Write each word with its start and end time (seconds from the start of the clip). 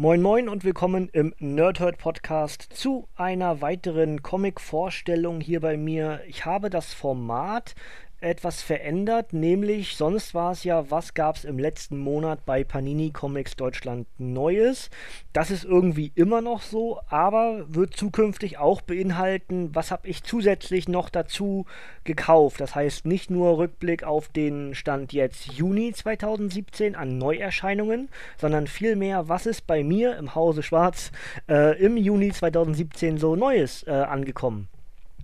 Moin 0.00 0.22
Moin 0.22 0.48
und 0.48 0.64
willkommen 0.64 1.10
im 1.12 1.34
Nerdhurt 1.40 1.98
Podcast 1.98 2.68
zu 2.72 3.06
einer 3.16 3.60
weiteren 3.60 4.22
Comic-Vorstellung 4.22 5.42
hier 5.42 5.60
bei 5.60 5.76
mir. 5.76 6.22
Ich 6.26 6.46
habe 6.46 6.70
das 6.70 6.94
Format 6.94 7.74
etwas 8.20 8.62
verändert, 8.62 9.32
nämlich 9.32 9.96
sonst 9.96 10.34
war 10.34 10.52
es 10.52 10.64
ja, 10.64 10.90
was 10.90 11.14
gab 11.14 11.36
es 11.36 11.44
im 11.44 11.58
letzten 11.58 11.98
Monat 11.98 12.44
bei 12.44 12.64
Panini 12.64 13.10
Comics 13.10 13.56
Deutschland 13.56 14.06
Neues. 14.18 14.90
Das 15.32 15.50
ist 15.50 15.64
irgendwie 15.64 16.12
immer 16.14 16.40
noch 16.40 16.62
so, 16.62 17.00
aber 17.08 17.64
wird 17.68 17.96
zukünftig 17.96 18.58
auch 18.58 18.80
beinhalten, 18.80 19.74
was 19.74 19.90
habe 19.90 20.08
ich 20.08 20.22
zusätzlich 20.22 20.88
noch 20.88 21.08
dazu 21.08 21.66
gekauft. 22.04 22.60
Das 22.60 22.74
heißt 22.74 23.06
nicht 23.06 23.30
nur 23.30 23.58
Rückblick 23.58 24.04
auf 24.04 24.28
den 24.28 24.74
Stand 24.74 25.12
jetzt 25.12 25.52
Juni 25.52 25.92
2017 25.92 26.96
an 26.96 27.18
Neuerscheinungen, 27.18 28.08
sondern 28.38 28.66
vielmehr, 28.66 29.28
was 29.28 29.46
ist 29.46 29.66
bei 29.66 29.82
mir 29.82 30.16
im 30.16 30.34
Hause 30.34 30.62
Schwarz 30.62 31.10
äh, 31.48 31.78
im 31.82 31.96
Juni 31.96 32.32
2017 32.32 33.18
so 33.18 33.36
Neues 33.36 33.82
äh, 33.86 33.90
angekommen. 33.90 34.68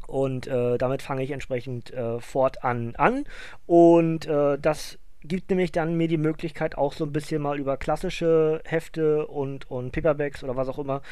Und 0.06 0.46
äh, 0.46 0.78
damit 0.78 1.02
fange 1.02 1.22
ich 1.22 1.30
entsprechend 1.30 1.92
äh, 1.92 2.20
fortan 2.20 2.94
an. 2.96 3.24
Und 3.66 4.26
äh, 4.26 4.58
das 4.58 4.98
gibt 5.26 5.50
nämlich 5.50 5.72
dann 5.72 5.96
mir 5.96 6.08
die 6.08 6.18
Möglichkeit, 6.18 6.78
auch 6.78 6.92
so 6.92 7.04
ein 7.04 7.12
bisschen 7.12 7.42
mal 7.42 7.58
über 7.58 7.76
klassische 7.76 8.60
Hefte 8.64 9.26
und, 9.26 9.70
und 9.70 9.92
Paperbacks 9.92 10.44
oder 10.44 10.56
was 10.56 10.68
auch 10.68 10.78
immer 10.78 11.02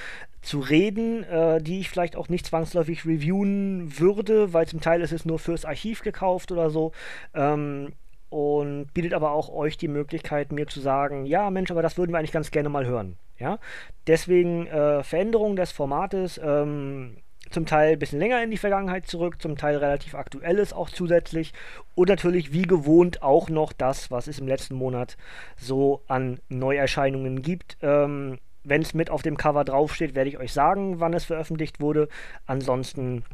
zu 0.43 0.61
reden, 0.61 1.25
äh, 1.25 1.61
die 1.61 1.81
ich 1.81 1.91
vielleicht 1.91 2.17
auch 2.17 2.29
nicht 2.29 2.47
zwangsläufig 2.47 3.05
reviewen 3.05 3.99
würde, 3.99 4.53
weil 4.53 4.67
zum 4.67 4.81
Teil 4.81 5.01
ist 5.01 5.13
es 5.13 5.25
nur 5.25 5.39
fürs 5.39 5.65
Archiv 5.65 6.03
gekauft 6.03 6.53
oder 6.53 6.71
so. 6.71 6.93
Ähm, 7.35 7.93
und 8.31 8.93
bietet 8.95 9.15
aber 9.15 9.31
auch 9.31 9.49
euch 9.49 9.77
die 9.77 9.87
Möglichkeit, 9.87 10.51
mir 10.51 10.67
zu 10.67 10.81
sagen, 10.81 11.25
ja 11.25 11.51
Mensch, 11.51 11.71
aber 11.71 11.83
das 11.83 11.97
würden 11.97 12.13
wir 12.13 12.19
eigentlich 12.19 12.33
ganz 12.33 12.51
gerne 12.51 12.69
mal 12.69 12.85
hören. 12.85 13.17
Ja, 13.39 13.59
deswegen 14.07 14.67
äh, 14.67 15.03
Veränderung 15.03 15.57
des 15.57 15.73
Formates. 15.73 16.41
Ähm, 16.43 17.17
zum 17.55 17.65
Teil 17.65 17.93
ein 17.93 17.99
bisschen 17.99 18.19
länger 18.19 18.43
in 18.43 18.51
die 18.51 18.59
Vergangenheit 18.59 19.07
zurück, 19.07 19.41
zum 19.41 19.57
Teil 19.57 19.77
relativ 19.77 20.15
aktuelles 20.15 20.73
auch 20.73 20.91
zusätzlich 20.91 21.55
und 21.95 22.11
natürlich 22.11 22.53
wie 22.53 22.63
gewohnt 22.63 23.23
auch 23.23 23.49
noch 23.49 23.73
das, 23.73 24.11
was 24.11 24.27
es 24.27 24.39
im 24.39 24.49
letzten 24.49 24.75
Monat 24.75 25.17
so 25.57 26.03
an 26.09 26.41
Neuerscheinungen 26.51 27.41
gibt. 27.41 27.79
Ähm, 27.81 28.39
Wenn 28.65 28.83
es 28.83 28.95
mit 28.95 29.11
auf 29.11 29.23
dem 29.23 29.37
Cover 29.37 29.65
draufsteht, 29.65 30.15
werde 30.15 30.31
ich 30.31 30.39
euch 30.39 30.53
sagen, 30.53 30.99
wann 30.99 31.15
es 31.15 31.25
veröffentlicht 31.25 31.81
wurde. 31.81 32.09
Ansonsten 32.47 33.25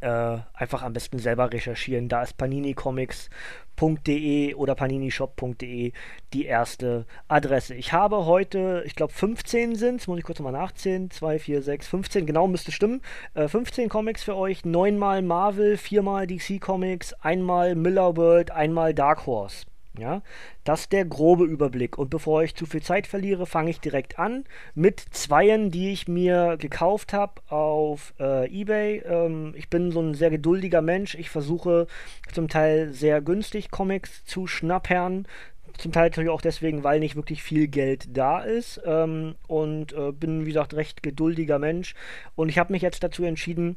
äh, 0.00 0.38
einfach 0.54 0.82
am 0.82 0.92
besten 0.92 1.18
selber 1.18 1.52
recherchieren. 1.52 2.08
Da 2.08 2.22
ist 2.22 2.36
paninicomics.de 2.36 4.54
oder 4.54 4.74
paninishop.de 4.74 5.92
die 6.32 6.44
erste 6.44 7.06
Adresse. 7.28 7.74
Ich 7.74 7.92
habe 7.92 8.26
heute, 8.26 8.82
ich 8.86 8.94
glaube 8.94 9.12
15 9.12 9.74
sind 9.74 10.06
muss 10.08 10.18
ich 10.18 10.24
kurz 10.24 10.40
mal 10.40 10.52
nachzählen, 10.52 11.10
2, 11.10 11.38
4, 11.38 11.62
6, 11.62 11.88
15, 11.88 12.26
genau 12.26 12.48
müsste 12.48 12.72
stimmen. 12.72 13.02
Äh, 13.34 13.48
15 13.48 13.88
Comics 13.88 14.24
für 14.24 14.36
euch, 14.36 14.64
neunmal 14.64 15.22
Marvel, 15.22 15.76
viermal 15.76 16.26
DC 16.26 16.60
Comics, 16.60 17.12
einmal 17.14 17.74
Miller 17.74 18.16
World, 18.16 18.50
einmal 18.50 18.94
Dark 18.94 19.26
Horse. 19.26 19.66
Ja, 19.98 20.22
das 20.64 20.82
ist 20.82 20.92
der 20.92 21.04
grobe 21.04 21.44
Überblick. 21.44 21.96
Und 21.96 22.10
bevor 22.10 22.42
ich 22.42 22.54
zu 22.54 22.66
viel 22.66 22.82
Zeit 22.82 23.06
verliere, 23.06 23.46
fange 23.46 23.70
ich 23.70 23.80
direkt 23.80 24.18
an 24.18 24.44
mit 24.74 25.00
Zweien, 25.00 25.70
die 25.70 25.92
ich 25.92 26.06
mir 26.06 26.56
gekauft 26.58 27.12
habe 27.12 27.40
auf 27.48 28.12
äh, 28.20 28.46
eBay. 28.48 29.02
Ähm, 29.06 29.54
ich 29.56 29.70
bin 29.70 29.90
so 29.92 30.00
ein 30.00 30.14
sehr 30.14 30.30
geduldiger 30.30 30.82
Mensch. 30.82 31.14
Ich 31.14 31.30
versuche 31.30 31.86
zum 32.32 32.48
Teil 32.48 32.92
sehr 32.92 33.20
günstig 33.22 33.70
Comics 33.70 34.24
zu 34.24 34.46
schnappern. 34.46 35.26
Zum 35.78 35.92
Teil 35.92 36.04
natürlich 36.04 36.30
auch 36.30 36.40
deswegen, 36.40 36.84
weil 36.84 37.00
nicht 37.00 37.16
wirklich 37.16 37.42
viel 37.42 37.68
Geld 37.68 38.16
da 38.16 38.40
ist. 38.40 38.80
Ähm, 38.84 39.36
und 39.46 39.92
äh, 39.92 40.12
bin, 40.12 40.42
wie 40.42 40.50
gesagt, 40.50 40.74
recht 40.74 41.02
geduldiger 41.02 41.58
Mensch. 41.58 41.94
Und 42.34 42.48
ich 42.48 42.58
habe 42.58 42.72
mich 42.72 42.82
jetzt 42.82 43.02
dazu 43.02 43.24
entschieden, 43.24 43.76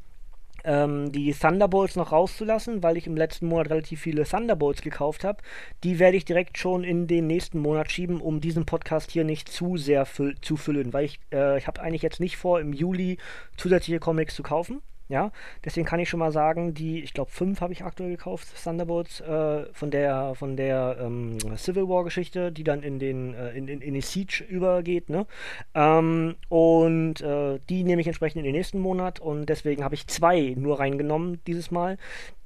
ähm, 0.64 1.12
die 1.12 1.32
Thunderbolts 1.32 1.96
noch 1.96 2.12
rauszulassen, 2.12 2.82
weil 2.82 2.96
ich 2.96 3.06
im 3.06 3.16
letzten 3.16 3.46
Monat 3.46 3.70
relativ 3.70 4.00
viele 4.00 4.24
Thunderbolts 4.24 4.82
gekauft 4.82 5.24
habe. 5.24 5.42
Die 5.84 5.98
werde 5.98 6.16
ich 6.16 6.24
direkt 6.24 6.58
schon 6.58 6.84
in 6.84 7.06
den 7.06 7.26
nächsten 7.26 7.58
Monat 7.58 7.90
schieben, 7.90 8.20
um 8.20 8.40
diesen 8.40 8.66
Podcast 8.66 9.10
hier 9.10 9.24
nicht 9.24 9.48
zu 9.48 9.76
sehr 9.76 10.06
zu 10.40 10.56
füllen, 10.56 10.92
weil 10.92 11.04
ich, 11.04 11.20
äh, 11.32 11.58
ich 11.58 11.66
habe 11.66 11.80
eigentlich 11.80 12.02
jetzt 12.02 12.20
nicht 12.20 12.36
vor, 12.36 12.60
im 12.60 12.72
Juli 12.72 13.18
zusätzliche 13.56 14.00
Comics 14.00 14.34
zu 14.34 14.42
kaufen. 14.42 14.82
Ja, 15.10 15.32
deswegen 15.64 15.88
kann 15.88 15.98
ich 15.98 16.08
schon 16.08 16.20
mal 16.20 16.30
sagen, 16.30 16.72
die, 16.72 17.02
ich 17.02 17.12
glaube, 17.12 17.32
fünf 17.32 17.60
habe 17.60 17.72
ich 17.72 17.82
aktuell 17.82 18.10
gekauft, 18.10 18.46
Thunderbolts, 18.62 19.20
äh, 19.20 19.64
von 19.72 19.90
der, 19.90 20.36
von 20.36 20.56
der 20.56 20.98
ähm, 21.00 21.36
Civil 21.56 21.88
War-Geschichte, 21.88 22.52
die 22.52 22.62
dann 22.62 22.84
in 22.84 23.00
den, 23.00 23.34
äh, 23.34 23.50
in, 23.50 23.66
in, 23.66 23.80
in 23.80 23.94
die 23.94 24.02
Siege 24.02 24.44
übergeht, 24.48 25.10
ne? 25.10 25.26
Ähm, 25.74 26.36
und 26.48 27.22
äh, 27.22 27.58
die 27.68 27.82
nehme 27.82 28.00
ich 28.00 28.06
entsprechend 28.06 28.38
in 28.38 28.44
den 28.44 28.54
nächsten 28.54 28.78
Monat 28.78 29.18
und 29.18 29.46
deswegen 29.46 29.82
habe 29.82 29.96
ich 29.96 30.06
zwei 30.06 30.54
nur 30.56 30.78
reingenommen 30.78 31.40
dieses 31.44 31.72
Mal. 31.72 31.98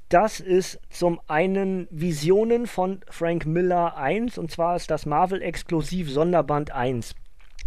Das 0.09 0.41
ist 0.41 0.81
zum 0.89 1.21
einen 1.27 1.87
Visionen 1.91 2.67
von 2.67 3.03
Frank 3.11 3.45
Miller 3.45 3.99
1 3.99 4.39
und 4.39 4.51
zwar 4.51 4.77
ist 4.77 4.91
das 4.91 5.05
Marvel 5.05 5.43
Exklusiv 5.43 6.11
Sonderband 6.11 6.71
1 6.71 7.15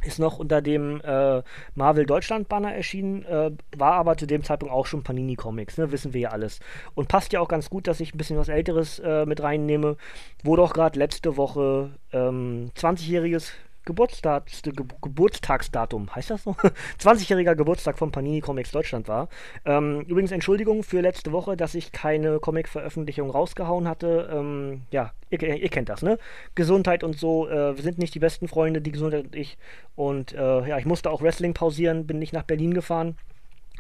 ist 0.04 0.20
noch 0.20 0.40
unter 0.40 0.62
dem 0.62 1.02
äh, 1.02 1.42
Marvel 1.76 2.06
Deutschland 2.06 2.48
Banner 2.48 2.74
erschienen, 2.74 3.26
äh, 3.26 3.52
war 3.76 3.94
aber 3.94 4.16
zu 4.18 4.28
dem 4.28 4.44
Zeitpunkt 4.44 4.74
auch 4.74 4.86
schon 4.86 5.04
Panini 5.04 5.36
Comics, 5.36 5.78
ne? 5.78 5.92
wissen 5.92 6.14
wir 6.14 6.22
ja 6.22 6.30
alles. 6.30 6.60
Und 6.94 7.08
passt 7.08 7.34
ja 7.34 7.40
auch 7.40 7.48
ganz 7.48 7.70
gut, 7.70 7.88
dass 7.88 8.00
ich 8.00 8.14
ein 8.14 8.18
bisschen 8.18 8.38
was 8.38 8.50
Älteres 8.50 9.00
äh, 9.00 9.26
mit 9.26 9.42
reinnehme, 9.42 9.98
wo 10.44 10.56
doch 10.56 10.74
gerade 10.74 11.00
letzte 11.00 11.36
Woche 11.36 11.92
ähm, 12.14 12.72
20-jähriges 12.76 13.52
Geburtstags, 13.88 14.62
Ge 14.62 14.74
Geburtstagsdatum, 15.02 16.14
heißt 16.14 16.30
das 16.30 16.44
so? 16.44 16.52
20-jähriger 17.00 17.56
Geburtstag 17.56 17.98
von 17.98 18.12
Panini 18.12 18.42
Comics 18.42 18.72
Deutschland 18.72 19.08
war. 19.08 19.30
Ähm, 19.66 20.02
übrigens 20.02 20.32
Entschuldigung 20.32 20.84
für 20.84 21.00
letzte 21.00 21.32
Woche, 21.32 21.56
dass 21.56 21.74
ich 21.74 21.94
keine 21.94 22.40
Comic-Veröffentlichung 22.40 23.30
rausgehauen 23.30 23.88
hatte. 23.88 24.30
Ähm, 24.30 24.82
ja, 24.92 25.14
ihr, 25.30 25.42
ihr, 25.42 25.70
kennt 25.70 25.88
das, 25.88 26.02
ne? 26.02 26.20
Gesundheit 26.54 27.06
und 27.06 27.18
so. 27.18 27.48
Äh, 27.48 27.78
wir 27.78 27.84
sind 27.84 27.98
nicht 27.98 28.14
die 28.14 28.20
besten 28.20 28.50
Freunde, 28.50 28.82
die 28.82 28.92
Gesundheit 28.92 29.24
und 29.24 29.36
ich. 29.36 29.58
Und 29.96 30.34
äh, 30.34 30.68
ja, 30.68 30.78
ich 30.78 30.86
musste 30.86 31.10
auch 31.10 31.22
Wrestling 31.22 31.54
pausieren, 31.54 32.06
bin 32.06 32.20
nicht 32.20 32.34
nach 32.34 32.44
Berlin 32.44 32.74
gefahren 32.74 33.16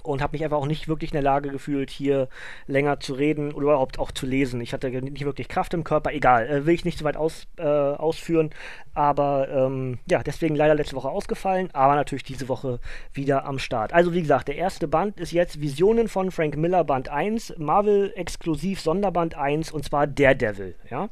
und 0.07 0.21
habe 0.21 0.33
mich 0.33 0.43
einfach 0.43 0.57
auch 0.57 0.65
nicht 0.65 0.87
wirklich 0.87 1.11
in 1.11 1.15
der 1.15 1.23
Lage 1.23 1.49
gefühlt, 1.49 1.89
hier 1.89 2.29
länger 2.65 2.99
zu 2.99 3.13
reden 3.13 3.53
oder 3.53 3.63
überhaupt 3.63 3.99
auch 3.99 4.11
zu 4.11 4.25
lesen. 4.25 4.61
Ich 4.61 4.73
hatte 4.73 4.89
nicht 4.89 5.25
wirklich 5.25 5.47
Kraft 5.47 5.73
im 5.73 5.83
Körper, 5.83 6.13
egal, 6.13 6.47
äh, 6.47 6.65
will 6.65 6.73
ich 6.73 6.85
nicht 6.85 6.97
so 6.97 7.05
weit 7.05 7.17
aus, 7.17 7.47
äh, 7.57 7.63
ausführen, 7.63 8.51
aber 8.93 9.47
ähm, 9.49 9.99
ja, 10.09 10.23
deswegen 10.23 10.55
leider 10.55 10.75
letzte 10.75 10.95
Woche 10.95 11.09
ausgefallen, 11.09 11.69
aber 11.73 11.95
natürlich 11.95 12.23
diese 12.23 12.49
Woche 12.49 12.79
wieder 13.13 13.45
am 13.45 13.59
Start. 13.59 13.93
Also 13.93 14.13
wie 14.13 14.21
gesagt, 14.21 14.47
der 14.47 14.55
erste 14.55 14.87
Band 14.87 15.19
ist 15.19 15.31
jetzt 15.31 15.61
Visionen 15.61 16.07
von 16.07 16.31
Frank 16.31 16.57
Miller 16.57 16.83
Band 16.83 17.09
1, 17.09 17.55
Marvel 17.57 18.13
exklusiv 18.15 18.81
Sonderband 18.81 19.35
1 19.35 19.71
und 19.71 19.83
zwar 19.83 20.07
Daredevil, 20.07 20.75
ja 20.89 21.09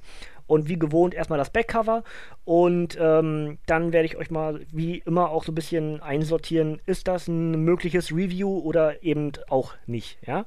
und 0.47 0.67
wie 0.67 0.79
gewohnt 0.79 1.13
erstmal 1.13 1.39
das 1.39 1.49
Backcover 1.49 2.03
und 2.43 2.97
ähm, 2.99 3.57
dann 3.65 3.93
werde 3.93 4.05
ich 4.05 4.17
euch 4.17 4.29
mal 4.29 4.61
wie 4.71 4.99
immer 4.99 5.29
auch 5.29 5.43
so 5.43 5.51
ein 5.51 5.55
bisschen 5.55 6.01
einsortieren, 6.01 6.81
ist 6.85 7.07
das 7.07 7.27
ein 7.27 7.63
mögliches 7.63 8.11
Review 8.11 8.59
oder 8.59 9.03
eben 9.03 9.31
auch 9.49 9.73
nicht, 9.87 10.17
ja? 10.25 10.45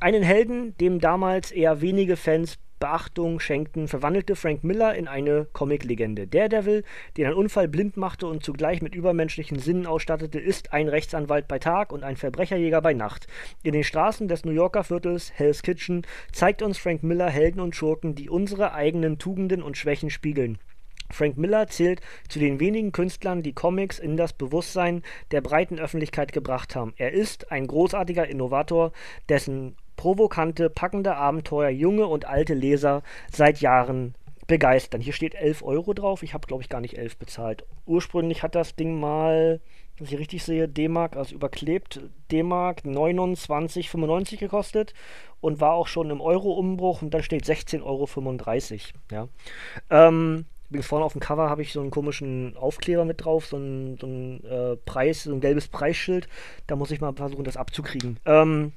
Einen 0.00 0.22
Helden, 0.22 0.76
dem 0.78 1.00
damals 1.00 1.50
eher 1.50 1.80
wenige 1.80 2.16
Fans 2.16 2.58
Beachtung 2.78 3.40
schenkten, 3.40 3.88
verwandelte 3.88 4.36
Frank 4.36 4.64
Miller 4.64 4.94
in 4.94 5.08
eine 5.08 5.46
Comic-Legende. 5.52 6.26
Daredevil, 6.26 6.84
den 7.16 7.26
ein 7.26 7.34
Unfall 7.34 7.68
blind 7.68 7.96
machte 7.96 8.26
und 8.26 8.44
zugleich 8.44 8.82
mit 8.82 8.94
übermenschlichen 8.94 9.58
Sinnen 9.58 9.86
ausstattete, 9.86 10.38
ist 10.38 10.72
ein 10.72 10.88
Rechtsanwalt 10.88 11.48
bei 11.48 11.58
Tag 11.58 11.92
und 11.92 12.04
ein 12.04 12.16
Verbrecherjäger 12.16 12.80
bei 12.80 12.94
Nacht. 12.94 13.26
In 13.62 13.72
den 13.72 13.84
Straßen 13.84 14.28
des 14.28 14.44
New 14.44 14.52
Yorker 14.52 14.84
Viertels 14.84 15.32
Hell's 15.34 15.62
Kitchen 15.62 16.06
zeigt 16.32 16.62
uns 16.62 16.78
Frank 16.78 17.02
Miller 17.02 17.30
Helden 17.30 17.60
und 17.60 17.74
Schurken, 17.74 18.14
die 18.14 18.30
unsere 18.30 18.72
eigenen 18.74 19.18
Tugenden 19.18 19.62
und 19.62 19.76
Schwächen 19.76 20.10
spiegeln. 20.10 20.58
Frank 21.10 21.38
Miller 21.38 21.66
zählt 21.68 22.00
zu 22.28 22.38
den 22.38 22.60
wenigen 22.60 22.92
Künstlern, 22.92 23.42
die 23.42 23.54
Comics 23.54 23.98
in 23.98 24.16
das 24.16 24.32
Bewusstsein 24.32 25.02
der 25.30 25.40
breiten 25.40 25.78
Öffentlichkeit 25.78 26.32
gebracht 26.32 26.76
haben. 26.76 26.92
Er 26.96 27.12
ist 27.12 27.50
ein 27.50 27.66
großartiger 27.66 28.28
Innovator, 28.28 28.92
dessen 29.28 29.76
provokante, 29.98 30.70
packende 30.70 31.16
Abenteuer 31.16 31.68
junge 31.68 32.06
und 32.06 32.24
alte 32.24 32.54
Leser 32.54 33.02
seit 33.30 33.60
Jahren 33.60 34.14
begeistern. 34.46 35.02
Hier 35.02 35.12
steht 35.12 35.34
11 35.34 35.62
Euro 35.62 35.92
drauf. 35.92 36.22
Ich 36.22 36.32
habe, 36.32 36.46
glaube 36.46 36.62
ich, 36.62 36.70
gar 36.70 36.80
nicht 36.80 36.96
11 36.96 37.18
bezahlt. 37.18 37.66
Ursprünglich 37.84 38.42
hat 38.42 38.54
das 38.54 38.76
Ding 38.76 38.98
mal, 38.98 39.60
wenn 39.98 40.06
ich 40.06 40.16
richtig 40.16 40.44
sehe, 40.44 40.68
D-Mark, 40.68 41.16
also 41.16 41.34
überklebt, 41.34 42.00
D-Mark 42.32 42.82
29,95 42.84 44.38
gekostet 44.38 44.94
und 45.40 45.60
war 45.60 45.72
auch 45.72 45.88
schon 45.88 46.10
im 46.10 46.22
Euro-Umbruch 46.22 47.02
und 47.02 47.12
dann 47.12 47.22
steht 47.22 47.44
16,35 47.44 47.82
Euro. 47.82 48.08
Ja. 49.10 49.28
Ähm, 49.90 50.46
Übrigens 50.70 50.86
vorne 50.86 51.04
auf 51.06 51.12
dem 51.12 51.20
Cover 51.20 51.48
habe 51.48 51.62
ich 51.62 51.72
so 51.72 51.80
einen 51.80 51.90
komischen 51.90 52.54
Aufkleber 52.56 53.06
mit 53.06 53.24
drauf, 53.24 53.46
so 53.46 53.56
ein, 53.56 53.96
so 53.98 54.06
ein 54.06 54.44
äh, 54.44 54.76
Preis, 54.76 55.22
so 55.22 55.32
ein 55.32 55.40
gelbes 55.40 55.66
Preisschild. 55.68 56.28
Da 56.66 56.76
muss 56.76 56.90
ich 56.90 57.00
mal 57.00 57.14
versuchen, 57.14 57.44
das 57.44 57.56
abzukriegen. 57.56 58.20
Ähm, 58.26 58.72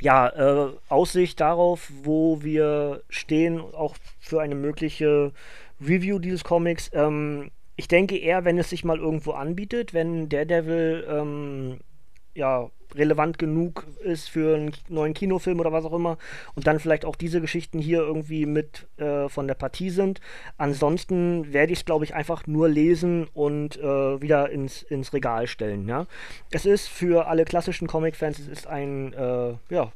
ja, 0.00 0.28
äh, 0.28 0.72
Aussicht 0.88 1.40
darauf, 1.40 1.90
wo 2.02 2.42
wir 2.42 3.02
stehen, 3.08 3.60
auch 3.60 3.96
für 4.18 4.40
eine 4.40 4.54
mögliche 4.54 5.32
Review 5.80 6.18
dieses 6.18 6.44
Comics. 6.44 6.90
Ähm, 6.92 7.50
ich 7.76 7.88
denke 7.88 8.18
eher, 8.18 8.44
wenn 8.44 8.58
es 8.58 8.70
sich 8.70 8.84
mal 8.84 8.98
irgendwo 8.98 9.32
anbietet, 9.32 9.94
wenn 9.94 10.28
Daredevil 10.28 11.06
ähm, 11.08 11.78
ja, 12.34 12.70
relevant 12.94 13.38
genug 13.38 13.86
ist 14.02 14.28
für 14.28 14.56
einen 14.56 14.72
neuen 14.88 15.14
Kinofilm 15.14 15.60
oder 15.60 15.72
was 15.72 15.84
auch 15.84 15.92
immer 15.92 16.18
und 16.54 16.66
dann 16.66 16.78
vielleicht 16.78 17.04
auch 17.04 17.16
diese 17.16 17.40
Geschichten 17.40 17.78
hier 17.78 18.00
irgendwie 18.00 18.46
mit 18.46 18.86
äh, 18.98 19.28
von 19.28 19.46
der 19.46 19.54
Partie 19.54 19.90
sind. 19.90 20.20
Ansonsten 20.58 21.52
werde 21.52 21.72
ich 21.72 21.80
es, 21.80 21.84
glaube 21.84 22.04
ich, 22.04 22.14
einfach 22.14 22.46
nur 22.46 22.68
lesen 22.68 23.28
und 23.32 23.78
äh, 23.78 24.20
wieder 24.20 24.50
ins, 24.50 24.82
ins 24.82 25.12
Regal 25.12 25.46
stellen. 25.46 25.88
Ja? 25.88 26.06
Es 26.50 26.66
ist 26.66 26.88
für 26.88 27.26
alle 27.26 27.44
klassischen 27.44 27.88
Comic-Fans, 27.88 28.38
es 28.38 28.48
ist 28.48 28.66
ein, 28.66 29.12
äh, 29.12 29.54
ja, 29.70 29.92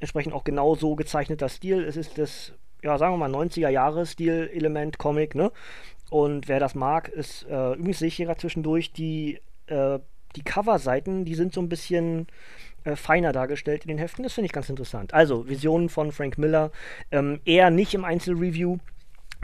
entsprechend 0.00 0.32
auch 0.32 0.44
genau 0.44 0.74
so 0.74 0.96
gezeichneter 0.96 1.48
Stil. 1.48 1.84
Es 1.84 1.96
ist 1.96 2.18
das, 2.18 2.52
ja, 2.82 2.98
sagen 2.98 3.14
wir 3.14 3.28
mal, 3.28 3.34
90er-Jahre-Stil-Element 3.34 4.98
Comic, 4.98 5.34
ne? 5.34 5.52
Und 6.10 6.48
wer 6.48 6.58
das 6.58 6.74
mag, 6.74 7.08
ist, 7.08 7.46
äh, 7.48 7.74
übrigens 7.74 8.00
sehe 8.00 8.08
ich 8.08 8.16
hier 8.16 8.26
gerade 8.26 8.40
zwischendurch 8.40 8.92
die 8.92 9.40
äh, 9.66 10.00
die 10.36 10.42
Coverseiten, 10.42 11.24
die 11.24 11.34
sind 11.34 11.52
so 11.52 11.60
ein 11.60 11.68
bisschen 11.68 12.26
äh, 12.84 12.96
feiner 12.96 13.32
dargestellt 13.32 13.84
in 13.84 13.88
den 13.88 13.98
Heften. 13.98 14.22
Das 14.22 14.32
finde 14.32 14.46
ich 14.46 14.52
ganz 14.52 14.68
interessant. 14.68 15.12
Also, 15.14 15.48
Visionen 15.48 15.88
von 15.88 16.12
Frank 16.12 16.38
Miller, 16.38 16.70
ähm, 17.10 17.40
eher 17.44 17.70
nicht 17.70 17.94
im 17.94 18.04
Einzelreview, 18.04 18.78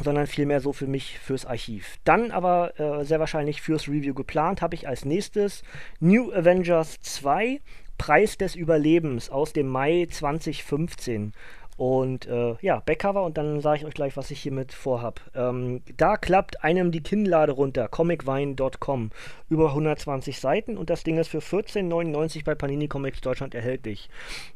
sondern 0.02 0.26
vielmehr 0.26 0.60
so 0.60 0.72
für 0.72 0.86
mich 0.86 1.18
fürs 1.18 1.46
Archiv. 1.46 1.96
Dann 2.04 2.30
aber 2.30 2.78
äh, 2.78 3.04
sehr 3.04 3.20
wahrscheinlich 3.20 3.62
fürs 3.62 3.88
Review 3.88 4.14
geplant 4.14 4.62
habe 4.62 4.74
ich 4.74 4.88
als 4.88 5.04
nächstes 5.04 5.62
New 6.00 6.32
Avengers 6.32 7.00
2, 7.00 7.60
Preis 7.98 8.36
des 8.36 8.54
Überlebens 8.54 9.30
aus 9.30 9.52
dem 9.52 9.68
Mai 9.68 10.06
2015. 10.10 11.32
Und 11.76 12.26
äh, 12.26 12.54
ja, 12.62 12.80
Backcover 12.80 13.22
und 13.22 13.36
dann 13.36 13.60
sage 13.60 13.80
ich 13.80 13.84
euch 13.84 13.94
gleich, 13.94 14.16
was 14.16 14.30
ich 14.30 14.40
hiermit 14.40 14.72
vorhab. 14.72 15.20
Ähm, 15.34 15.82
da 15.96 16.16
klappt 16.16 16.64
einem 16.64 16.90
die 16.90 17.02
Kinnlade 17.02 17.52
runter, 17.52 17.88
comicwein.com. 17.88 19.10
Über 19.50 19.68
120 19.68 20.40
Seiten 20.40 20.78
und 20.78 20.88
das 20.88 21.04
Ding 21.04 21.18
ist 21.18 21.28
für 21.28 21.38
14,99 21.38 22.44
bei 22.44 22.54
Panini 22.54 22.88
Comics 22.88 23.20
Deutschland 23.20 23.54
erhältlich. 23.54 24.08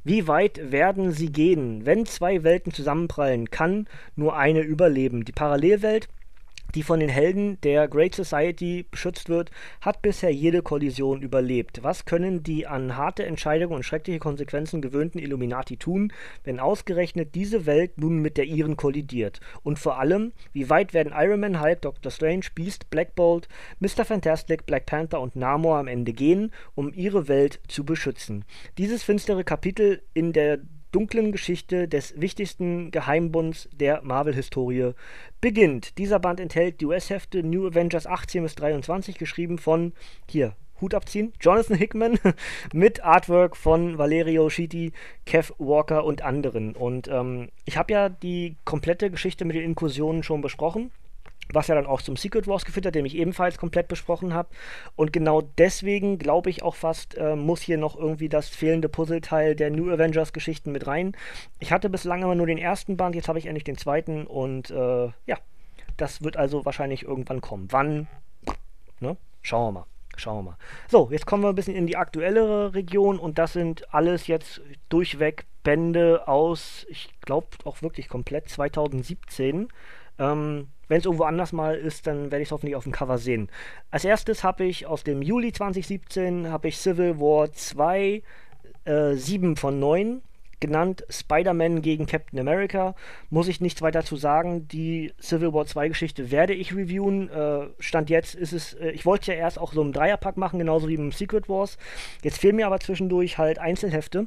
Wie 0.02 0.26
weit 0.28 0.72
werden 0.72 1.12
sie 1.12 1.30
gehen? 1.30 1.84
Wenn 1.84 2.06
zwei 2.06 2.42
Welten 2.42 2.72
zusammenprallen, 2.72 3.50
kann 3.50 3.86
nur 4.16 4.36
eine 4.36 4.60
überleben. 4.60 5.24
Die 5.24 5.32
Parallelwelt 5.32 6.08
die 6.74 6.82
von 6.82 7.00
den 7.00 7.08
Helden 7.08 7.60
der 7.62 7.88
Great 7.88 8.14
Society 8.14 8.86
beschützt 8.90 9.28
wird, 9.28 9.50
hat 9.80 10.02
bisher 10.02 10.32
jede 10.32 10.62
Kollision 10.62 11.22
überlebt. 11.22 11.82
Was 11.82 12.04
können 12.04 12.42
die 12.42 12.66
an 12.66 12.96
harte 12.96 13.24
Entscheidungen 13.24 13.74
und 13.74 13.82
schreckliche 13.82 14.18
Konsequenzen 14.18 14.82
gewöhnten 14.82 15.18
Illuminati 15.18 15.76
tun, 15.76 16.12
wenn 16.44 16.60
ausgerechnet 16.60 17.34
diese 17.34 17.66
Welt 17.66 17.98
nun 17.98 18.20
mit 18.20 18.36
der 18.36 18.44
ihren 18.44 18.76
kollidiert? 18.76 19.40
Und 19.62 19.78
vor 19.78 19.98
allem, 19.98 20.32
wie 20.52 20.70
weit 20.70 20.94
werden 20.94 21.12
Iron 21.16 21.40
Man, 21.40 21.60
Hulk, 21.60 21.82
Doctor 21.82 22.10
Strange, 22.10 22.46
Beast, 22.54 22.90
Black 22.90 23.14
Bolt, 23.14 23.48
Mr. 23.80 24.04
Fantastic, 24.04 24.66
Black 24.66 24.86
Panther 24.86 25.20
und 25.20 25.36
Namor 25.36 25.78
am 25.78 25.88
Ende 25.88 26.12
gehen, 26.12 26.52
um 26.74 26.92
ihre 26.92 27.28
Welt 27.28 27.60
zu 27.68 27.84
beschützen? 27.84 28.44
Dieses 28.78 29.02
finstere 29.02 29.44
Kapitel 29.44 30.02
in 30.14 30.32
der 30.32 30.60
dunklen 30.92 31.32
Geschichte 31.32 31.88
des 31.88 32.20
wichtigsten 32.20 32.90
Geheimbunds 32.90 33.68
der 33.72 34.02
Marvel-Historie 34.02 34.92
beginnt. 35.40 35.98
Dieser 35.98 36.18
Band 36.18 36.40
enthält 36.40 36.80
die 36.80 36.86
US-Hefte 36.86 37.42
New 37.42 37.66
Avengers 37.66 38.06
18 38.06 38.42
bis 38.42 38.54
23, 38.54 39.18
geschrieben 39.18 39.58
von, 39.58 39.92
hier, 40.28 40.54
Hut 40.80 40.94
abziehen, 40.94 41.32
Jonathan 41.40 41.76
Hickman 41.76 42.18
mit 42.72 43.04
Artwork 43.04 43.56
von 43.56 43.98
Valerio 43.98 44.48
Schiti, 44.48 44.92
Kev 45.26 45.52
Walker 45.58 46.04
und 46.04 46.22
anderen. 46.22 46.74
Und 46.74 47.08
ähm, 47.08 47.50
ich 47.64 47.76
habe 47.76 47.92
ja 47.92 48.08
die 48.08 48.56
komplette 48.64 49.10
Geschichte 49.10 49.44
mit 49.44 49.56
den 49.56 49.64
Inkursionen 49.64 50.22
schon 50.22 50.40
besprochen 50.40 50.90
was 51.52 51.66
ja 51.66 51.74
dann 51.74 51.86
auch 51.86 52.02
zum 52.02 52.16
Secret 52.16 52.46
Wars 52.46 52.64
geführt 52.64 52.86
hat, 52.86 52.94
den 52.94 53.06
ich 53.06 53.16
ebenfalls 53.16 53.58
komplett 53.58 53.88
besprochen 53.88 54.34
habe. 54.34 54.48
Und 54.96 55.12
genau 55.12 55.42
deswegen 55.58 56.18
glaube 56.18 56.50
ich 56.50 56.62
auch 56.62 56.74
fast, 56.74 57.16
äh, 57.16 57.36
muss 57.36 57.60
hier 57.60 57.78
noch 57.78 57.96
irgendwie 57.96 58.28
das 58.28 58.48
fehlende 58.48 58.88
Puzzleteil 58.88 59.56
der 59.56 59.70
New 59.70 59.90
Avengers 59.90 60.32
Geschichten 60.32 60.72
mit 60.72 60.86
rein. 60.86 61.16
Ich 61.58 61.72
hatte 61.72 61.90
bislang 61.90 62.22
immer 62.22 62.34
nur 62.34 62.46
den 62.46 62.58
ersten 62.58 62.96
Band, 62.96 63.14
jetzt 63.14 63.28
habe 63.28 63.38
ich 63.38 63.46
endlich 63.46 63.64
den 63.64 63.76
zweiten 63.76 64.26
und 64.26 64.70
äh, 64.70 65.06
ja, 65.26 65.38
das 65.96 66.22
wird 66.22 66.36
also 66.36 66.64
wahrscheinlich 66.64 67.04
irgendwann 67.04 67.40
kommen. 67.40 67.68
Wann? 67.70 68.06
Ne? 69.00 69.16
Schauen 69.42 69.68
wir 69.68 69.80
mal. 69.80 69.86
Schauen 70.16 70.44
wir 70.44 70.50
mal. 70.50 70.56
So, 70.88 71.08
jetzt 71.10 71.26
kommen 71.26 71.42
wir 71.42 71.48
ein 71.48 71.54
bisschen 71.54 71.74
in 71.74 71.86
die 71.86 71.96
aktuellere 71.96 72.74
Region 72.74 73.18
und 73.18 73.38
das 73.38 73.54
sind 73.54 73.92
alles 73.92 74.26
jetzt 74.26 74.60
durchweg 74.88 75.46
Bände 75.62 76.26
aus, 76.26 76.86
ich 76.88 77.10
glaube 77.20 77.48
auch 77.64 77.82
wirklich 77.82 78.08
komplett 78.08 78.48
2017. 78.48 79.68
Ähm, 80.18 80.68
wenn 80.90 80.98
es 80.98 81.04
irgendwo 81.04 81.22
anders 81.24 81.52
mal 81.52 81.76
ist, 81.76 82.08
dann 82.08 82.32
werde 82.32 82.42
ich 82.42 82.48
es 82.48 82.52
hoffentlich 82.52 82.74
auf 82.74 82.82
dem 82.82 82.92
Cover 82.92 83.16
sehen. 83.16 83.48
Als 83.92 84.04
erstes 84.04 84.42
habe 84.42 84.64
ich 84.64 84.86
aus 84.86 85.04
dem 85.04 85.22
Juli 85.22 85.52
2017 85.52 86.50
habe 86.50 86.66
ich 86.66 86.78
Civil 86.78 87.20
War 87.20 87.52
2, 87.52 88.22
äh, 88.84 89.14
7 89.14 89.54
von 89.54 89.78
9 89.78 90.20
genannt 90.58 91.04
Spider-Man 91.08 91.80
gegen 91.80 92.06
Captain 92.06 92.40
America. 92.40 92.96
Muss 93.30 93.46
ich 93.46 93.60
nichts 93.60 93.82
weiter 93.82 94.04
zu 94.04 94.16
sagen. 94.16 94.66
Die 94.66 95.12
Civil 95.20 95.52
War 95.52 95.64
2 95.64 95.88
Geschichte 95.88 96.32
werde 96.32 96.54
ich 96.54 96.74
reviewen. 96.74 97.30
Äh, 97.30 97.68
Stand 97.78 98.10
jetzt 98.10 98.34
ist 98.34 98.52
es, 98.52 98.74
äh, 98.74 98.90
ich 98.90 99.06
wollte 99.06 99.32
ja 99.32 99.38
erst 99.38 99.60
auch 99.60 99.72
so 99.72 99.80
einen 99.82 99.92
Dreierpack 99.92 100.36
machen, 100.36 100.58
genauso 100.58 100.88
wie 100.88 100.94
im 100.94 101.12
Secret 101.12 101.48
Wars. 101.48 101.78
Jetzt 102.24 102.38
fehlen 102.38 102.56
mir 102.56 102.66
aber 102.66 102.80
zwischendurch 102.80 103.38
halt 103.38 103.60
Einzelhefte. 103.60 104.26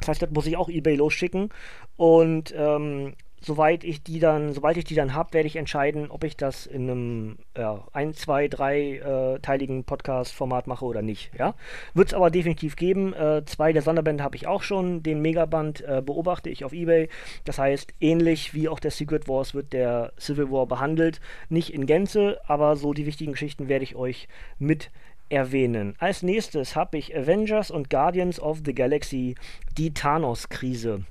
Das 0.00 0.08
heißt, 0.08 0.22
das 0.22 0.30
muss 0.30 0.46
ich 0.46 0.58
auch 0.58 0.68
eBay 0.68 0.96
losschicken. 0.96 1.48
Und 1.96 2.54
ähm, 2.54 3.14
soweit 3.44 3.84
ich 3.84 4.02
die 4.02 4.18
dann, 4.18 4.52
sobald 4.52 4.76
ich 4.76 4.84
die 4.84 4.94
dann 4.94 5.14
habe, 5.14 5.34
werde 5.34 5.46
ich 5.46 5.56
entscheiden, 5.56 6.10
ob 6.10 6.24
ich 6.24 6.36
das 6.36 6.66
in 6.66 6.90
einem 6.90 7.38
ja, 7.56 7.86
ein, 7.92 8.14
zwei, 8.14 8.48
drei 8.48 8.96
äh, 8.96 9.38
teiligen 9.40 9.84
Podcast-Format 9.84 10.66
mache 10.66 10.84
oder 10.84 11.02
nicht. 11.02 11.30
Ja, 11.38 11.54
wird 11.92 12.08
es 12.08 12.14
aber 12.14 12.30
definitiv 12.30 12.76
geben. 12.76 13.12
Äh, 13.12 13.44
zwei 13.44 13.72
der 13.72 13.82
Sonderbände 13.82 14.24
habe 14.24 14.36
ich 14.36 14.46
auch 14.46 14.62
schon. 14.62 15.02
Den 15.02 15.20
Megaband 15.20 15.82
äh, 15.82 16.02
beobachte 16.04 16.48
ich 16.48 16.64
auf 16.64 16.72
eBay. 16.72 17.08
Das 17.44 17.58
heißt, 17.58 17.94
ähnlich 18.00 18.54
wie 18.54 18.68
auch 18.68 18.80
der 18.80 18.90
Secret 18.90 19.28
Wars 19.28 19.54
wird 19.54 19.72
der 19.72 20.12
Civil 20.18 20.50
War 20.50 20.66
behandelt. 20.66 21.20
Nicht 21.48 21.74
in 21.74 21.86
Gänze, 21.86 22.40
aber 22.46 22.76
so 22.76 22.94
die 22.94 23.06
wichtigen 23.06 23.32
Geschichten 23.32 23.68
werde 23.68 23.84
ich 23.84 23.96
euch 23.96 24.28
mit 24.58 24.90
erwähnen. 25.28 25.94
Als 25.98 26.22
nächstes 26.22 26.76
habe 26.76 26.98
ich 26.98 27.16
Avengers 27.16 27.70
und 27.70 27.90
Guardians 27.90 28.40
of 28.40 28.60
the 28.64 28.74
Galaxy, 28.74 29.34
die 29.76 29.92
Thanos-Krise 29.92 31.04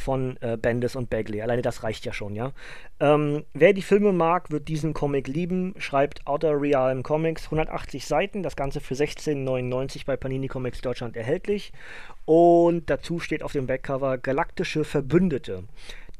von 0.00 0.36
äh, 0.40 0.56
Bendis 0.56 0.96
und 0.96 1.10
Bagley. 1.10 1.42
Alleine 1.42 1.62
das 1.62 1.82
reicht 1.82 2.04
ja 2.04 2.12
schon, 2.12 2.34
ja. 2.34 2.52
Ähm, 2.98 3.44
wer 3.54 3.72
die 3.72 3.82
Filme 3.82 4.12
mag, 4.12 4.50
wird 4.50 4.68
diesen 4.68 4.94
Comic 4.94 5.28
lieben. 5.28 5.74
Schreibt 5.78 6.26
Outer 6.26 6.60
Realm 6.60 7.02
Comics, 7.02 7.44
180 7.44 8.06
Seiten, 8.06 8.42
das 8.42 8.56
Ganze 8.56 8.80
für 8.80 8.94
16,99 8.94 10.06
bei 10.06 10.16
Panini 10.16 10.48
Comics 10.48 10.80
Deutschland 10.80 11.16
erhältlich. 11.16 11.72
Und 12.24 12.90
dazu 12.90 13.20
steht 13.20 13.42
auf 13.42 13.52
dem 13.52 13.66
Backcover 13.66 14.18
Galaktische 14.18 14.84
Verbündete. 14.84 15.64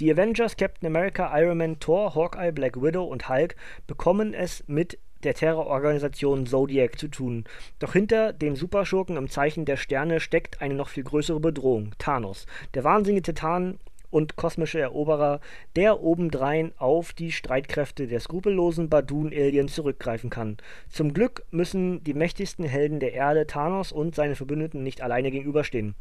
Die 0.01 0.11
Avengers, 0.11 0.57
Captain 0.57 0.87
America, 0.87 1.31
Iron 1.39 1.59
Man, 1.59 1.79
Thor, 1.79 2.15
Hawkeye, 2.15 2.53
Black 2.53 2.81
Widow 2.81 3.05
und 3.05 3.29
Hulk 3.29 3.55
bekommen 3.87 4.33
es 4.33 4.65
mit 4.67 4.99
der 5.23 5.35
Terrororganisation 5.35 6.47
Zodiac 6.47 6.99
zu 6.99 7.09
tun. 7.09 7.45
Doch 7.79 7.93
hinter 7.93 8.33
dem 8.33 8.57
Superschurken 8.57 9.17
im 9.17 9.29
Zeichen 9.29 9.65
der 9.65 9.77
Sterne 9.77 10.21
steckt 10.21 10.61
eine 10.61 10.75
noch 10.75 10.89
viel 10.89 11.05
größere 11.05 11.41
Bedrohung, 11.41 11.95
Thanos, 11.99 12.47
der 12.75 12.85
wahnsinnige 12.85 13.23
Titan 13.23 13.79
und 14.11 14.37
kosmische 14.37 14.81
Eroberer, 14.81 15.41
der 15.77 16.03
obendrein 16.03 16.73
auf 16.79 17.13
die 17.13 17.33
Streitkräfte 17.33 18.07
der 18.07 18.21
skrupellosen 18.21 18.89
Badun-Aliens 18.89 19.75
zurückgreifen 19.75 20.31
kann. 20.31 20.57
Zum 20.89 21.15
Glück 21.15 21.45
müssen 21.51 22.03
die 22.05 22.15
mächtigsten 22.15 22.65
Helden 22.65 23.01
der 23.01 23.13
Erde 23.15 23.47
Thanos 23.47 23.93
und 23.93 24.15
seine 24.15 24.37
Verbündeten 24.37 24.83
nicht 24.83 25.01
alleine 25.01 25.31
gegenüberstehen. 25.31 25.95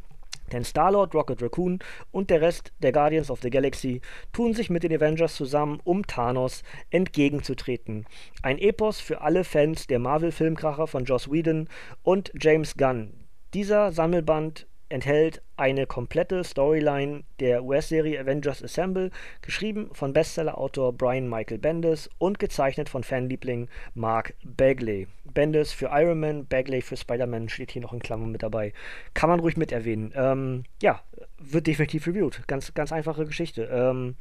Denn 0.52 0.64
Star-Lord, 0.64 1.14
Rocket 1.14 1.42
Raccoon 1.42 1.78
und 2.10 2.30
der 2.30 2.40
Rest 2.40 2.72
der 2.80 2.92
Guardians 2.92 3.30
of 3.30 3.40
the 3.42 3.50
Galaxy 3.50 4.00
tun 4.32 4.54
sich 4.54 4.70
mit 4.70 4.82
den 4.82 4.92
Avengers 4.92 5.34
zusammen, 5.34 5.80
um 5.84 6.06
Thanos 6.06 6.62
entgegenzutreten. 6.90 8.06
Ein 8.42 8.58
Epos 8.58 9.00
für 9.00 9.20
alle 9.20 9.44
Fans 9.44 9.86
der 9.86 9.98
Marvel-Filmkracher 9.98 10.86
von 10.86 11.04
Joss 11.04 11.30
Whedon 11.30 11.68
und 12.02 12.32
James 12.40 12.76
Gunn. 12.76 13.12
Dieser 13.54 13.92
Sammelband 13.92 14.66
enthält 14.90 15.42
eine 15.56 15.86
komplette 15.86 16.44
Storyline 16.44 17.22
der 17.38 17.64
US-Serie 17.64 18.20
Avengers 18.20 18.62
Assemble, 18.62 19.10
geschrieben 19.40 19.88
von 19.92 20.12
Bestseller-Autor 20.12 20.92
Brian 20.92 21.28
Michael 21.28 21.58
Bendis 21.58 22.10
und 22.18 22.38
gezeichnet 22.38 22.88
von 22.88 23.04
Fanliebling 23.04 23.68
Mark 23.94 24.34
Bagley. 24.44 25.06
Bendis 25.32 25.72
für 25.72 25.90
Iron 25.92 26.20
Man, 26.20 26.46
Bagley 26.46 26.82
für 26.82 26.96
Spider-Man 26.96 27.48
steht 27.48 27.70
hier 27.72 27.82
noch 27.82 27.92
in 27.92 28.00
Klammern 28.00 28.30
mit 28.30 28.42
dabei. 28.42 28.72
Kann 29.14 29.30
man 29.30 29.40
ruhig 29.40 29.56
mit 29.56 29.72
erwähnen. 29.72 30.12
Ähm, 30.14 30.64
ja, 30.82 31.02
wird 31.38 31.66
definitiv 31.66 32.06
reviewed. 32.06 32.46
Ganz, 32.46 32.74
ganz 32.74 32.92
einfache 32.92 33.24
Geschichte. 33.24 33.68
Ähm, 33.72 34.16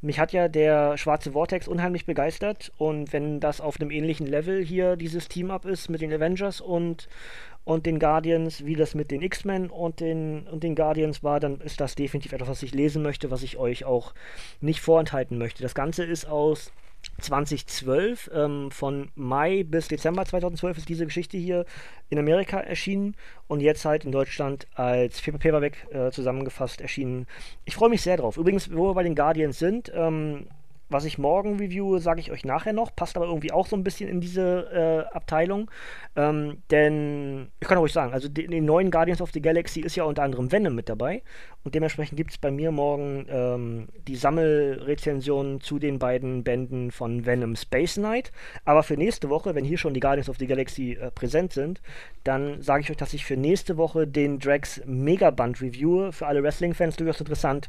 mich 0.00 0.18
hat 0.18 0.32
ja 0.32 0.48
der 0.48 0.98
schwarze 0.98 1.30
Vortex 1.32 1.68
unheimlich 1.68 2.06
begeistert 2.06 2.72
und 2.76 3.12
wenn 3.12 3.38
das 3.38 3.60
auf 3.60 3.80
einem 3.80 3.92
ähnlichen 3.92 4.26
Level 4.26 4.64
hier 4.64 4.96
dieses 4.96 5.28
Team-Up 5.28 5.64
ist 5.64 5.88
mit 5.88 6.00
den 6.00 6.12
Avengers 6.12 6.60
und 6.60 7.08
und 7.64 7.86
den 7.86 8.00
Guardians, 8.00 8.64
wie 8.64 8.74
das 8.74 8.94
mit 8.94 9.10
den 9.10 9.22
X-Men 9.22 9.70
und 9.70 10.00
den, 10.00 10.48
und 10.48 10.64
den 10.64 10.74
Guardians 10.74 11.22
war, 11.22 11.38
dann 11.38 11.60
ist 11.60 11.80
das 11.80 11.94
definitiv 11.94 12.32
etwas, 12.32 12.48
was 12.48 12.62
ich 12.62 12.74
lesen 12.74 13.02
möchte, 13.02 13.30
was 13.30 13.42
ich 13.42 13.56
euch 13.56 13.84
auch 13.84 14.14
nicht 14.60 14.80
vorenthalten 14.80 15.38
möchte. 15.38 15.62
Das 15.62 15.74
Ganze 15.74 16.04
ist 16.04 16.24
aus 16.24 16.72
2012. 17.20 18.30
Ähm, 18.34 18.70
von 18.70 19.10
Mai 19.14 19.64
bis 19.64 19.88
Dezember 19.88 20.24
2012 20.24 20.78
ist 20.78 20.88
diese 20.88 21.04
Geschichte 21.04 21.36
hier 21.36 21.64
in 22.10 22.18
Amerika 22.18 22.58
erschienen 22.60 23.14
und 23.48 23.60
jetzt 23.60 23.84
halt 23.84 24.04
in 24.04 24.12
Deutschland 24.12 24.66
als 24.74 25.20
Paperback 25.20 25.86
äh, 25.90 26.10
zusammengefasst 26.10 26.80
erschienen. 26.80 27.26
Ich 27.64 27.74
freue 27.74 27.90
mich 27.90 28.02
sehr 28.02 28.16
drauf. 28.16 28.36
Übrigens, 28.36 28.74
wo 28.74 28.88
wir 28.88 28.94
bei 28.94 29.02
den 29.02 29.14
Guardians 29.14 29.58
sind, 29.58 29.90
ähm, 29.94 30.46
was 30.92 31.04
ich 31.04 31.18
morgen 31.18 31.58
reviewe, 31.58 32.00
sage 32.00 32.20
ich 32.20 32.30
euch 32.30 32.44
nachher 32.44 32.72
noch. 32.72 32.94
Passt 32.94 33.16
aber 33.16 33.26
irgendwie 33.26 33.52
auch 33.52 33.66
so 33.66 33.76
ein 33.76 33.84
bisschen 33.84 34.08
in 34.08 34.20
diese 34.20 35.06
äh, 35.10 35.14
Abteilung. 35.14 35.70
Ähm, 36.14 36.58
denn 36.70 37.48
ich 37.60 37.68
kann 37.68 37.78
euch 37.78 37.92
sagen, 37.92 38.12
also 38.12 38.28
in 38.28 38.50
den 38.50 38.64
neuen 38.64 38.90
Guardians 38.90 39.20
of 39.20 39.30
the 39.32 39.40
Galaxy 39.40 39.80
ist 39.80 39.96
ja 39.96 40.04
unter 40.04 40.22
anderem 40.22 40.52
Venom 40.52 40.74
mit 40.74 40.88
dabei. 40.88 41.22
Und 41.64 41.74
dementsprechend 41.74 42.16
gibt 42.16 42.32
es 42.32 42.38
bei 42.38 42.50
mir 42.50 42.72
morgen 42.72 43.26
ähm, 43.28 43.88
die 44.08 44.16
Sammelrezension 44.16 45.60
zu 45.60 45.78
den 45.78 45.98
beiden 45.98 46.42
Bänden 46.42 46.90
von 46.90 47.24
Venom 47.24 47.56
Space 47.56 47.94
Knight. 47.94 48.32
Aber 48.64 48.82
für 48.82 48.94
nächste 48.94 49.28
Woche, 49.28 49.54
wenn 49.54 49.64
hier 49.64 49.78
schon 49.78 49.94
die 49.94 50.00
Guardians 50.00 50.28
of 50.28 50.36
the 50.38 50.46
Galaxy 50.46 50.92
äh, 50.92 51.10
präsent 51.10 51.52
sind, 51.52 51.80
dann 52.24 52.60
sage 52.62 52.82
ich 52.82 52.90
euch, 52.90 52.96
dass 52.96 53.14
ich 53.14 53.24
für 53.24 53.36
nächste 53.36 53.76
Woche 53.76 54.06
den 54.06 54.38
Drax 54.38 54.82
Megaband 54.86 55.60
reviewe. 55.62 56.12
Für 56.12 56.26
alle 56.26 56.42
Wrestling-Fans 56.42 56.96
durchaus 56.96 57.20
interessant 57.20 57.68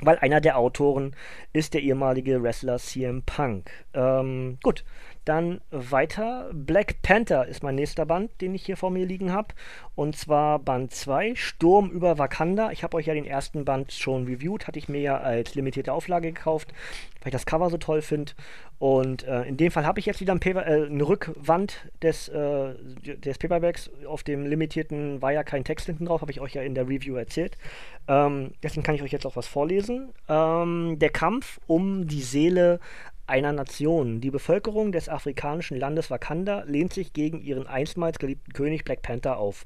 weil 0.00 0.18
einer 0.18 0.40
der 0.40 0.58
Autoren 0.58 1.14
ist 1.52 1.74
der 1.74 1.82
ehemalige 1.82 2.42
Wrestler 2.42 2.78
CM 2.78 3.22
Punk. 3.22 3.70
Ähm, 3.94 4.58
gut, 4.62 4.84
dann 5.24 5.60
weiter. 5.70 6.50
Black 6.52 7.02
Panther 7.02 7.46
ist 7.46 7.62
mein 7.62 7.74
nächster 7.74 8.06
Band, 8.06 8.30
den 8.40 8.54
ich 8.54 8.66
hier 8.66 8.76
vor 8.76 8.90
mir 8.90 9.06
liegen 9.06 9.32
habe. 9.32 9.48
Und 9.94 10.16
zwar 10.16 10.58
Band 10.58 10.92
2, 10.92 11.34
Sturm 11.34 11.90
über 11.90 12.18
Wakanda. 12.18 12.70
Ich 12.72 12.82
habe 12.82 12.96
euch 12.96 13.06
ja 13.06 13.14
den 13.14 13.24
ersten 13.24 13.64
Band 13.64 13.92
schon 13.92 14.26
reviewed, 14.26 14.66
hatte 14.66 14.78
ich 14.78 14.88
mir 14.88 15.00
ja 15.00 15.18
als 15.18 15.54
limitierte 15.54 15.92
Auflage 15.92 16.32
gekauft, 16.32 16.72
weil 17.20 17.28
ich 17.28 17.32
das 17.32 17.46
Cover 17.46 17.70
so 17.70 17.78
toll 17.78 18.02
finde. 18.02 18.32
Und 18.78 19.22
äh, 19.22 19.42
in 19.44 19.56
dem 19.56 19.70
Fall 19.70 19.86
habe 19.86 20.00
ich 20.00 20.06
jetzt 20.06 20.20
wieder 20.20 20.34
ein 20.34 20.40
Paper, 20.40 20.66
äh, 20.66 20.86
eine 20.86 21.08
Rückwand 21.08 21.88
des, 22.02 22.28
äh, 22.28 22.74
des 23.16 23.38
Paperbacks. 23.38 23.88
Auf 24.06 24.24
dem 24.24 24.46
limitierten 24.46 25.22
war 25.22 25.32
ja 25.32 25.44
kein 25.44 25.64
Text 25.64 25.86
hinten 25.86 26.06
drauf, 26.06 26.20
habe 26.20 26.32
ich 26.32 26.40
euch 26.40 26.54
ja 26.54 26.62
in 26.62 26.74
der 26.74 26.88
Review 26.88 27.14
erzählt. 27.14 27.56
Ähm, 28.08 28.52
deswegen 28.62 28.82
kann 28.82 28.94
ich 28.94 29.02
euch 29.02 29.12
jetzt 29.12 29.26
auch 29.26 29.36
was 29.36 29.46
vorlesen. 29.46 30.10
Ähm, 30.28 30.98
der 30.98 31.10
Kampf 31.10 31.60
um 31.66 32.06
die 32.06 32.20
Seele 32.20 32.80
einer 33.26 33.52
Nation. 33.52 34.20
Die 34.20 34.30
Bevölkerung 34.30 34.92
des 34.92 35.08
afrikanischen 35.08 35.78
Landes 35.78 36.10
Wakanda 36.10 36.64
lehnt 36.66 36.92
sich 36.92 37.12
gegen 37.12 37.40
ihren 37.40 37.66
einstmals 37.66 38.18
geliebten 38.18 38.52
König 38.52 38.84
Black 38.84 39.02
Panther 39.02 39.38
auf 39.38 39.64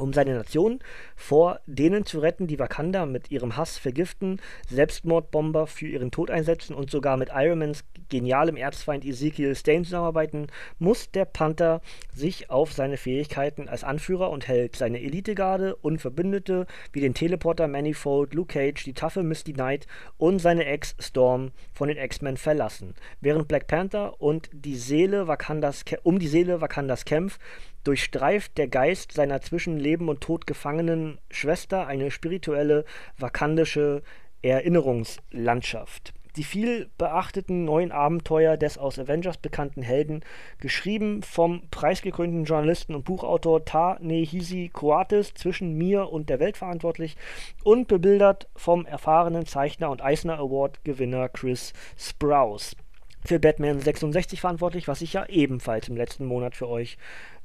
um 0.00 0.12
seine 0.12 0.34
Nation 0.34 0.80
vor 1.14 1.60
denen 1.66 2.04
zu 2.04 2.18
retten, 2.18 2.46
die 2.46 2.58
Wakanda 2.58 3.06
mit 3.06 3.30
ihrem 3.30 3.56
Hass 3.56 3.78
vergiften, 3.78 4.40
Selbstmordbomber 4.68 5.66
für 5.66 5.86
ihren 5.86 6.10
Tod 6.10 6.30
einsetzen 6.30 6.74
und 6.74 6.90
sogar 6.90 7.16
mit 7.16 7.30
Ironmans 7.34 7.84
genialem 8.08 8.56
Erzfeind 8.56 9.04
Ezekiel 9.04 9.54
Stain 9.54 9.84
zusammenarbeiten, 9.84 10.46
muss 10.78 11.10
der 11.10 11.24
Panther 11.24 11.80
sich 12.14 12.50
auf 12.50 12.72
seine 12.72 12.96
Fähigkeiten 12.96 13.68
als 13.68 13.84
Anführer 13.84 14.30
und 14.30 14.48
Held, 14.48 14.76
seine 14.76 15.00
Elitegarde 15.00 15.76
und 15.76 16.00
Verbündete 16.00 16.66
wie 16.92 17.00
den 17.00 17.14
Teleporter 17.14 17.68
Manifold, 17.68 18.34
Luke 18.34 18.52
Cage, 18.52 18.84
die 18.84 18.94
taffe 18.94 19.22
Misty 19.22 19.52
Knight 19.52 19.86
und 20.16 20.38
seine 20.38 20.66
Ex 20.66 20.94
Storm 20.98 21.52
von 21.72 21.88
den 21.88 21.98
X-Men 21.98 22.36
verlassen. 22.36 22.94
Während 23.20 23.48
Black 23.48 23.66
Panther 23.66 24.20
und 24.20 24.50
die 24.52 24.76
Seele 24.76 25.26
Wakandas 25.26 25.84
um 26.02 26.18
die 26.18 26.28
Seele 26.28 26.60
Wakandas 26.60 27.04
kämpft, 27.04 27.40
durchstreift 27.86 28.58
der 28.58 28.68
Geist 28.68 29.12
seiner 29.12 29.40
zwischen 29.40 29.78
Leben 29.78 30.08
und 30.08 30.20
Tod 30.20 30.46
gefangenen 30.46 31.18
Schwester 31.30 31.86
eine 31.86 32.10
spirituelle, 32.10 32.84
vakandische 33.16 34.02
Erinnerungslandschaft. 34.42 36.12
Die 36.36 36.44
viel 36.44 36.90
beachteten 36.98 37.64
neuen 37.64 37.92
Abenteuer 37.92 38.58
des 38.58 38.76
aus 38.76 38.98
Avengers 38.98 39.38
bekannten 39.38 39.80
Helden, 39.80 40.20
geschrieben 40.58 41.22
vom 41.22 41.62
preisgekrönten 41.70 42.44
Journalisten 42.44 42.94
und 42.94 43.04
Buchautor 43.04 43.64
Ta-Nehisi 43.64 44.68
Coates, 44.70 45.32
zwischen 45.32 45.78
mir 45.78 46.12
und 46.12 46.28
der 46.28 46.38
Welt 46.38 46.58
verantwortlich, 46.58 47.16
und 47.64 47.88
bebildert 47.88 48.48
vom 48.54 48.84
erfahrenen 48.84 49.46
Zeichner 49.46 49.90
und 49.90 50.02
Eisner 50.02 50.38
Award-Gewinner 50.38 51.30
Chris 51.30 51.72
Sprouse 51.96 52.76
für 53.26 53.38
Batman 53.38 53.80
66 53.80 54.40
verantwortlich, 54.40 54.88
was 54.88 55.02
ich 55.02 55.12
ja 55.12 55.26
ebenfalls 55.26 55.88
im 55.88 55.96
letzten 55.96 56.26
Monat 56.26 56.54
für 56.54 56.68
euch 56.68 56.96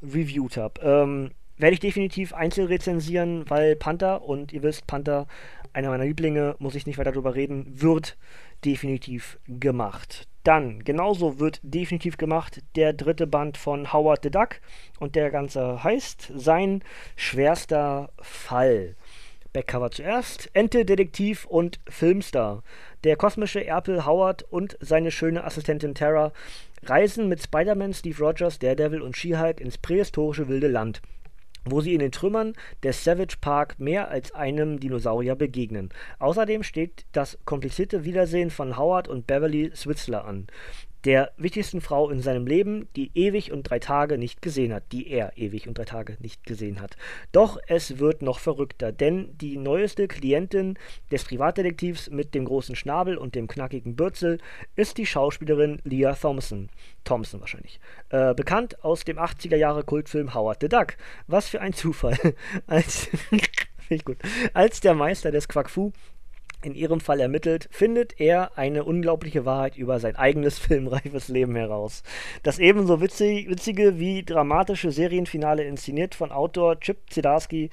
reviewed 0.02 0.58
habe. 0.58 0.82
Ähm, 0.82 1.32
werde 1.58 1.74
ich 1.74 1.80
definitiv 1.80 2.34
einzeln 2.34 2.68
rezensieren, 2.68 3.46
weil 3.50 3.76
Panther, 3.76 4.24
und 4.24 4.52
ihr 4.52 4.64
wisst, 4.64 4.88
Panther, 4.88 5.28
einer 5.74 5.90
meiner 5.90 6.06
Lieblinge, 6.06 6.56
muss 6.60 6.76
ich 6.76 6.86
nicht 6.86 6.98
weiter 6.98 7.12
darüber 7.12 7.36
reden, 7.36 7.66
wird 7.82 8.18
definitiv 8.66 9.40
gemacht. 9.48 10.28
Dann, 10.44 10.84
genauso 10.84 11.40
wird 11.40 11.60
definitiv 11.62 12.18
gemacht 12.18 12.64
der 12.76 12.94
dritte 12.94 13.28
Band 13.28 13.58
von 13.58 13.94
Howard 13.94 14.24
the 14.24 14.32
Duck 14.32 14.60
und 15.00 15.16
der 15.16 15.30
ganze 15.30 15.84
heißt 15.84 16.32
Sein 16.36 16.84
schwerster 17.16 18.12
Fall. 18.20 18.96
Backcover 19.54 19.92
zuerst. 19.92 20.50
Ente, 20.54 20.86
Detektiv 20.86 21.46
und 21.46 21.80
Filmstar. 21.88 22.64
Der 23.04 23.16
kosmische 23.16 23.66
Erpel 23.66 24.06
Howard 24.06 24.44
und 24.44 24.78
seine 24.80 25.12
schöne 25.12 25.44
Assistentin 25.44 25.96
Tara 25.96 26.32
reisen 26.84 27.28
mit 27.28 27.42
Spider-Man, 27.42 27.94
Steve 27.94 28.24
Rogers, 28.24 28.60
Daredevil 28.60 29.02
und 29.02 29.18
She-Hulk 29.18 29.60
ins 29.60 29.78
prähistorische 29.78 30.48
wilde 30.48 30.68
Land 30.68 31.02
wo 31.66 31.82
sie 31.82 31.94
in 31.94 32.00
den 32.00 32.12
Trümmern 32.12 32.54
des 32.84 33.04
Savage 33.04 33.38
Park 33.40 33.80
mehr 33.80 34.10
als 34.10 34.32
einem 34.32 34.80
Dinosaurier 34.80 35.36
begegnen. 35.36 35.90
Außerdem 36.20 36.64
steht 36.64 37.06
das 37.12 37.38
komplizierte 37.46 38.04
Wiedersehen 38.04 38.50
von 38.50 38.78
Howard 38.78 39.08
und 39.08 39.28
Beverly 39.28 39.72
Switzler 39.76 40.26
an 40.26 40.48
der 41.06 41.32
wichtigsten 41.38 41.82
Frau 41.82 42.10
in 42.10 42.22
seinem 42.22 42.46
Leben, 42.46 42.88
die 42.96 43.12
ewig 43.16 43.52
und 43.52 43.64
drei 43.64 43.80
Tage 43.80 44.18
nicht 44.18 44.42
gesehen 44.42 44.74
hat, 44.74 44.84
die 44.92 45.08
er 45.10 45.38
ewig 45.38 45.68
und 45.68 45.78
drei 45.78 45.86
Tage 45.86 46.18
nicht 46.20 46.44
gesehen 46.44 46.80
hat. 46.80 46.98
Doch 47.32 47.58
es 47.68 48.00
wird 48.00 48.22
noch 48.22 48.40
verrückter, 48.40 48.92
denn 48.92 49.36
die 49.38 49.58
neueste 49.58 50.08
Klientin 50.08 50.78
des 51.12 51.24
Privatdetektivs 51.24 52.10
mit 52.10 52.36
dem 52.36 52.46
großen 52.46 52.76
Schnabel 52.76 53.18
und 53.18 53.36
dem 53.36 53.48
knackigen 53.48 53.96
Bürzel 53.96 54.40
ist 54.76 54.98
die 54.98 55.06
Schauspielerin 55.06 55.82
Leah 55.84 56.14
Thompson. 56.14 56.70
Thompson 57.04 57.42
wahrscheinlich. 57.42 57.80
Äh, 58.10 58.34
bekannt 58.34 58.84
aus 58.84 59.04
dem 59.04 59.18
80er 59.18 59.56
Jahre 59.56 59.84
Kultfilm 59.84 60.34
Howard 60.34 60.60
the 60.62 60.70
Duck. 60.70 60.96
Was 61.28 61.50
für 61.50 61.62
ein 61.62 61.74
Zufall. 61.74 62.18
Als, 62.68 63.10
gut. 64.06 64.18
Als 64.54 64.82
der 64.82 64.94
Meister 64.94 65.32
des 65.32 65.48
Quackfu 65.48 65.92
in 66.66 66.76
ihrem 66.76 67.00
Fall 67.00 67.20
ermittelt, 67.20 67.68
findet 67.72 68.20
er 68.20 68.58
eine 68.58 68.84
unglaubliche 68.84 69.46
Wahrheit 69.46 69.78
über 69.78 70.00
sein 70.00 70.16
eigenes 70.16 70.60
filmreifes 70.60 71.28
Leben 71.28 71.56
heraus. 71.56 72.04
Das 72.44 72.60
ebenso 72.60 73.02
witzig, 73.02 73.50
witzige 73.50 74.00
wie 74.00 74.24
dramatische 74.24 74.92
Serienfinale 74.92 75.64
inszeniert 75.64 76.16
von 76.16 76.32
Autor 76.32 76.80
Chip 76.80 76.98
Zdarsky 77.10 77.70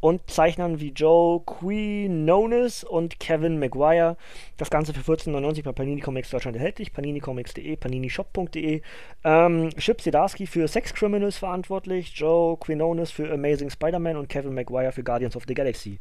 und 0.00 0.28
Zeichnern 0.30 0.80
wie 0.80 0.90
Joe 0.90 1.40
Quinones 1.44 2.84
und 2.84 3.18
Kevin 3.20 3.58
Maguire. 3.58 4.16
Das 4.56 4.70
Ganze 4.70 4.94
für 4.94 5.00
14,99 5.12 5.62
bei 5.64 5.72
Panini 5.72 6.00
Comics 6.00 6.30
Deutschland 6.30 6.56
erhältlich, 6.56 6.92
paninicomics.de, 6.92 7.76
paninishop.de. 7.76 8.82
Ähm, 9.24 9.70
Chip 9.78 10.00
Zdarsky 10.00 10.46
für 10.46 10.68
Sex 10.68 10.94
Criminals 10.94 11.38
verantwortlich, 11.38 12.12
Joe 12.14 12.56
Quinones 12.58 13.10
für 13.10 13.32
Amazing 13.32 13.70
Spider-Man 13.70 14.16
und 14.16 14.28
Kevin 14.28 14.54
Maguire 14.54 14.92
für 14.92 15.02
Guardians 15.02 15.36
of 15.36 15.44
the 15.46 15.54
Galaxy. 15.54 15.98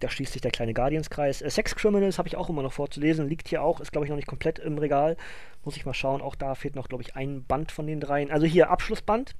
Da 0.00 0.10
schließt 0.10 0.32
sich 0.32 0.42
der 0.42 0.50
kleine 0.50 0.74
Guardians-Kreis. 0.74 1.42
Äh, 1.42 1.50
Sex 1.50 1.74
Criminals 1.74 2.18
habe 2.18 2.28
ich 2.28 2.36
auch 2.36 2.50
immer 2.50 2.62
noch 2.62 2.72
vorzulesen. 2.72 3.28
Liegt 3.28 3.48
hier 3.48 3.62
auch, 3.62 3.80
ist 3.80 3.92
glaube 3.92 4.04
ich 4.04 4.10
noch 4.10 4.16
nicht 4.16 4.28
komplett 4.28 4.58
im 4.58 4.78
Regal. 4.78 5.16
Muss 5.64 5.76
ich 5.76 5.86
mal 5.86 5.94
schauen. 5.94 6.20
Auch 6.20 6.34
da 6.34 6.54
fehlt 6.54 6.76
noch, 6.76 6.88
glaube 6.88 7.02
ich, 7.02 7.16
ein 7.16 7.44
Band 7.44 7.72
von 7.72 7.86
den 7.86 8.00
dreien. 8.00 8.30
Also 8.30 8.46
hier 8.46 8.70
Abschlussband. 8.70 9.34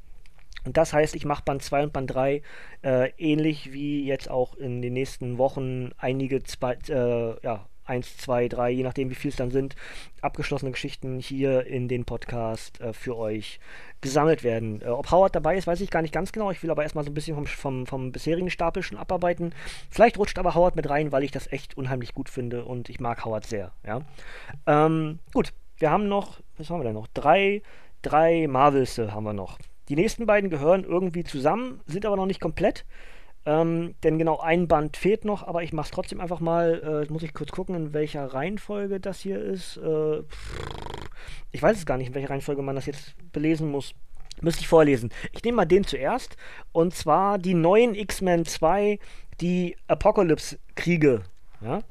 Und 0.64 0.76
das 0.76 0.92
heißt, 0.92 1.14
ich 1.14 1.24
mache 1.24 1.44
Band 1.44 1.62
2 1.62 1.84
und 1.84 1.92
Band 1.92 2.12
3 2.12 2.42
äh, 2.82 3.10
ähnlich 3.18 3.72
wie 3.72 4.04
jetzt 4.04 4.28
auch 4.28 4.56
in 4.56 4.82
den 4.82 4.94
nächsten 4.94 5.38
Wochen 5.38 5.90
einige 5.96 6.42
zwei, 6.42 6.76
äh, 6.88 7.36
ja, 7.44 7.66
1, 7.86 8.18
2, 8.18 8.48
3, 8.48 8.70
je 8.70 8.82
nachdem 8.82 9.10
wie 9.10 9.14
viel 9.14 9.30
es 9.30 9.36
dann 9.36 9.50
sind, 9.50 9.76
abgeschlossene 10.20 10.72
Geschichten 10.72 11.18
hier 11.18 11.66
in 11.66 11.88
den 11.88 12.04
Podcast 12.04 12.80
äh, 12.80 12.92
für 12.92 13.16
euch 13.16 13.60
gesammelt 14.00 14.44
werden. 14.44 14.82
Äh, 14.82 14.86
ob 14.86 15.10
Howard 15.10 15.34
dabei 15.34 15.56
ist, 15.56 15.66
weiß 15.66 15.80
ich 15.80 15.90
gar 15.90 16.02
nicht 16.02 16.14
ganz 16.14 16.32
genau. 16.32 16.50
Ich 16.50 16.62
will 16.62 16.70
aber 16.70 16.82
erstmal 16.82 17.04
so 17.04 17.10
ein 17.10 17.14
bisschen 17.14 17.34
vom, 17.34 17.46
vom, 17.46 17.86
vom 17.86 18.12
bisherigen 18.12 18.50
Stapel 18.50 18.82
schon 18.82 18.98
abarbeiten. 18.98 19.54
Vielleicht 19.90 20.18
rutscht 20.18 20.38
aber 20.38 20.54
Howard 20.54 20.76
mit 20.76 20.88
rein, 20.88 21.12
weil 21.12 21.24
ich 21.24 21.30
das 21.30 21.50
echt 21.52 21.76
unheimlich 21.76 22.14
gut 22.14 22.28
finde 22.28 22.64
und 22.64 22.88
ich 22.88 23.00
mag 23.00 23.24
Howard 23.24 23.46
sehr. 23.46 23.72
Ja? 23.86 24.02
Ähm, 24.66 25.18
gut, 25.32 25.52
wir 25.78 25.90
haben 25.90 26.08
noch, 26.08 26.40
was 26.56 26.70
haben 26.70 26.80
wir 26.80 26.84
denn 26.84 26.94
noch? 26.94 27.08
Drei, 27.08 27.62
drei 28.02 28.46
Marvels 28.48 28.98
haben 28.98 29.24
wir 29.24 29.32
noch. 29.32 29.58
Die 29.88 29.96
nächsten 29.96 30.26
beiden 30.26 30.50
gehören 30.50 30.84
irgendwie 30.84 31.22
zusammen, 31.22 31.80
sind 31.86 32.06
aber 32.06 32.16
noch 32.16 32.26
nicht 32.26 32.40
komplett. 32.40 32.84
Ähm, 33.46 33.94
denn 34.02 34.18
genau 34.18 34.40
ein 34.40 34.66
Band 34.66 34.96
fehlt 34.96 35.24
noch, 35.24 35.46
aber 35.46 35.62
ich 35.62 35.72
mache 35.72 35.86
es 35.86 35.90
trotzdem 35.92 36.20
einfach 36.20 36.40
mal. 36.40 37.06
Äh, 37.08 37.12
muss 37.12 37.22
ich 37.22 37.32
kurz 37.32 37.52
gucken, 37.52 37.76
in 37.76 37.92
welcher 37.94 38.26
Reihenfolge 38.26 38.98
das 38.98 39.20
hier 39.20 39.40
ist. 39.40 39.76
Äh, 39.76 40.22
ich 41.52 41.62
weiß 41.62 41.78
es 41.78 41.86
gar 41.86 41.96
nicht, 41.96 42.08
in 42.08 42.14
welcher 42.14 42.30
Reihenfolge 42.30 42.62
man 42.62 42.74
das 42.74 42.86
jetzt 42.86 43.14
belesen 43.32 43.70
muss. 43.70 43.94
Müsste 44.42 44.60
ich 44.60 44.68
vorlesen. 44.68 45.10
Ich 45.32 45.44
nehme 45.44 45.56
mal 45.56 45.64
den 45.64 45.84
zuerst. 45.84 46.36
Und 46.72 46.94
zwar 46.94 47.38
die 47.38 47.54
neuen 47.54 47.94
X-Men 47.94 48.44
2, 48.44 48.98
die 49.40 49.76
Apocalypse-Kriege. 49.86 51.22
Ja? 51.60 51.82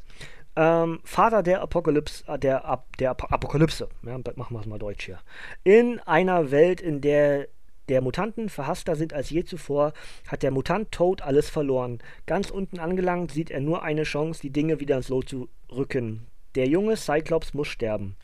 Ähm, 0.57 1.00
Vater 1.03 1.41
der 1.41 1.62
Apokalypse, 1.62 2.24
äh, 2.27 2.38
der, 2.38 2.83
der 3.00 3.12
Apokalypse, 3.12 3.89
ja, 4.03 4.17
machen 4.17 4.55
wir 4.55 4.59
es 4.59 4.65
mal 4.65 4.79
deutsch 4.79 5.05
hier. 5.05 5.19
In 5.63 6.00
einer 6.00 6.51
Welt, 6.51 6.79
in 6.81 7.01
der 7.01 7.47
der 7.89 8.01
Mutanten 8.01 8.50
verhasster 8.50 8.96
sind 8.96 9.13
als 9.13 9.30
je 9.30 9.44
zuvor, 9.44 9.94
hat 10.27 10.44
der 10.44 10.51
Mutant 10.51 10.92
Toad 10.92 11.22
alles 11.22 11.50
verloren. 11.50 12.00
Ganz 12.25 12.50
unten 12.50 12.80
angelangt 12.80 13.32
sieht 13.32 13.51
er 13.51 13.62
nur 13.62 13.84
eine 13.84 14.04
Chance, 14.04 14.42
die 14.42 14.51
Dinge 14.51 14.80
wieder 14.80 14.98
ins 14.98 15.10
Lot 15.10 15.30
zu 15.30 15.50
rücken. 15.72 16.27
Der 16.56 16.68
junge 16.68 16.96
Cyclops 16.96 17.54
muss 17.54 17.68
sterben. 17.68 18.15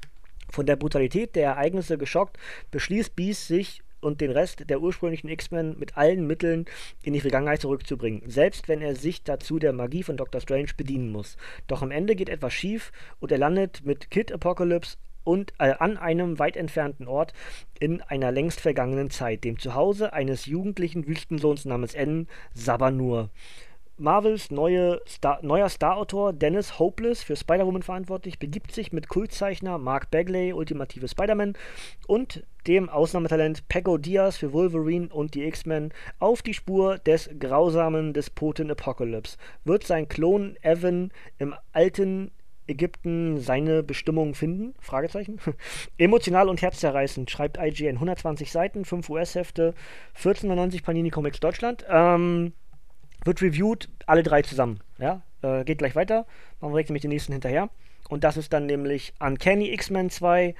Von 0.49 0.65
der 0.65 0.75
Brutalität 0.75 1.35
der 1.35 1.45
Ereignisse 1.45 1.97
geschockt, 1.97 2.37
beschließt 2.71 3.15
Beast 3.15 3.47
sich 3.47 3.81
und 4.01 4.19
den 4.19 4.31
Rest 4.31 4.69
der 4.69 4.81
ursprünglichen 4.81 5.29
X-Men 5.29 5.77
mit 5.77 5.95
allen 5.95 6.25
Mitteln 6.25 6.65
in 7.03 7.13
die 7.13 7.21
Vergangenheit 7.21 7.61
zurückzubringen, 7.61 8.23
selbst 8.25 8.67
wenn 8.67 8.81
er 8.81 8.95
sich 8.95 9.23
dazu 9.23 9.59
der 9.59 9.73
Magie 9.73 10.03
von 10.03 10.17
Doctor 10.17 10.41
Strange 10.41 10.71
bedienen 10.75 11.11
muss. 11.11 11.37
Doch 11.67 11.81
am 11.81 11.91
Ende 11.91 12.15
geht 12.15 12.29
etwas 12.29 12.53
schief 12.53 12.91
und 13.19 13.31
er 13.31 13.37
landet 13.37 13.85
mit 13.85 14.09
Kid 14.09 14.31
Apocalypse 14.31 14.97
und 15.23 15.53
äh, 15.59 15.73
an 15.79 15.97
einem 15.97 16.39
weit 16.39 16.57
entfernten 16.57 17.07
Ort 17.07 17.33
in 17.79 18.01
einer 18.01 18.31
längst 18.31 18.59
vergangenen 18.59 19.09
Zeit, 19.09 19.43
dem 19.43 19.59
Zuhause 19.59 20.13
eines 20.13 20.45
jugendlichen 20.45 21.07
Wüstensohns 21.07 21.65
namens 21.65 21.93
N. 21.93 22.27
Sabanur. 22.53 23.29
Marvels 24.01 24.49
neue 24.49 24.99
Star, 25.07 25.39
neuer 25.43 25.69
Starautor 25.69 26.33
Dennis 26.33 26.79
Hopeless 26.79 27.21
für 27.21 27.35
Spider-Woman 27.35 27.83
verantwortlich, 27.83 28.39
begibt 28.39 28.71
sich 28.71 28.91
mit 28.91 29.09
Kultzeichner 29.09 29.77
Mark 29.77 30.09
Bagley, 30.09 30.53
Ultimative 30.53 31.07
Spider-Man, 31.07 31.53
und 32.07 32.43
dem 32.65 32.89
Ausnahmetalent 32.89 33.67
Pego 33.67 33.99
Diaz 33.99 34.37
für 34.37 34.53
Wolverine 34.53 35.09
und 35.09 35.35
die 35.35 35.43
X-Men 35.43 35.93
auf 36.17 36.41
die 36.41 36.55
Spur 36.55 36.97
des 36.97 37.29
grausamen 37.39 38.13
Despoten 38.13 38.71
Apocalypse. 38.71 39.37
Wird 39.65 39.83
sein 39.83 40.07
Klon 40.07 40.57
Evan 40.63 41.11
im 41.37 41.53
alten 41.71 42.31
Ägypten 42.71 43.39
seine 43.39 43.83
Bestimmung 43.83 44.33
finden? 44.33 44.73
Fragezeichen. 44.79 45.39
Emotional 45.97 46.49
und 46.49 46.61
herzzerreißend 46.61 47.29
schreibt 47.29 47.57
IGN 47.57 47.95
120 47.95 48.51
Seiten, 48.51 48.85
5 48.85 49.09
US-Hefte, 49.09 49.73
14,90 50.19 50.83
Panini 50.83 51.09
Comics 51.09 51.39
Deutschland. 51.39 51.85
Ähm, 51.89 52.53
wird 53.23 53.41
reviewed, 53.41 53.89
alle 54.07 54.23
drei 54.23 54.41
zusammen. 54.41 54.79
Ja? 54.97 55.21
Äh, 55.41 55.63
geht 55.63 55.77
gleich 55.77 55.95
weiter. 55.95 56.25
Machen 56.59 56.71
wir 56.71 56.77
direkt 56.77 56.89
nämlich 56.89 57.03
den 57.03 57.11
nächsten 57.11 57.33
hinterher. 57.33 57.69
Und 58.09 58.23
das 58.23 58.37
ist 58.37 58.51
dann 58.51 58.65
nämlich 58.65 59.13
Uncanny 59.19 59.71
X-Men 59.73 60.09
2, 60.09 60.55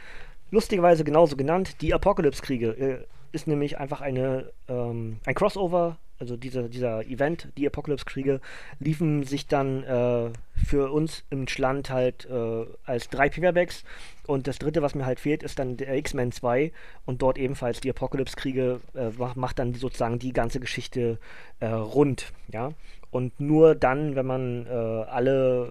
lustigerweise 0.52 1.04
genauso 1.04 1.36
genannt, 1.36 1.82
die 1.82 1.94
Apocalypse-Kriege. 1.94 2.70
Äh, 2.70 3.06
ist 3.34 3.48
nämlich 3.48 3.78
einfach 3.78 4.02
eine, 4.02 4.52
ähm, 4.68 5.20
ein 5.26 5.36
Crossover 5.36 5.98
also 6.22 6.38
dieser, 6.38 6.70
dieser 6.70 7.06
Event, 7.08 7.50
die 7.58 7.66
Apocalypse-Kriege, 7.66 8.40
liefen 8.80 9.24
sich 9.24 9.48
dann 9.48 9.84
äh, 9.84 10.30
für 10.54 10.92
uns 10.92 11.24
im 11.32 11.48
Schland 11.48 11.90
halt 11.90 12.28
äh, 12.30 12.66
als 12.86 13.10
drei 13.10 13.28
Paperbacks. 13.28 13.84
Und 14.28 14.46
das 14.48 14.60
dritte, 14.60 14.84
was 14.84 14.94
mir 14.94 15.06
halt 15.06 15.20
fehlt, 15.20 15.42
ist 15.42 15.58
dann 15.58 15.78
der 15.78 15.98
X-Men 15.98 16.32
2 16.32 16.72
und 17.06 17.24
dort 17.24 17.40
ebenfalls 17.40 17.82
die 17.82 17.90
Apocalypse-Kriege 17.90 18.80
äh, 18.94 19.10
macht 19.36 19.58
dann 19.58 19.74
sozusagen 19.74 20.20
die 20.20 20.32
ganze 20.32 20.60
Geschichte 20.60 21.18
äh, 21.60 21.66
rund, 21.66 22.32
ja. 22.50 22.72
Und 23.10 23.40
nur 23.42 23.76
dann, 23.76 24.16
wenn 24.16 24.26
man 24.26 24.68
äh, 24.68 24.70
alle 24.70 25.66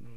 äh, 0.00 0.13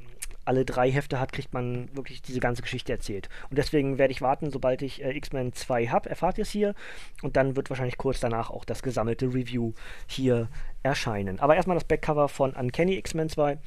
alle 0.47 0.65
drei 0.65 0.91
Hefte 0.91 1.19
hat, 1.19 1.31
kriegt 1.31 1.53
man 1.53 1.89
wirklich 1.95 2.21
diese 2.21 2.39
ganze 2.39 2.61
Geschichte 2.61 2.91
erzählt. 2.91 3.29
Und 3.49 3.57
deswegen 3.57 3.97
werde 3.97 4.11
ich 4.11 4.21
warten, 4.21 4.51
sobald 4.51 4.81
ich 4.81 5.03
äh, 5.03 5.15
X-Men 5.15 5.53
2 5.53 5.87
habe, 5.87 6.09
erfahrt 6.09 6.37
ihr 6.37 6.43
es 6.43 6.49
hier. 6.49 6.73
Und 7.21 7.35
dann 7.35 7.55
wird 7.55 7.69
wahrscheinlich 7.69 7.97
kurz 7.97 8.19
danach 8.19 8.49
auch 8.49 8.65
das 8.65 8.81
gesammelte 8.81 9.27
Review 9.27 9.73
hier 10.07 10.49
erscheinen. 10.83 11.39
Aber 11.39 11.55
erstmal 11.55 11.75
das 11.75 11.83
Backcover 11.83 12.29
von 12.29 12.51
Uncanny 12.53 12.97
X-Men 12.97 13.29
2. 13.29 13.57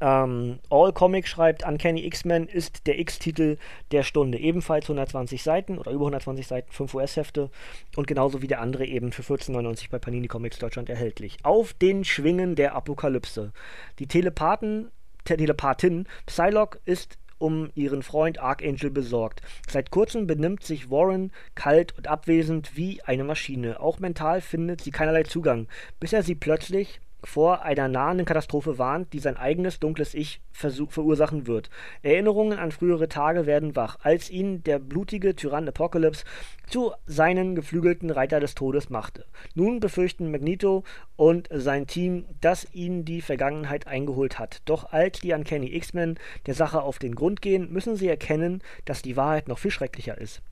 Ähm, 0.00 0.60
All 0.70 0.92
Comic 0.92 1.26
schreibt, 1.26 1.66
Uncanny 1.66 2.04
X-Men 2.06 2.46
ist 2.46 2.86
der 2.86 2.98
X-Titel 3.00 3.58
der 3.90 4.02
Stunde. 4.04 4.38
Ebenfalls 4.38 4.84
120 4.84 5.42
Seiten 5.42 5.78
oder 5.78 5.90
über 5.90 6.04
120 6.04 6.46
Seiten, 6.46 6.70
5 6.70 6.94
US-Hefte 6.94 7.50
und 7.96 8.06
genauso 8.06 8.40
wie 8.40 8.46
der 8.46 8.60
andere 8.60 8.86
eben 8.86 9.10
für 9.12 9.22
14,99 9.22 9.90
bei 9.90 9.98
Panini 9.98 10.28
Comics 10.28 10.58
Deutschland 10.58 10.88
erhältlich. 10.88 11.38
Auf 11.42 11.72
den 11.72 12.04
Schwingen 12.04 12.54
der 12.54 12.74
Apokalypse. 12.74 13.52
Die 13.98 14.06
Telepathen 14.06 14.90
Telepathin 15.36 16.06
Psylocke 16.26 16.80
ist 16.86 17.18
um 17.36 17.70
ihren 17.74 18.02
Freund 18.02 18.38
Archangel 18.38 18.90
besorgt. 18.90 19.42
Seit 19.68 19.90
kurzem 19.90 20.26
benimmt 20.26 20.64
sich 20.64 20.90
Warren 20.90 21.32
kalt 21.54 21.96
und 21.96 22.08
abwesend 22.08 22.76
wie 22.76 23.02
eine 23.02 23.24
Maschine. 23.24 23.78
Auch 23.80 24.00
mental 24.00 24.40
findet 24.40 24.80
sie 24.80 24.90
keinerlei 24.90 25.22
Zugang, 25.24 25.68
bis 26.00 26.12
er 26.12 26.22
sie 26.22 26.34
plötzlich 26.34 27.00
vor 27.24 27.62
einer 27.62 27.88
nahenden 27.88 28.26
Katastrophe 28.26 28.78
warnt, 28.78 29.12
die 29.12 29.18
sein 29.18 29.36
eigenes 29.36 29.80
dunkles 29.80 30.14
Ich 30.14 30.40
verursachen 30.52 31.46
wird. 31.46 31.70
Erinnerungen 32.02 32.58
an 32.58 32.70
frühere 32.70 33.08
Tage 33.08 33.46
werden 33.46 33.74
wach, 33.74 33.98
als 34.02 34.30
ihn 34.30 34.62
der 34.62 34.78
blutige 34.78 35.34
Tyrann 35.34 35.68
Apocalypse 35.68 36.24
zu 36.68 36.92
seinen 37.06 37.54
geflügelten 37.54 38.10
Reiter 38.10 38.40
des 38.40 38.54
Todes 38.54 38.90
machte. 38.90 39.24
Nun 39.54 39.80
befürchten 39.80 40.30
Magneto 40.30 40.84
und 41.16 41.48
sein 41.52 41.86
Team, 41.86 42.24
dass 42.40 42.72
ihn 42.72 43.04
die 43.04 43.20
Vergangenheit 43.20 43.86
eingeholt 43.86 44.38
hat. 44.38 44.62
Doch 44.64 44.92
als 44.92 45.20
die 45.20 45.32
Uncanny 45.32 45.74
X-Men 45.74 46.18
der 46.46 46.54
Sache 46.54 46.82
auf 46.82 46.98
den 46.98 47.14
Grund 47.14 47.42
gehen, 47.42 47.72
müssen 47.72 47.96
sie 47.96 48.08
erkennen, 48.08 48.62
dass 48.84 49.02
die 49.02 49.16
Wahrheit 49.16 49.48
noch 49.48 49.58
viel 49.58 49.70
schrecklicher 49.70 50.18
ist. 50.18 50.42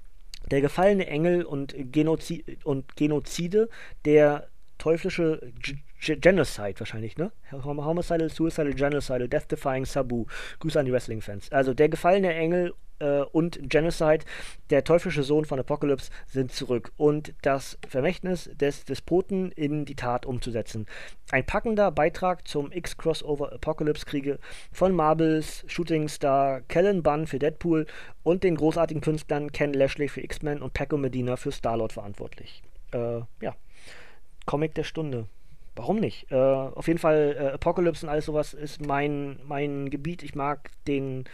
Der 0.50 0.60
gefallene 0.60 1.06
Engel 1.06 1.44
und, 1.44 1.74
Genozi 1.92 2.44
und 2.64 2.96
Genozide, 2.96 3.68
der 4.04 4.48
teuflische 4.78 5.52
Genocide 6.00 6.78
wahrscheinlich, 6.78 7.16
ne? 7.16 7.32
Homicidal, 7.52 8.30
Suicidal, 8.30 8.74
Genocidal, 8.74 9.28
Death-Defying 9.28 9.84
Sabu. 9.84 10.26
Grüße 10.60 10.78
an 10.78 10.86
die 10.86 10.92
Wrestling-Fans. 10.92 11.50
Also 11.52 11.74
der 11.74 11.88
gefallene 11.88 12.34
Engel 12.34 12.74
äh, 12.98 13.20
und 13.20 13.58
Genocide, 13.68 14.24
der 14.70 14.84
teuflische 14.84 15.22
Sohn 15.22 15.44
von 15.44 15.58
Apocalypse, 15.58 16.10
sind 16.26 16.52
zurück. 16.52 16.92
Und 16.96 17.34
das 17.42 17.78
Vermächtnis 17.88 18.50
des 18.54 18.84
Despoten 18.84 19.52
in 19.52 19.84
die 19.84 19.94
Tat 19.94 20.26
umzusetzen. 20.26 20.86
Ein 21.30 21.44
packender 21.44 21.90
Beitrag 21.90 22.46
zum 22.46 22.72
X-Crossover 22.72 23.52
Apocalypse-Kriege 23.52 24.38
von 24.72 24.94
Marbles 24.94 25.64
Shooting 25.66 26.08
Star 26.08 26.62
Kellen 26.62 27.02
Bunn 27.02 27.26
für 27.26 27.38
Deadpool 27.38 27.86
und 28.22 28.44
den 28.44 28.56
großartigen 28.56 29.00
Künstlern 29.00 29.52
Ken 29.52 29.72
Lashley 29.72 30.08
für 30.08 30.22
X-Men 30.22 30.62
und 30.62 30.72
Paco 30.72 30.96
Medina 30.96 31.36
für 31.36 31.52
Star-Lord 31.52 31.92
verantwortlich. 31.92 32.62
Äh, 32.92 33.20
ja. 33.40 33.56
Comic 34.46 34.74
der 34.74 34.84
Stunde. 34.84 35.26
Warum 35.76 36.00
nicht? 36.00 36.32
Äh, 36.32 36.34
auf 36.36 36.88
jeden 36.88 36.98
Fall 36.98 37.36
äh, 37.38 37.52
Apocalypse 37.52 38.06
und 38.06 38.10
alles 38.10 38.24
sowas 38.24 38.54
ist 38.54 38.84
mein, 38.84 39.38
mein 39.46 39.90
Gebiet. 39.90 40.22
Ich 40.22 40.34
mag 40.34 40.70
den, 40.86 41.24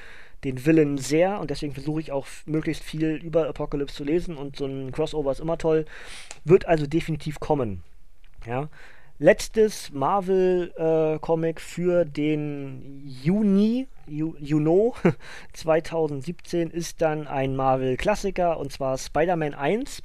den 0.42 0.66
Villain 0.66 0.98
sehr 0.98 1.40
und 1.40 1.50
deswegen 1.50 1.72
versuche 1.72 2.00
ich 2.00 2.10
auch 2.10 2.26
möglichst 2.44 2.82
viel 2.82 3.14
über 3.14 3.48
Apocalypse 3.48 3.96
zu 3.96 4.04
lesen 4.04 4.36
und 4.36 4.56
so 4.56 4.66
ein 4.66 4.90
Crossover 4.90 5.30
ist 5.30 5.40
immer 5.40 5.58
toll. 5.58 5.86
Wird 6.44 6.66
also 6.66 6.86
definitiv 6.88 7.38
kommen. 7.38 7.84
Ja. 8.44 8.68
Letztes 9.18 9.92
Marvel-Comic 9.92 11.56
äh, 11.58 11.60
für 11.60 12.04
den 12.04 13.02
Juni, 13.22 13.86
you 14.08 14.58
know, 14.58 14.96
2017 15.52 16.70
ist 16.70 17.00
dann 17.00 17.28
ein 17.28 17.54
Marvel-Klassiker 17.54 18.58
und 18.58 18.72
zwar 18.72 18.98
Spider-Man 18.98 19.54
1. 19.54 20.02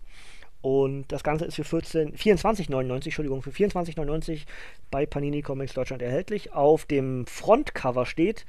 Und 0.61 1.11
das 1.11 1.23
Ganze 1.23 1.45
ist 1.45 1.55
für 1.55 1.61
24,99, 1.61 3.05
Entschuldigung, 3.05 3.41
für 3.41 3.51
24,99 3.51 4.41
bei 4.89 5.05
Panini 5.05 5.41
Comics 5.41 5.73
Deutschland 5.73 6.01
erhältlich. 6.01 6.53
Auf 6.53 6.85
dem 6.85 7.25
Frontcover 7.27 8.05
steht 8.05 8.45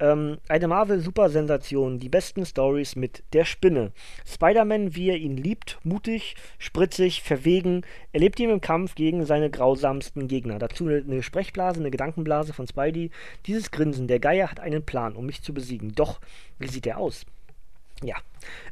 ähm, 0.00 0.38
eine 0.48 0.66
Marvel-Super-Sensation, 0.66 1.98
die 1.98 2.08
besten 2.08 2.44
Stories 2.44 2.96
mit 2.96 3.22
der 3.32 3.44
Spinne. 3.44 3.92
Spider-Man, 4.26 4.96
wie 4.96 5.10
er 5.10 5.16
ihn 5.16 5.36
liebt, 5.36 5.78
mutig, 5.84 6.34
spritzig, 6.58 7.22
verwegen, 7.22 7.82
erlebt 8.12 8.40
ihn 8.40 8.50
im 8.50 8.60
Kampf 8.60 8.94
gegen 8.96 9.24
seine 9.24 9.48
grausamsten 9.48 10.26
Gegner. 10.26 10.58
Dazu 10.58 10.88
eine, 10.88 11.22
Sprechblase, 11.22 11.80
eine 11.80 11.90
Gedankenblase 11.90 12.52
von 12.52 12.66
Spidey. 12.66 13.10
Dieses 13.46 13.70
Grinsen, 13.70 14.08
der 14.08 14.18
Geier 14.18 14.50
hat 14.50 14.60
einen 14.60 14.84
Plan, 14.84 15.14
um 15.14 15.26
mich 15.26 15.42
zu 15.42 15.54
besiegen. 15.54 15.94
Doch, 15.94 16.20
wie 16.58 16.68
sieht 16.68 16.86
er 16.86 16.98
aus? 16.98 17.24
Ja. 18.02 18.16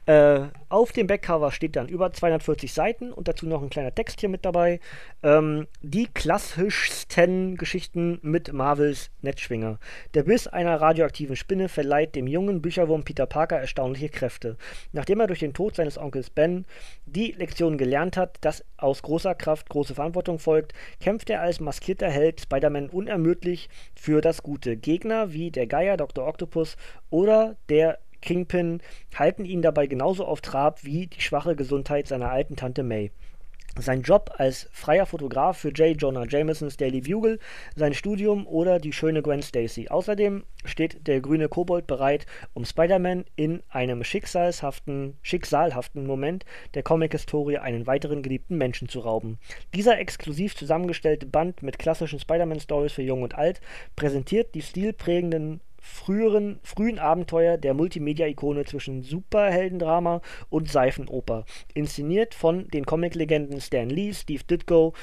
Äh, 0.06 0.48
auf 0.68 0.92
dem 0.92 1.06
Backcover 1.06 1.52
steht 1.52 1.76
dann 1.76 1.88
über 1.88 2.12
240 2.12 2.72
Seiten 2.72 3.12
und 3.12 3.28
dazu 3.28 3.46
noch 3.46 3.62
ein 3.62 3.70
kleiner 3.70 3.94
Text 3.94 4.20
hier 4.20 4.28
mit 4.28 4.44
dabei. 4.44 4.80
Ähm, 5.22 5.68
die 5.82 6.06
klassischsten 6.06 7.56
Geschichten 7.56 8.18
mit 8.22 8.52
Marvels 8.52 9.10
Netzschwinger. 9.22 9.78
Der 10.14 10.24
Biss 10.24 10.48
einer 10.48 10.80
radioaktiven 10.80 11.36
Spinne 11.36 11.68
verleiht 11.68 12.16
dem 12.16 12.26
jungen 12.26 12.62
Bücherwurm 12.62 13.04
Peter 13.04 13.26
Parker 13.26 13.58
erstaunliche 13.58 14.08
Kräfte. 14.08 14.56
Nachdem 14.92 15.20
er 15.20 15.28
durch 15.28 15.40
den 15.40 15.54
Tod 15.54 15.76
seines 15.76 15.98
Onkels 15.98 16.30
Ben 16.30 16.66
die 17.06 17.32
Lektion 17.32 17.78
gelernt 17.78 18.16
hat, 18.16 18.38
dass 18.40 18.64
aus 18.76 19.02
großer 19.02 19.34
Kraft 19.34 19.68
große 19.68 19.94
Verantwortung 19.94 20.38
folgt, 20.38 20.72
kämpft 21.00 21.30
er 21.30 21.42
als 21.42 21.60
maskierter 21.60 22.10
Held 22.10 22.40
Spider-Man 22.40 22.88
unermüdlich 22.88 23.68
für 23.94 24.20
das 24.20 24.42
Gute. 24.42 24.76
Gegner 24.76 25.32
wie 25.32 25.50
der 25.50 25.66
Geier 25.66 25.96
Dr. 25.96 26.26
Octopus 26.26 26.76
oder 27.10 27.56
der 27.68 27.98
Kingpin 28.22 28.80
halten 29.14 29.44
ihn 29.44 29.62
dabei 29.62 29.86
genauso 29.86 30.24
auf 30.24 30.40
Trab 30.40 30.84
wie 30.84 31.06
die 31.06 31.20
schwache 31.20 31.56
Gesundheit 31.56 32.06
seiner 32.06 32.30
alten 32.30 32.56
Tante 32.56 32.82
May. 32.82 33.10
sein 33.78 34.02
Job 34.02 34.32
als 34.36 34.68
freier 34.72 35.06
Fotograf 35.06 35.58
für 35.58 35.68
J. 35.70 35.96
Jonah 36.00 36.26
Jamesons 36.28 36.76
Daily 36.76 37.00
Bugle, 37.00 37.38
sein 37.76 37.94
Studium 37.94 38.46
oder 38.46 38.80
die 38.80 38.92
schöne 38.92 39.22
Gwen 39.22 39.42
Stacy. 39.42 39.88
Außerdem 39.88 40.44
steht 40.64 41.06
der 41.06 41.20
grüne 41.20 41.48
Kobold 41.48 41.86
bereit, 41.86 42.26
um 42.52 42.64
Spider-Man 42.64 43.24
in 43.36 43.62
einem 43.68 44.02
schicksalshaften, 44.02 45.16
schicksalhaften 45.22 46.04
Moment 46.06 46.44
der 46.74 46.82
Comic-Historie 46.82 47.58
einen 47.58 47.86
weiteren 47.86 48.22
geliebten 48.22 48.58
Menschen 48.58 48.88
zu 48.88 49.00
rauben. 49.00 49.38
Dieser 49.74 49.98
exklusiv 49.98 50.56
zusammengestellte 50.56 51.26
Band 51.26 51.62
mit 51.62 51.78
klassischen 51.78 52.18
Spider-Man-Stories 52.18 52.92
für 52.92 53.02
Jung 53.02 53.22
und 53.22 53.36
Alt 53.36 53.60
präsentiert 53.94 54.54
die 54.54 54.62
stilprägenden 54.62 55.60
früheren, 55.80 56.60
frühen 56.62 56.98
Abenteuer 56.98 57.56
der 57.56 57.74
Multimedia-Ikone 57.74 58.64
zwischen 58.64 59.02
Superheldendrama 59.02 60.20
und 60.48 60.70
Seifenoper. 60.70 61.44
Inszeniert 61.74 62.34
von 62.34 62.68
den 62.68 62.84
Comic-Legenden 62.84 63.60
Stan 63.60 63.88
Lee, 63.88 64.12
Steve 64.12 64.44
Ditko, 64.44 64.94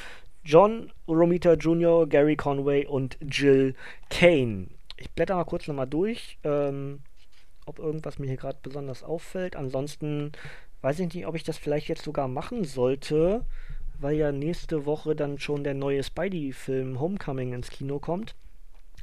John 0.44 0.92
Romita 1.08 1.54
Jr., 1.54 2.08
Gary 2.08 2.38
Conway 2.38 2.86
und 2.86 3.18
Jill 3.22 3.76
Kane. 4.10 4.68
Ich 4.96 5.12
blätter 5.12 5.36
mal 5.36 5.44
kurz 5.44 5.68
nochmal 5.68 5.88
durch, 5.88 6.38
ähm, 6.44 7.02
ob 7.66 7.80
irgendwas 7.80 8.18
mir 8.18 8.28
hier 8.28 8.38
gerade 8.38 8.60
besonders 8.62 9.04
auffällt. 9.04 9.56
Ansonsten 9.56 10.32
weiß 10.82 11.00
ich 11.00 11.14
nicht, 11.14 11.28
ob 11.28 11.36
ich 11.36 11.44
das 11.44 11.58
vielleicht 11.58 11.90
jetzt 11.90 12.04
sogar 12.04 12.28
machen 12.28 12.64
sollte, 12.64 13.46
weil 14.00 14.16
ja 14.16 14.32
nächste 14.32 14.86
Woche 14.86 15.16
dann 15.16 15.40
schon 15.40 15.64
der 15.64 15.74
neue 15.74 16.04
Spidey-Film 16.04 17.00
Homecoming 17.00 17.54
ins 17.54 17.70
Kino 17.70 18.00
kommt. 18.00 18.36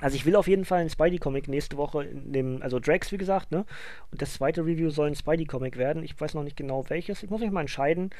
Also 0.04 0.16
ich 0.16 0.26
will 0.26 0.36
auf 0.36 0.48
jeden 0.48 0.66
Fall 0.66 0.80
einen 0.80 0.90
Spidey-Comic 0.90 1.48
nächste 1.48 1.78
Woche 1.78 2.04
nehmen, 2.04 2.60
also 2.60 2.78
Drax, 2.78 3.10
wie 3.10 3.16
gesagt, 3.16 3.50
ne? 3.50 3.64
Und 4.12 4.20
das 4.20 4.34
zweite 4.34 4.60
Review 4.60 4.90
soll 4.90 5.06
ein 5.06 5.14
Spidey-Comic 5.14 5.78
werden. 5.78 6.02
Ich 6.02 6.20
weiß 6.20 6.34
noch 6.34 6.42
nicht 6.42 6.58
genau 6.58 6.84
welches. 6.90 7.22
Ich 7.22 7.30
muss 7.30 7.40
mich 7.40 7.50
mal 7.50 7.62
entscheiden. 7.62 8.10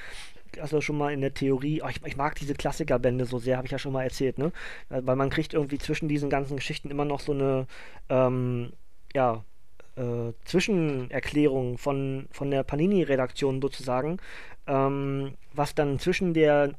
Also 0.59 0.81
schon 0.81 0.97
mal 0.97 1.13
in 1.13 1.21
der 1.21 1.35
Theorie, 1.35 1.83
oh, 1.83 1.89
ich, 1.91 2.01
ich, 2.03 2.17
mag 2.17 2.37
diese 2.37 2.55
Klassikerbände 2.55 3.27
so 3.27 3.39
sehr, 3.39 3.59
habe 3.59 3.67
ich 3.67 3.73
ja 3.73 3.79
schon 3.79 3.93
mal 3.93 4.03
erzählt, 4.03 4.39
ne? 4.39 4.51
Weil 4.89 5.17
man 5.17 5.29
kriegt 5.29 5.53
irgendwie 5.53 5.77
zwischen 5.77 6.09
diesen 6.09 6.31
ganzen 6.31 6.57
Geschichten 6.57 6.91
immer 6.91 7.05
noch 7.05 7.21
so 7.21 7.33
eine, 7.33 7.67
ähm, 8.09 8.73
ja, 9.13 9.45
äh, 9.97 10.33
Zwischenerklärung 10.47 11.77
von, 11.77 12.29
von 12.31 12.51
der 12.51 12.63
Panini-Redaktion 12.63 13.61
sozusagen, 13.61 14.17
ähm, 14.67 15.35
was 15.53 15.75
dann 15.75 15.99
zwischen 15.99 16.33
der 16.33 16.73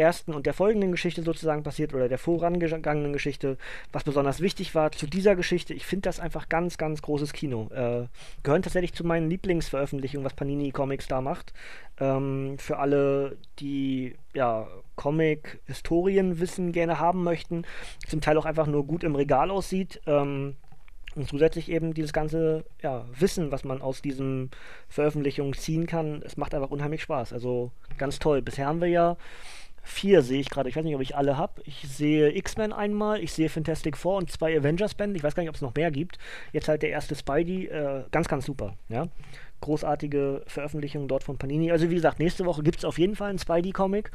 ersten 0.00 0.34
und 0.34 0.46
der 0.46 0.54
folgenden 0.54 0.90
Geschichte 0.90 1.22
sozusagen 1.22 1.62
passiert 1.62 1.94
oder 1.94 2.08
der 2.08 2.18
vorangegangenen 2.18 3.12
Geschichte, 3.12 3.58
was 3.92 4.04
besonders 4.04 4.40
wichtig 4.40 4.74
war 4.74 4.90
zu 4.92 5.06
dieser 5.06 5.36
Geschichte. 5.36 5.74
Ich 5.74 5.86
finde 5.86 6.02
das 6.02 6.18
einfach 6.18 6.48
ganz, 6.48 6.78
ganz 6.78 7.02
großes 7.02 7.32
Kino. 7.32 7.68
Äh, 7.72 8.06
gehören 8.42 8.62
tatsächlich 8.62 8.94
zu 8.94 9.04
meinen 9.04 9.30
Lieblingsveröffentlichungen, 9.30 10.24
was 10.24 10.34
Panini 10.34 10.72
Comics 10.72 11.06
da 11.06 11.20
macht. 11.20 11.52
Ähm, 11.98 12.56
für 12.58 12.78
alle, 12.78 13.36
die 13.58 14.16
ja 14.34 14.66
Comic-Historienwissen 14.96 16.72
gerne 16.72 16.98
haben 16.98 17.22
möchten, 17.22 17.64
zum 18.06 18.20
Teil 18.20 18.38
auch 18.38 18.46
einfach 18.46 18.66
nur 18.66 18.86
gut 18.86 19.04
im 19.04 19.14
Regal 19.14 19.50
aussieht. 19.50 20.00
Ähm, 20.06 20.56
und 21.16 21.28
zusätzlich 21.28 21.68
eben 21.68 21.92
dieses 21.92 22.12
ganze 22.12 22.64
ja, 22.82 23.04
Wissen, 23.18 23.50
was 23.50 23.64
man 23.64 23.82
aus 23.82 24.00
diesen 24.00 24.50
Veröffentlichungen 24.88 25.54
ziehen 25.54 25.86
kann, 25.86 26.22
es 26.24 26.36
macht 26.36 26.54
einfach 26.54 26.70
unheimlich 26.70 27.02
Spaß. 27.02 27.32
Also 27.32 27.72
ganz 27.98 28.18
toll. 28.18 28.42
Bisher 28.42 28.66
haben 28.66 28.80
wir 28.80 28.88
ja 28.88 29.16
vier 29.90 30.22
sehe 30.22 30.40
ich 30.40 30.50
gerade. 30.50 30.68
Ich 30.68 30.76
weiß 30.76 30.84
nicht, 30.84 30.94
ob 30.94 31.00
ich 31.00 31.16
alle 31.16 31.36
habe. 31.36 31.62
Ich 31.64 31.82
sehe 31.88 32.34
X-Men 32.36 32.72
einmal, 32.72 33.22
ich 33.22 33.32
sehe 33.32 33.48
Fantastic 33.48 33.96
Four 33.96 34.16
und 34.16 34.30
zwei 34.30 34.56
Avengers-Bände. 34.56 35.16
Ich 35.16 35.22
weiß 35.22 35.34
gar 35.34 35.42
nicht, 35.42 35.50
ob 35.50 35.56
es 35.56 35.62
noch 35.62 35.74
mehr 35.74 35.90
gibt. 35.90 36.18
Jetzt 36.52 36.68
halt 36.68 36.82
der 36.82 36.90
erste 36.90 37.14
Spidey. 37.14 37.66
Äh, 37.66 38.04
ganz, 38.10 38.28
ganz 38.28 38.46
super. 38.46 38.74
Ja? 38.88 39.08
Großartige 39.60 40.42
Veröffentlichung 40.46 41.08
dort 41.08 41.24
von 41.24 41.36
Panini. 41.36 41.70
Also 41.70 41.90
wie 41.90 41.94
gesagt, 41.94 42.18
nächste 42.18 42.46
Woche 42.46 42.62
gibt 42.62 42.78
es 42.78 42.84
auf 42.84 42.98
jeden 42.98 43.16
Fall 43.16 43.30
einen 43.30 43.38
Spidey-Comic. 43.38 44.10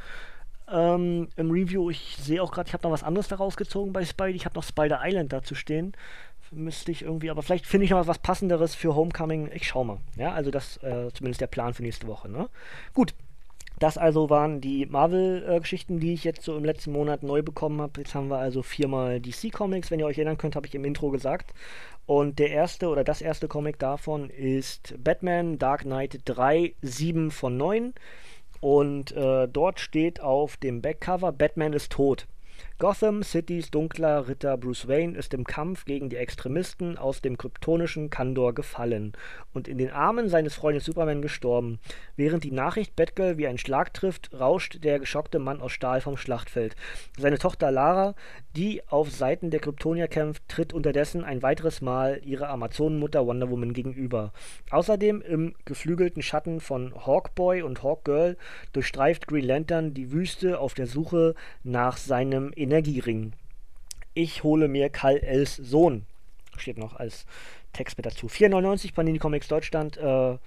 Ähm, 0.68 1.28
Im 1.36 1.50
Review, 1.50 1.90
ich 1.90 2.16
sehe 2.18 2.42
auch 2.42 2.50
gerade, 2.50 2.68
ich 2.68 2.72
habe 2.72 2.82
noch 2.82 2.90
was 2.90 3.04
anderes 3.04 3.28
daraus 3.28 3.56
gezogen 3.56 3.92
bei 3.92 4.04
Spidey. 4.04 4.34
Ich 4.34 4.44
habe 4.44 4.56
noch 4.56 4.64
Spider 4.64 5.00
Island 5.04 5.32
dazu 5.32 5.54
stehen. 5.54 5.92
Müsste 6.52 6.92
ich 6.92 7.02
irgendwie, 7.02 7.30
aber 7.30 7.42
vielleicht 7.42 7.66
finde 7.66 7.84
ich 7.84 7.90
noch 7.90 8.06
was 8.06 8.18
passenderes 8.18 8.74
für 8.74 8.94
Homecoming. 8.94 9.50
Ich 9.52 9.66
schau 9.66 9.84
mal. 9.84 9.98
Ja, 10.16 10.32
also 10.32 10.50
das 10.50 10.76
äh, 10.78 11.10
zumindest 11.12 11.40
der 11.40 11.48
Plan 11.48 11.74
für 11.74 11.82
nächste 11.82 12.06
Woche. 12.06 12.28
Ne? 12.28 12.48
Gut, 12.94 13.14
das 13.78 13.98
also 13.98 14.30
waren 14.30 14.60
die 14.60 14.86
Marvel-Geschichten, 14.86 16.00
die 16.00 16.14
ich 16.14 16.24
jetzt 16.24 16.42
so 16.42 16.56
im 16.56 16.64
letzten 16.64 16.92
Monat 16.92 17.22
neu 17.22 17.42
bekommen 17.42 17.80
habe. 17.80 18.00
Jetzt 18.00 18.14
haben 18.14 18.28
wir 18.28 18.38
also 18.38 18.62
viermal 18.62 19.20
DC-Comics. 19.20 19.90
Wenn 19.90 20.00
ihr 20.00 20.06
euch 20.06 20.16
erinnern 20.16 20.38
könnt, 20.38 20.56
habe 20.56 20.66
ich 20.66 20.74
im 20.74 20.84
Intro 20.84 21.10
gesagt. 21.10 21.52
Und 22.06 22.38
der 22.38 22.50
erste 22.50 22.88
oder 22.88 23.04
das 23.04 23.20
erste 23.20 23.48
Comic 23.48 23.78
davon 23.78 24.30
ist 24.30 24.94
Batman 25.02 25.58
Dark 25.58 25.82
Knight 25.82 26.20
3, 26.24 26.74
7 26.80 27.30
von 27.30 27.56
9. 27.56 27.92
Und 28.60 29.12
äh, 29.12 29.46
dort 29.46 29.80
steht 29.80 30.20
auf 30.20 30.56
dem 30.56 30.80
Backcover, 30.80 31.32
Batman 31.32 31.74
ist 31.74 31.92
tot. 31.92 32.26
Gotham 32.78 33.22
Citys 33.22 33.70
dunkler 33.70 34.28
Ritter 34.28 34.58
Bruce 34.58 34.86
Wayne 34.86 35.16
ist 35.16 35.32
im 35.32 35.44
Kampf 35.44 35.86
gegen 35.86 36.10
die 36.10 36.16
Extremisten 36.16 36.98
aus 36.98 37.22
dem 37.22 37.38
kryptonischen 37.38 38.10
Kandor 38.10 38.54
gefallen 38.54 39.14
und 39.54 39.66
in 39.66 39.78
den 39.78 39.90
Armen 39.90 40.28
seines 40.28 40.56
Freundes 40.56 40.84
Superman 40.84 41.22
gestorben. 41.22 41.78
Während 42.16 42.44
die 42.44 42.52
Nachricht 42.52 42.94
Batgirl 42.94 43.38
wie 43.38 43.46
ein 43.46 43.56
Schlag 43.56 43.94
trifft, 43.94 44.38
rauscht 44.38 44.84
der 44.84 44.98
geschockte 44.98 45.38
Mann 45.38 45.62
aus 45.62 45.72
Stahl 45.72 46.02
vom 46.02 46.18
Schlachtfeld. 46.18 46.76
Seine 47.18 47.38
Tochter 47.38 47.70
Lara, 47.70 48.14
die 48.54 48.86
auf 48.88 49.10
Seiten 49.10 49.48
der 49.48 49.60
Kryptonier 49.60 50.06
kämpft, 50.06 50.46
tritt 50.46 50.74
unterdessen 50.74 51.24
ein 51.24 51.42
weiteres 51.42 51.80
Mal 51.80 52.20
ihrer 52.24 52.50
Amazonenmutter 52.50 53.26
Wonder 53.26 53.48
Woman 53.48 53.72
gegenüber. 53.72 54.34
Außerdem 54.68 55.22
im 55.22 55.54
geflügelten 55.64 56.22
Schatten 56.22 56.60
von 56.60 56.94
Hawkboy 57.06 57.62
und 57.62 57.82
Hawkgirl 57.82 58.36
durchstreift 58.74 59.28
Green 59.28 59.46
Lantern 59.46 59.94
die 59.94 60.12
Wüste 60.12 60.60
auf 60.60 60.74
der 60.74 60.86
Suche 60.86 61.34
nach 61.64 61.96
seinem 61.96 62.52
Energiering. 62.66 63.32
Ich 64.14 64.42
hole 64.42 64.68
mir 64.68 64.88
Kal 64.88 65.18
Els 65.18 65.56
Sohn. 65.56 66.06
Steht 66.56 66.78
noch 66.78 66.96
als 66.96 67.26
Text 67.72 67.96
mit 67.96 68.06
dazu. 68.06 68.26
4,99 68.26 68.94
Panini 68.94 69.18
Comics 69.18 69.48
Deutschland. 69.48 69.96
Äh, 69.98 70.38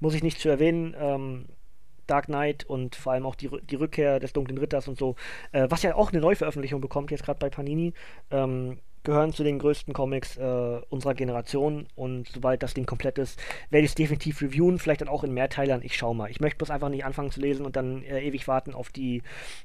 muss 0.00 0.14
ich 0.14 0.22
nicht 0.22 0.40
zu 0.40 0.48
erwähnen. 0.48 0.96
Ähm, 0.98 1.46
Dark 2.06 2.26
Knight 2.26 2.64
und 2.64 2.96
vor 2.96 3.12
allem 3.12 3.26
auch 3.26 3.34
die, 3.34 3.50
die 3.70 3.76
Rückkehr 3.76 4.18
des 4.18 4.32
Dunklen 4.32 4.58
Ritters 4.58 4.88
und 4.88 4.98
so. 4.98 5.14
Äh, 5.52 5.66
was 5.68 5.82
ja 5.82 5.94
auch 5.94 6.10
eine 6.10 6.20
Neuveröffentlichung 6.20 6.80
bekommt, 6.80 7.10
jetzt 7.10 7.24
gerade 7.24 7.38
bei 7.38 7.50
Panini. 7.50 7.92
Ähm, 8.30 8.78
gehören 9.08 9.32
zu 9.32 9.42
den 9.42 9.58
größten 9.58 9.94
Comics 9.94 10.36
äh, 10.36 10.80
unserer 10.90 11.14
Generation 11.14 11.86
und 11.96 12.28
sobald 12.28 12.62
das 12.62 12.74
Ding 12.74 12.84
komplett 12.84 13.16
ist, 13.16 13.40
werde 13.70 13.86
ich 13.86 13.92
es 13.92 13.94
definitiv 13.94 14.42
reviewen, 14.42 14.78
vielleicht 14.78 15.00
dann 15.00 15.08
auch 15.08 15.24
in 15.24 15.32
Mehrteilern. 15.32 15.80
Ich 15.82 15.96
schau 15.96 16.12
mal. 16.12 16.30
Ich 16.30 16.40
möchte 16.40 16.58
bloß 16.58 16.68
einfach 16.68 16.90
nicht 16.90 17.06
anfangen 17.06 17.30
zu 17.30 17.40
lesen 17.40 17.64
und 17.64 17.74
dann 17.74 18.02
äh, 18.02 18.20
ewig 18.20 18.46
warten 18.48 18.74
auf 18.74 18.90
die 18.90 19.22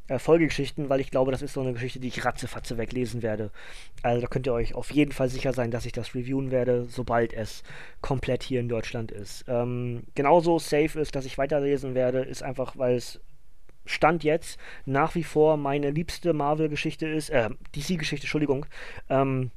äh, 0.07 0.17
Folgegeschichten, 0.17 0.87
weil 0.87 1.01
ich 1.01 1.11
glaube, 1.11 1.33
das 1.33 1.41
ist 1.41 1.51
so 1.51 1.59
eine 1.59 1.73
Geschichte, 1.73 1.99
die 1.99 2.07
ich 2.07 2.23
ratzefatze 2.23 2.77
weglesen 2.77 3.21
werde. 3.21 3.51
Also 4.01 4.21
da 4.21 4.27
könnt 4.27 4.47
ihr 4.47 4.53
euch 4.53 4.75
auf 4.75 4.91
jeden 4.91 5.11
Fall 5.11 5.27
sicher 5.27 5.51
sein, 5.51 5.71
dass 5.71 5.85
ich 5.85 5.91
das 5.91 6.15
reviewen 6.15 6.49
werde, 6.49 6.85
sobald 6.85 7.33
es 7.33 7.63
komplett 7.99 8.43
hier 8.43 8.61
in 8.61 8.69
Deutschland 8.69 9.11
ist. 9.11 9.43
Ähm, 9.49 10.03
genauso 10.15 10.57
safe 10.57 10.97
ist, 11.01 11.15
dass 11.15 11.25
ich 11.25 11.37
weiterlesen 11.37 11.95
werde, 11.95 12.19
ist 12.19 12.43
einfach, 12.43 12.77
weil 12.77 12.95
es 12.95 13.19
Stand 13.85 14.23
jetzt 14.23 14.57
nach 14.85 15.15
wie 15.15 15.23
vor 15.23 15.57
meine 15.57 15.91
liebste 15.91 16.33
Marvel-Geschichte 16.33 17.07
ist, 17.07 17.29
äh, 17.29 17.49
DC-Geschichte, 17.75 18.25
Entschuldigung, 18.25 18.65
ähm, 19.09 19.51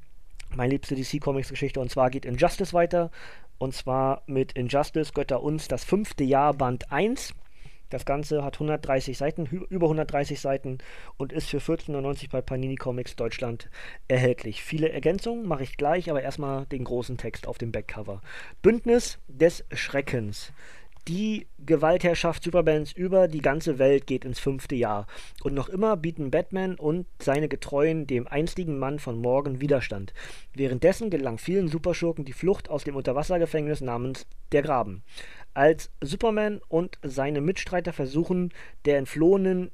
meine 0.54 0.72
liebste 0.72 0.94
DC-Comics-Geschichte 0.94 1.80
und 1.80 1.90
zwar 1.90 2.10
geht 2.10 2.24
Injustice 2.24 2.72
weiter 2.72 3.10
und 3.58 3.74
zwar 3.74 4.22
mit 4.26 4.52
Injustice 4.52 5.12
Götter 5.12 5.42
uns 5.42 5.68
das 5.68 5.84
fünfte 5.84 6.24
Jahr 6.24 6.54
Band 6.54 6.92
1. 6.92 7.34
Das 7.88 8.04
Ganze 8.04 8.42
hat 8.42 8.54
130 8.54 9.16
Seiten, 9.16 9.46
über 9.46 9.86
130 9.86 10.40
Seiten 10.40 10.78
und 11.18 11.32
ist 11.32 11.48
für 11.48 11.58
14,99 11.58 12.30
bei 12.30 12.42
Panini 12.42 12.74
Comics 12.74 13.14
Deutschland 13.14 13.70
erhältlich. 14.08 14.62
Viele 14.62 14.90
Ergänzungen 14.90 15.46
mache 15.46 15.62
ich 15.62 15.76
gleich, 15.76 16.10
aber 16.10 16.20
erstmal 16.20 16.66
den 16.66 16.82
großen 16.82 17.16
Text 17.16 17.46
auf 17.46 17.58
dem 17.58 17.70
Backcover. 17.70 18.22
Bündnis 18.60 19.20
des 19.28 19.64
Schreckens. 19.72 20.52
Die 21.08 21.46
Gewaltherrschaft 21.64 22.42
Supermans 22.42 22.90
über 22.92 23.28
die 23.28 23.40
ganze 23.40 23.78
Welt 23.78 24.08
geht 24.08 24.24
ins 24.24 24.40
fünfte 24.40 24.74
Jahr. 24.74 25.06
Und 25.44 25.54
noch 25.54 25.68
immer 25.68 25.96
bieten 25.96 26.32
Batman 26.32 26.74
und 26.74 27.06
seine 27.22 27.48
Getreuen 27.48 28.08
dem 28.08 28.26
einstigen 28.26 28.76
Mann 28.80 28.98
von 28.98 29.20
morgen 29.20 29.60
Widerstand. 29.60 30.12
Währenddessen 30.52 31.08
gelang 31.08 31.38
vielen 31.38 31.68
Superschurken 31.68 32.24
die 32.24 32.32
Flucht 32.32 32.68
aus 32.70 32.82
dem 32.82 32.96
Unterwassergefängnis 32.96 33.82
namens 33.82 34.26
Der 34.50 34.62
Graben. 34.62 35.04
Als 35.54 35.92
Superman 36.00 36.60
und 36.66 36.98
seine 37.02 37.40
Mitstreiter 37.40 37.92
versuchen, 37.92 38.52
der 38.84 38.98
Entflohenen 38.98 39.70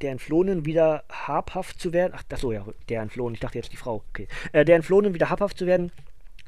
der 0.00 0.12
Entflohenen 0.12 0.64
wieder 0.64 1.04
habhaft 1.10 1.78
zu 1.78 1.92
werden. 1.92 2.14
Ach, 2.16 2.22
das 2.26 2.40
so, 2.40 2.52
ja, 2.52 2.64
der 2.88 3.02
Entflohenen, 3.02 3.34
ich 3.34 3.40
dachte 3.40 3.58
jetzt 3.58 3.70
die 3.70 3.76
Frau, 3.76 4.02
okay. 4.08 4.28
Äh, 4.52 4.64
der 4.64 4.76
Entflohenen 4.76 5.12
wieder 5.12 5.28
habhaft 5.28 5.58
zu 5.58 5.66
werden, 5.66 5.92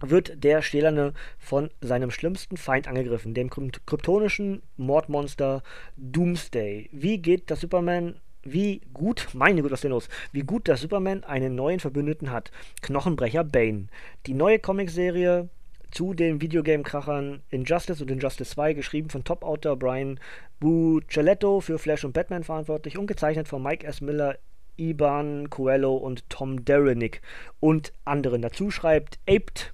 wird 0.02 0.42
der 0.44 0.62
Stählerne 0.62 1.14
von 1.38 1.70
seinem 1.80 2.10
schlimmsten 2.10 2.56
Feind 2.56 2.88
angegriffen, 2.88 3.34
dem 3.34 3.50
kryptonischen 3.50 4.62
Mordmonster 4.76 5.62
Doomsday. 5.96 6.88
Wie 6.92 7.18
geht 7.18 7.50
das 7.50 7.60
Superman 7.60 8.16
wie 8.44 8.80
gut, 8.92 9.28
meine 9.34 9.62
Güte, 9.62 9.72
was 9.72 9.78
ist 9.78 9.84
denn 9.84 9.92
los? 9.92 10.08
Wie 10.32 10.42
gut, 10.42 10.66
dass 10.66 10.80
Superman 10.80 11.22
einen 11.22 11.54
neuen 11.54 11.78
Verbündeten 11.78 12.32
hat. 12.32 12.50
Knochenbrecher 12.80 13.44
Bane. 13.44 13.86
Die 14.26 14.34
neue 14.34 14.58
Comicserie 14.58 15.48
zu 15.92 16.14
den 16.14 16.40
Videogame-Krachern 16.40 17.42
Injustice 17.50 18.00
und 18.00 18.10
Injustice 18.10 18.50
2, 18.50 18.72
geschrieben 18.72 19.10
von 19.10 19.24
Top-Autor 19.24 19.76
Brian 19.76 20.18
Bucceletto 20.58 21.60
für 21.60 21.78
Flash 21.78 22.04
und 22.04 22.14
Batman 22.14 22.44
verantwortlich 22.44 22.98
und 22.98 23.06
gezeichnet 23.06 23.46
von 23.46 23.62
Mike 23.62 23.86
S. 23.86 24.00
Miller, 24.00 24.38
Iban 24.82 25.48
Coelho 25.48 25.94
und 25.94 26.28
Tom 26.28 26.64
Derenick 26.64 27.22
und 27.60 27.92
anderen. 28.04 28.42
Dazu 28.42 28.70
schreibt 28.72 29.20
Aped 29.28 29.72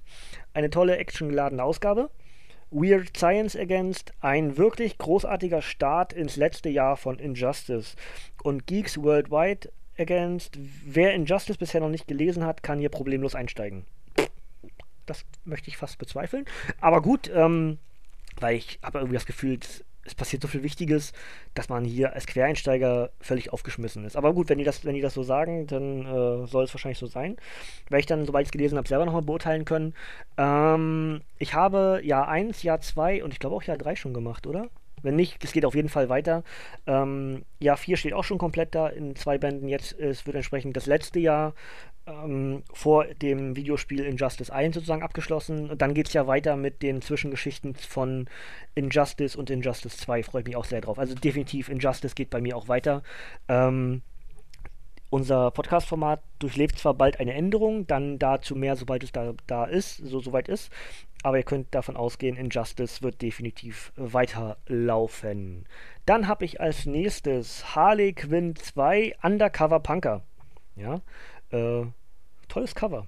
eine 0.53 0.69
tolle 0.69 0.97
actiongeladene 0.97 1.63
Ausgabe. 1.63 2.11
Weird 2.69 3.17
Science 3.17 3.55
Against, 3.55 4.13
ein 4.21 4.57
wirklich 4.57 4.99
großartiger 4.99 5.63
Start 5.63 6.13
ins 6.13 6.35
letzte 6.35 6.69
Jahr 6.69 6.97
von 6.97 7.17
Injustice. 7.17 7.95
Und 8.43 8.67
Geeks 8.67 9.01
Worldwide 9.01 9.71
Against, 9.97 10.59
wer 10.85 11.15
Injustice 11.15 11.57
bisher 11.57 11.81
noch 11.81 11.89
nicht 11.89 12.07
gelesen 12.07 12.45
hat, 12.45 12.61
kann 12.61 12.77
hier 12.77 12.89
problemlos 12.89 13.33
einsteigen. 13.33 13.85
Das 15.07 15.25
möchte 15.43 15.69
ich 15.69 15.77
fast 15.77 15.97
bezweifeln. 15.97 16.45
Aber 16.79 17.01
gut, 17.01 17.31
ähm, 17.33 17.79
weil 18.39 18.57
ich 18.57 18.79
habe 18.83 18.99
irgendwie 18.99 19.15
das 19.15 19.25
Gefühl, 19.25 19.57
es 20.03 20.15
passiert 20.15 20.41
so 20.41 20.47
viel 20.47 20.63
Wichtiges, 20.63 21.13
dass 21.53 21.69
man 21.69 21.85
hier 21.85 22.13
als 22.13 22.25
Quereinsteiger 22.25 23.11
völlig 23.19 23.53
aufgeschmissen 23.53 24.05
ist. 24.05 24.15
Aber 24.15 24.33
gut, 24.33 24.49
wenn 24.49 24.57
die 24.57 24.63
das, 24.63 24.85
wenn 24.85 24.95
die 24.95 25.01
das 25.01 25.13
so 25.13 25.23
sagen, 25.23 25.67
dann 25.67 26.05
äh, 26.05 26.47
soll 26.47 26.63
es 26.63 26.73
wahrscheinlich 26.73 26.97
so 26.97 27.07
sein. 27.07 27.37
Werde 27.89 27.99
ich 27.99 28.05
dann, 28.05 28.25
sobald 28.25 28.43
ich 28.43 28.47
es 28.47 28.51
gelesen 28.51 28.77
habe, 28.77 28.87
selber 28.87 29.05
nochmal 29.05 29.21
beurteilen 29.21 29.65
können. 29.65 29.93
Ähm, 30.37 31.21
ich 31.37 31.53
habe 31.53 32.01
Jahr 32.03 32.27
1, 32.27 32.63
Jahr 32.63 32.81
2 32.81 33.23
und 33.23 33.33
ich 33.33 33.39
glaube 33.39 33.55
auch 33.55 33.63
Jahr 33.63 33.77
3 33.77 33.95
schon 33.95 34.13
gemacht, 34.13 34.47
oder? 34.47 34.69
Wenn 35.01 35.15
nicht, 35.15 35.43
es 35.43 35.51
geht 35.51 35.65
auf 35.65 35.75
jeden 35.75 35.89
Fall 35.89 36.09
weiter. 36.09 36.43
Ähm, 36.85 37.43
Jahr 37.59 37.77
4 37.77 37.97
steht 37.97 38.13
auch 38.13 38.23
schon 38.23 38.37
komplett 38.37 38.75
da 38.75 38.87
in 38.87 39.15
zwei 39.15 39.37
Bänden. 39.37 39.67
Jetzt 39.67 39.97
es 39.99 40.25
wird 40.25 40.35
entsprechend 40.35 40.75
das 40.75 40.85
letzte 40.85 41.19
Jahr 41.19 41.53
ähm, 42.09 42.63
vor 42.73 43.05
dem 43.05 43.55
Videospiel 43.55 44.03
Injustice 44.03 44.51
1 44.51 44.75
sozusagen 44.75 45.03
abgeschlossen. 45.03 45.69
Und 45.69 45.81
dann 45.81 45.93
geht 45.93 46.07
es 46.07 46.13
ja 46.13 46.27
weiter 46.27 46.55
mit 46.55 46.81
den 46.81 47.01
Zwischengeschichten 47.01 47.75
von 47.75 48.27
Injustice 48.75 49.35
und 49.35 49.49
Injustice 49.49 49.97
2. 49.97 50.23
Freue 50.23 50.41
ich 50.41 50.47
mich 50.47 50.55
auch 50.55 50.65
sehr 50.65 50.81
drauf. 50.81 50.99
Also 50.99 51.15
definitiv 51.15 51.69
Injustice 51.69 52.15
geht 52.15 52.29
bei 52.29 52.41
mir 52.41 52.57
auch 52.57 52.67
weiter. 52.67 53.03
Ähm, 53.47 54.01
unser 55.11 55.49
Podcast-Format 55.51 56.21
durchlebt 56.37 56.77
zwar 56.77 56.93
bald 56.93 57.19
eine 57.19 57.33
Änderung, 57.33 57.87
dann 57.87 58.19
dazu 58.19 58.55
mehr, 58.55 58.75
sobald 58.75 59.03
es 59.03 59.11
da, 59.11 59.33
da 59.47 59.65
ist, 59.65 59.97
so 59.97 60.19
soweit 60.19 60.47
ist. 60.47 60.71
Aber 61.23 61.37
ihr 61.37 61.43
könnt 61.43 61.73
davon 61.73 61.97
ausgehen, 61.97 62.37
Injustice 62.37 63.01
wird 63.01 63.21
definitiv 63.21 63.91
weiterlaufen. 63.95 65.65
Dann 66.05 66.27
habe 66.27 66.45
ich 66.45 66.61
als 66.61 66.85
nächstes 66.85 67.75
Harley 67.75 68.13
Quinn 68.13 68.55
2 68.55 69.15
Undercover 69.23 69.79
Punker. 69.79 70.23
Ja, 70.75 71.01
äh, 71.51 71.85
tolles 72.49 72.75
Cover. 72.75 73.07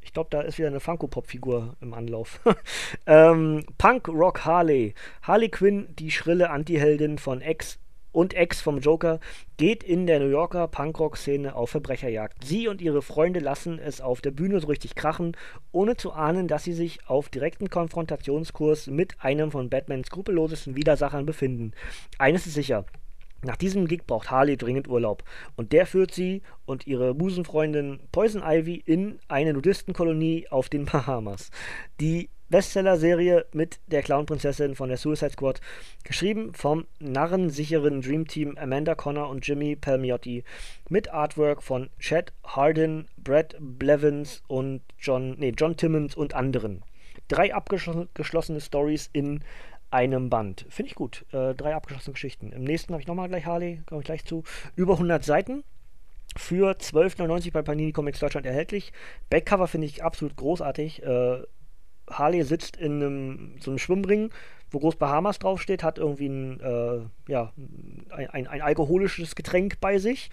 Ich 0.00 0.12
glaube, 0.12 0.30
da 0.30 0.40
ist 0.40 0.58
wieder 0.58 0.68
eine 0.68 0.80
Funko-Pop-Figur 0.80 1.76
im 1.80 1.92
Anlauf. 1.92 2.40
ähm, 3.06 3.64
Punk 3.76 4.08
Rock 4.08 4.44
Harley. 4.44 4.94
Harley 5.22 5.48
Quinn, 5.48 5.88
die 5.98 6.10
schrille 6.10 6.50
Anti-Heldin 6.50 7.18
von 7.18 7.40
Ex 7.40 7.78
und 8.12 8.32
Ex 8.32 8.60
vom 8.60 8.78
Joker, 8.78 9.20
geht 9.58 9.82
in 9.82 10.06
der 10.06 10.18
New 10.20 10.28
Yorker 10.28 10.66
Punkrock-Szene 10.68 11.54
auf 11.54 11.70
Verbrecherjagd. 11.70 12.42
Sie 12.44 12.68
und 12.68 12.80
ihre 12.80 13.02
Freunde 13.02 13.40
lassen 13.40 13.78
es 13.78 14.00
auf 14.00 14.20
der 14.20 14.30
Bühne 14.30 14.60
so 14.60 14.68
richtig 14.68 14.94
krachen, 14.94 15.36
ohne 15.72 15.96
zu 15.96 16.12
ahnen, 16.12 16.48
dass 16.48 16.64
sie 16.64 16.72
sich 16.72 17.06
auf 17.06 17.28
direkten 17.28 17.68
Konfrontationskurs 17.68 18.86
mit 18.86 19.22
einem 19.22 19.50
von 19.50 19.68
Batmans 19.68 20.06
skrupellosesten 20.06 20.74
Widersachern 20.74 21.26
befinden. 21.26 21.72
Eines 22.18 22.46
ist 22.46 22.54
sicher, 22.54 22.86
nach 23.42 23.56
diesem 23.56 23.86
Gig 23.86 24.06
braucht 24.06 24.30
Harley 24.30 24.56
dringend 24.56 24.88
Urlaub. 24.88 25.22
Und 25.56 25.72
der 25.72 25.86
führt 25.86 26.12
sie 26.12 26.42
und 26.66 26.86
ihre 26.86 27.14
Busenfreundin 27.14 28.00
Poison 28.10 28.42
Ivy 28.44 28.82
in 28.84 29.18
eine 29.28 29.52
Nudistenkolonie 29.52 30.48
auf 30.50 30.68
den 30.68 30.84
Bahamas. 30.86 31.50
Die 32.00 32.30
Bestseller-Serie 32.50 33.44
mit 33.52 33.78
der 33.88 34.02
Clown-Prinzessin 34.02 34.74
von 34.74 34.88
der 34.88 34.96
Suicide 34.96 35.32
Squad, 35.32 35.60
geschrieben 36.02 36.54
vom 36.54 36.86
narrensicheren 36.98 38.00
Dream 38.00 38.26
Team 38.26 38.56
Amanda 38.56 38.94
Connor 38.94 39.28
und 39.28 39.46
Jimmy 39.46 39.76
Palmiotti, 39.76 40.44
mit 40.88 41.12
Artwork 41.12 41.62
von 41.62 41.90
Chad 41.98 42.32
Hardin, 42.44 43.06
Brad 43.18 43.54
Blevins 43.60 44.42
und 44.48 44.80
John, 44.98 45.36
nee, 45.38 45.52
John 45.56 45.76
Timmons 45.76 46.14
und 46.14 46.32
anderen. 46.34 46.82
Drei 47.28 47.54
abgeschlossene 47.54 48.60
Stories 48.62 49.10
in 49.12 49.44
einem 49.90 50.30
Band. 50.30 50.66
Finde 50.68 50.90
ich 50.90 50.94
gut. 50.94 51.24
Äh, 51.32 51.54
drei 51.54 51.74
abgeschlossene 51.74 52.12
Geschichten. 52.12 52.52
Im 52.52 52.64
nächsten 52.64 52.92
habe 52.92 53.00
ich 53.00 53.08
nochmal 53.08 53.28
gleich 53.28 53.46
Harley, 53.46 53.82
komme 53.86 54.00
ich 54.00 54.06
gleich 54.06 54.24
zu. 54.24 54.44
Über 54.76 54.94
100 54.94 55.24
Seiten. 55.24 55.64
Für 56.36 56.72
12,99 56.72 57.52
bei 57.52 57.62
Panini 57.62 57.92
Comics 57.92 58.20
Deutschland 58.20 58.46
erhältlich. 58.46 58.92
Backcover 59.30 59.66
finde 59.66 59.86
ich 59.86 60.04
absolut 60.04 60.36
großartig. 60.36 61.02
Äh, 61.02 61.42
Harley 62.10 62.42
sitzt 62.42 62.76
in 62.76 63.02
einem, 63.02 63.54
so 63.60 63.70
einem 63.70 63.78
Schwimmring, 63.78 64.30
wo 64.70 64.78
groß 64.78 64.96
Bahamas 64.96 65.38
draufsteht, 65.38 65.82
hat 65.82 65.98
irgendwie 65.98 66.28
ein, 66.28 66.60
äh, 66.60 67.00
ja, 67.30 67.52
ein, 68.10 68.28
ein, 68.30 68.46
ein, 68.46 68.60
alkoholisches 68.60 69.34
Getränk 69.34 69.80
bei 69.80 69.98
sich. 69.98 70.30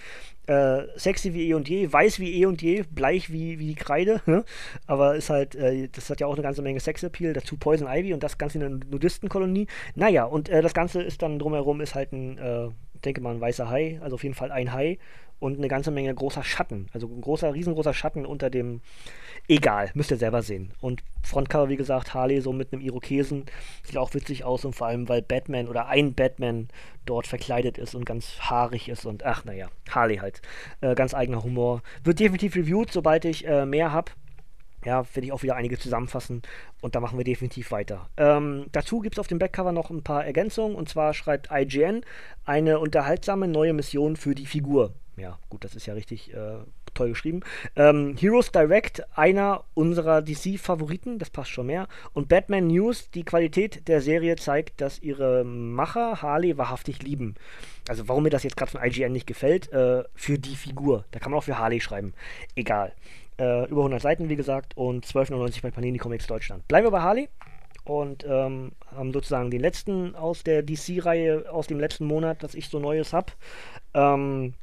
Äh, 0.47 0.83
sexy 0.95 1.33
wie 1.33 1.49
eh 1.49 1.53
und 1.53 1.67
je, 1.67 1.91
weiß 1.91 2.19
wie 2.19 2.41
eh 2.41 2.45
und 2.45 2.61
je, 2.61 2.83
bleich 2.83 3.31
wie, 3.31 3.59
wie 3.59 3.67
die 3.67 3.75
Kreide. 3.75 4.21
Ne? 4.35 4.43
Aber 4.87 5.15
ist 5.15 5.29
halt, 5.29 5.55
äh, 5.55 5.87
das 5.91 6.09
hat 6.09 6.19
ja 6.19 6.27
auch 6.27 6.33
eine 6.33 6.41
ganze 6.41 6.61
Menge 6.61 6.79
Sexappeal. 6.79 7.33
Dazu 7.33 7.57
Poison 7.57 7.87
Ivy 7.87 8.13
und 8.13 8.23
das 8.23 8.37
Ganze 8.37 8.57
in 8.57 8.63
einer 8.63 8.79
Nudistenkolonie. 8.89 9.67
Naja, 9.93 10.25
und 10.25 10.49
äh, 10.49 10.61
das 10.61 10.73
Ganze 10.73 11.01
ist 11.01 11.21
dann 11.21 11.39
drumherum, 11.39 11.79
ist 11.79 11.95
halt 11.95 12.11
ein, 12.11 12.37
äh, 12.37 12.69
denke 13.05 13.21
mal, 13.21 13.35
ein 13.35 13.41
weißer 13.41 13.69
Hai, 13.69 13.99
also 14.01 14.15
auf 14.15 14.23
jeden 14.23 14.35
Fall 14.35 14.51
ein 14.51 14.73
Hai 14.73 14.97
und 15.39 15.57
eine 15.57 15.67
ganze 15.67 15.91
Menge 15.91 16.13
großer 16.13 16.43
Schatten. 16.43 16.87
Also 16.93 17.07
ein 17.07 17.21
großer, 17.21 17.53
riesengroßer 17.53 17.93
Schatten 17.93 18.25
unter 18.25 18.49
dem. 18.49 18.81
Egal, 19.47 19.91
müsst 19.93 20.11
ihr 20.11 20.17
selber 20.17 20.41
sehen. 20.41 20.71
Und 20.81 21.03
Frontcover, 21.21 21.69
wie 21.69 21.75
gesagt, 21.75 22.13
Harley 22.13 22.41
so 22.41 22.51
mit 22.51 22.73
einem 22.73 22.81
Irokesen. 22.81 23.45
Sieht 23.83 23.97
auch 23.97 24.13
witzig 24.13 24.43
aus 24.43 24.65
und 24.65 24.73
vor 24.73 24.87
allem, 24.87 25.07
weil 25.07 25.21
Batman 25.21 25.67
oder 25.67 25.87
ein 25.87 26.13
Batman 26.13 26.67
dort 27.05 27.27
verkleidet 27.27 27.77
ist 27.77 27.93
und 27.95 28.05
ganz 28.05 28.39
haarig 28.39 28.89
ist 28.89 29.05
und 29.05 29.23
ach, 29.23 29.45
naja, 29.45 29.69
Harley 29.89 30.17
halt. 30.17 30.41
Äh, 30.81 30.95
ganz 30.95 31.13
eigener 31.13 31.43
Humor. 31.43 31.81
Wird 32.03 32.19
definitiv 32.19 32.55
reviewed, 32.55 32.91
sobald 32.91 33.25
ich 33.25 33.47
äh, 33.47 33.65
mehr 33.65 33.91
habe. 33.91 34.11
Ja, 34.85 35.03
werde 35.13 35.25
ich 35.25 35.31
auch 35.31 35.43
wieder 35.43 35.55
einige 35.55 35.79
zusammenfassen 35.79 36.43
und 36.81 36.95
da 36.95 36.99
machen 36.99 37.17
wir 37.17 37.25
definitiv 37.25 37.71
weiter. 37.71 38.09
Ähm, 38.17 38.67
dazu 38.71 38.99
gibt 38.99 39.15
es 39.15 39.19
auf 39.19 39.27
dem 39.27 39.39
Backcover 39.39 39.71
noch 39.71 39.89
ein 39.89 40.03
paar 40.03 40.25
Ergänzungen 40.25 40.75
und 40.75 40.87
zwar 40.87 41.13
schreibt 41.13 41.49
IGN 41.51 42.01
eine 42.45 42.79
unterhaltsame 42.79 43.47
neue 43.47 43.73
Mission 43.73 44.15
für 44.15 44.35
die 44.35 44.45
Figur 44.45 44.93
ja, 45.17 45.39
gut, 45.49 45.63
das 45.63 45.75
ist 45.75 45.85
ja 45.85 45.93
richtig 45.93 46.33
äh, 46.33 46.57
toll 46.93 47.09
geschrieben. 47.09 47.41
Ähm, 47.75 48.15
Heroes 48.19 48.51
Direct, 48.51 49.03
einer 49.17 49.63
unserer 49.73 50.21
DC-Favoriten, 50.21 51.19
das 51.19 51.29
passt 51.29 51.51
schon 51.51 51.67
mehr. 51.67 51.87
Und 52.13 52.27
Batman 52.27 52.67
News, 52.67 53.09
die 53.11 53.23
Qualität 53.23 53.87
der 53.87 54.01
Serie 54.01 54.35
zeigt, 54.35 54.81
dass 54.81 55.01
ihre 55.01 55.43
Macher 55.43 56.21
Harley 56.21 56.57
wahrhaftig 56.57 57.01
lieben. 57.01 57.35
Also 57.87 58.07
warum 58.07 58.23
mir 58.23 58.29
das 58.29 58.43
jetzt 58.43 58.57
gerade 58.57 58.71
von 58.71 58.83
IGN 58.83 59.11
nicht 59.11 59.27
gefällt, 59.27 59.71
äh, 59.71 60.03
für 60.15 60.37
die 60.37 60.55
Figur. 60.55 61.05
Da 61.11 61.19
kann 61.19 61.31
man 61.31 61.39
auch 61.39 61.43
für 61.43 61.59
Harley 61.59 61.79
schreiben. 61.79 62.13
Egal. 62.55 62.93
Äh, 63.37 63.65
über 63.69 63.81
100 63.81 64.01
Seiten, 64.01 64.29
wie 64.29 64.37
gesagt, 64.37 64.77
und 64.77 65.05
12,99 65.05 65.61
bei 65.61 65.71
Panini 65.71 65.97
Comics 65.97 66.25
Deutschland. 66.25 66.65
Bleiben 66.69 66.87
wir 66.87 66.91
bei 66.91 67.01
Harley 67.01 67.27
und 67.83 68.23
ähm, 68.23 68.71
haben 68.95 69.11
sozusagen 69.11 69.51
den 69.51 69.59
letzten 69.59 70.15
aus 70.15 70.43
der 70.43 70.63
DC-Reihe 70.63 71.51
aus 71.51 71.67
dem 71.67 71.79
letzten 71.79 72.05
Monat, 72.05 72.43
dass 72.43 72.55
ich 72.55 72.69
so 72.69 72.79
Neues 72.79 73.11
habe. 73.11 73.33
Ähm, 73.93 74.53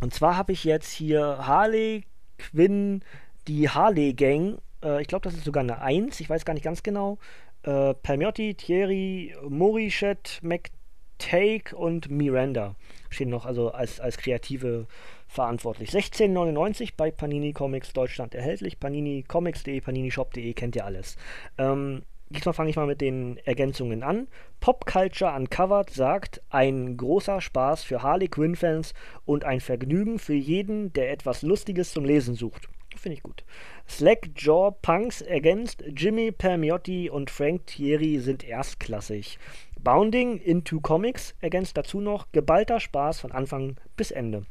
und 0.00 0.12
zwar 0.12 0.36
habe 0.36 0.52
ich 0.52 0.64
jetzt 0.64 0.92
hier 0.92 1.38
Harley 1.46 2.04
Quinn, 2.38 3.02
die 3.48 3.68
Harley 3.68 4.12
Gang. 4.12 4.58
Äh, 4.84 5.00
ich 5.00 5.08
glaube, 5.08 5.24
das 5.24 5.34
ist 5.34 5.44
sogar 5.44 5.62
eine 5.62 5.80
1, 5.80 6.20
ich 6.20 6.28
weiß 6.28 6.44
gar 6.44 6.54
nicht 6.54 6.62
ganz 6.62 6.82
genau. 6.82 7.18
Äh, 7.62 7.94
Palmiotti, 7.94 8.54
Thierry, 8.54 9.34
Morichet, 9.48 10.38
McTake 10.42 11.74
und 11.74 12.10
Miranda 12.10 12.76
stehen 13.10 13.30
noch 13.30 13.46
also 13.46 13.70
als, 13.72 14.00
als 14.00 14.18
kreative 14.18 14.86
verantwortlich. 15.28 15.90
16,99 15.90 16.94
bei 16.96 17.10
Panini 17.10 17.52
Comics 17.52 17.92
Deutschland 17.92 18.34
erhältlich. 18.34 18.80
PaniniComics.de, 18.80 19.80
PaniniShop.de 19.80 20.52
kennt 20.54 20.74
ihr 20.74 20.84
alles. 20.84 21.16
Ähm, 21.58 22.02
Diesmal 22.30 22.52
fange 22.52 22.68
ich 22.68 22.76
mal 22.76 22.86
mit 22.86 23.00
den 23.00 23.38
Ergänzungen 23.44 24.02
an. 24.02 24.28
Pop 24.60 24.84
Culture 24.84 25.34
Uncovered 25.34 25.88
sagt, 25.88 26.42
ein 26.50 26.98
großer 26.98 27.40
Spaß 27.40 27.84
für 27.84 28.02
Harley 28.02 28.28
Quinn-Fans 28.28 28.92
und 29.24 29.44
ein 29.44 29.60
Vergnügen 29.60 30.18
für 30.18 30.34
jeden, 30.34 30.92
der 30.92 31.10
etwas 31.10 31.40
Lustiges 31.40 31.92
zum 31.92 32.04
Lesen 32.04 32.34
sucht. 32.34 32.68
Finde 32.96 33.14
ich 33.14 33.22
gut. 33.22 33.44
Slackjaw 33.88 34.72
Punks 34.82 35.22
ergänzt, 35.22 35.82
Jimmy 35.96 36.30
Permiotti 36.30 37.08
und 37.08 37.30
Frank 37.30 37.66
Thierry 37.66 38.18
sind 38.18 38.44
erstklassig. 38.44 39.38
Bounding 39.82 40.38
into 40.38 40.80
Comics 40.80 41.34
ergänzt 41.40 41.78
dazu 41.78 42.00
noch 42.00 42.30
geballter 42.32 42.80
Spaß 42.80 43.20
von 43.20 43.32
Anfang 43.32 43.76
bis 43.96 44.10
Ende. 44.10 44.44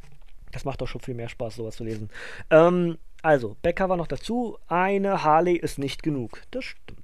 Das 0.52 0.66
macht 0.66 0.82
doch 0.82 0.88
schon 0.88 1.02
viel 1.02 1.14
mehr 1.14 1.30
Spaß, 1.30 1.56
sowas 1.56 1.76
zu 1.76 1.84
lesen. 1.84 2.10
Ähm, 2.50 2.98
also, 3.22 3.58
Backcover 3.62 3.98
noch 3.98 4.08
dazu. 4.08 4.58
Eine 4.68 5.24
Harley 5.24 5.56
ist 5.56 5.80
nicht 5.80 6.04
genug. 6.04 6.42
Das 6.52 6.66
stimmt. 6.66 6.97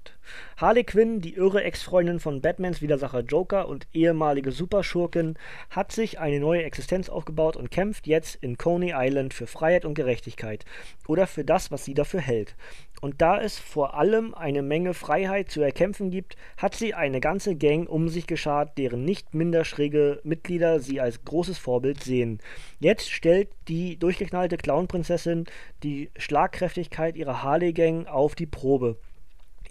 Harley 0.57 0.83
Quinn, 0.83 1.21
die 1.21 1.35
irre 1.35 1.63
Ex-Freundin 1.63 2.19
von 2.19 2.41
Batmans 2.41 2.81
Widersacher 2.81 3.21
Joker 3.21 3.67
und 3.67 3.87
ehemalige 3.93 4.51
Superschurkin, 4.51 5.35
hat 5.69 5.91
sich 5.91 6.19
eine 6.19 6.39
neue 6.39 6.63
Existenz 6.63 7.09
aufgebaut 7.09 7.55
und 7.55 7.71
kämpft 7.71 8.07
jetzt 8.07 8.35
in 8.35 8.57
Coney 8.57 8.93
Island 8.95 9.33
für 9.33 9.47
Freiheit 9.47 9.85
und 9.85 9.93
Gerechtigkeit 9.93 10.65
oder 11.07 11.27
für 11.27 11.43
das, 11.43 11.71
was 11.71 11.85
sie 11.85 11.93
dafür 11.93 12.21
hält. 12.21 12.55
Und 13.01 13.21
da 13.21 13.41
es 13.41 13.59
vor 13.59 13.95
allem 13.95 14.33
eine 14.33 14.61
Menge 14.61 14.93
Freiheit 14.93 15.51
zu 15.51 15.61
erkämpfen 15.61 16.09
gibt, 16.09 16.37
hat 16.55 16.73
sie 16.73 16.93
eine 16.93 17.19
ganze 17.19 17.55
Gang 17.57 17.89
um 17.89 18.07
sich 18.07 18.27
geschart, 18.27 18.77
deren 18.77 19.03
nicht 19.03 19.33
minder 19.33 19.65
schräge 19.65 20.21
Mitglieder 20.23 20.79
sie 20.79 21.01
als 21.01 21.25
großes 21.25 21.57
Vorbild 21.57 22.01
sehen. 22.01 22.39
Jetzt 22.79 23.11
stellt 23.11 23.49
die 23.67 23.97
durchgeknallte 23.97 24.55
Clownprinzessin 24.55 25.45
die 25.83 26.11
Schlagkräftigkeit 26.15 27.17
ihrer 27.17 27.43
Harley-Gang 27.43 28.07
auf 28.07 28.35
die 28.35 28.45
Probe 28.45 28.95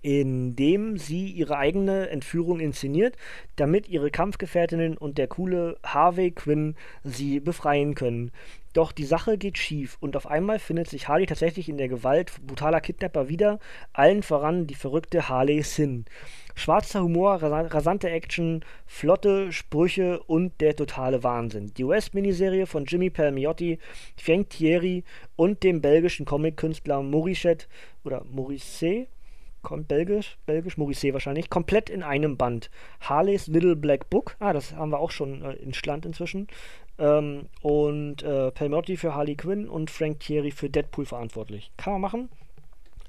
indem 0.02 0.98
sie 0.98 1.30
ihre 1.30 1.56
eigene 1.56 2.10
Entführung 2.10 2.60
inszeniert, 2.60 3.16
damit 3.56 3.88
ihre 3.88 4.10
Kampfgefährtinnen 4.10 4.96
und 4.96 5.16
der 5.18 5.28
coole 5.28 5.78
Harvey 5.84 6.32
Quinn 6.32 6.74
sie 7.04 7.40
befreien 7.40 7.94
können. 7.94 8.32
Doch 8.72 8.90
die 8.92 9.04
Sache 9.04 9.36
geht 9.36 9.58
schief 9.58 9.98
und 10.00 10.16
auf 10.16 10.26
einmal 10.26 10.58
findet 10.58 10.88
sich 10.88 11.06
Harley 11.06 11.26
tatsächlich 11.26 11.68
in 11.68 11.76
der 11.76 11.88
Gewalt 11.88 12.32
brutaler 12.46 12.80
Kidnapper 12.80 13.28
wieder, 13.28 13.58
allen 13.92 14.22
voran 14.22 14.66
die 14.66 14.74
verrückte 14.74 15.28
Harley 15.28 15.62
Sin. 15.62 16.06
Schwarzer 16.54 17.02
Humor, 17.02 17.42
rasante 17.42 18.08
Action, 18.08 18.64
flotte 18.86 19.52
Sprüche 19.52 20.22
und 20.22 20.60
der 20.60 20.74
totale 20.74 21.22
Wahnsinn. 21.22 21.72
Die 21.74 21.84
US-Miniserie 21.84 22.66
von 22.66 22.86
Jimmy 22.86 23.10
Palmiotti, 23.10 23.78
Frank 24.16 24.50
Thierry 24.50 25.04
und 25.36 25.62
dem 25.62 25.82
belgischen 25.82 26.24
Comic-Künstler 26.24 27.02
Morichet 27.02 27.68
oder 28.04 28.24
Maurice 28.24 29.06
kommt 29.62 29.88
belgisch, 29.88 30.38
belgisch, 30.46 30.76
Maurice 30.76 31.12
wahrscheinlich, 31.12 31.50
komplett 31.50 31.90
in 31.90 32.02
einem 32.02 32.36
Band. 32.36 32.70
Harleys 33.00 33.46
Little 33.46 33.76
Black 33.76 34.10
Book, 34.10 34.36
ah, 34.40 34.52
das 34.52 34.74
haben 34.74 34.90
wir 34.90 34.98
auch 34.98 35.10
schon 35.10 35.42
äh, 35.42 35.52
in 35.54 35.74
Schland 35.74 36.04
inzwischen. 36.04 36.48
Ähm, 36.98 37.46
und 37.62 38.22
äh, 38.22 38.50
Pelmotti 38.50 38.96
für 38.96 39.14
Harley 39.14 39.36
Quinn 39.36 39.68
und 39.68 39.90
Frank 39.90 40.20
Thierry 40.20 40.50
für 40.50 40.68
Deadpool 40.68 41.06
verantwortlich. 41.06 41.70
Kann 41.76 41.94
man 41.94 42.02
machen. 42.02 42.28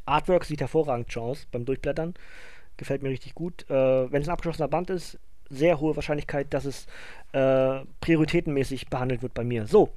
Artwork 0.05 0.45
sieht 0.45 0.61
hervorragend 0.61 1.15
aus 1.17 1.47
beim 1.51 1.65
Durchblättern. 1.65 2.13
Gefällt 2.77 3.03
mir 3.03 3.09
richtig 3.09 3.35
gut. 3.35 3.69
Äh, 3.69 4.11
Wenn 4.11 4.21
es 4.21 4.27
ein 4.27 4.33
abgeschlossener 4.33 4.67
Band 4.67 4.89
ist, 4.89 5.19
sehr 5.49 5.79
hohe 5.79 5.95
Wahrscheinlichkeit, 5.95 6.53
dass 6.53 6.65
es 6.65 6.87
äh, 7.33 7.81
prioritätenmäßig 8.01 8.89
behandelt 8.89 9.21
wird 9.21 9.33
bei 9.33 9.43
mir. 9.43 9.67
So, 9.67 9.89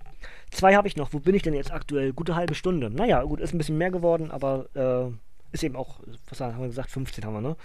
zwei 0.51 0.75
habe 0.75 0.89
ich 0.89 0.97
noch. 0.97 1.13
Wo 1.13 1.21
bin 1.21 1.35
ich 1.35 1.43
denn 1.43 1.55
jetzt 1.55 1.73
aktuell? 1.73 2.13
Gute 2.13 2.35
halbe 2.35 2.55
Stunde. 2.55 2.91
Naja, 2.91 3.23
gut, 3.23 3.41
ist 3.41 3.55
ein 3.55 3.59
bisschen 3.59 3.79
mehr 3.79 3.91
geworden, 3.91 4.31
aber 4.31 4.67
äh, 4.75 5.13
ist 5.57 5.65
eben 5.65 5.77
auch, 5.77 6.01
was 6.29 6.41
haben 6.41 6.61
wir 6.61 6.69
gesagt, 6.69 6.91
15 6.91 7.25
haben 7.25 7.35
wir, 7.35 7.41
ne? 7.41 7.57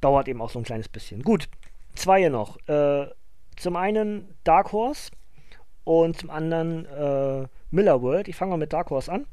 Dauert 0.00 0.28
eben 0.28 0.40
auch 0.40 0.50
so 0.50 0.58
ein 0.58 0.64
kleines 0.64 0.88
bisschen. 0.88 1.22
Gut, 1.22 1.48
zwei 1.94 2.28
noch. 2.28 2.58
Äh, 2.68 3.06
zum 3.56 3.76
einen 3.76 4.34
Dark 4.44 4.72
Horse 4.72 5.10
und 5.84 6.18
zum 6.18 6.30
anderen 6.30 6.86
äh, 6.86 7.46
Miller 7.70 8.02
World. 8.02 8.28
Ich 8.28 8.36
fange 8.36 8.50
mal 8.50 8.56
mit 8.56 8.72
Dark 8.72 8.90
Horse 8.90 9.10
an. 9.10 9.26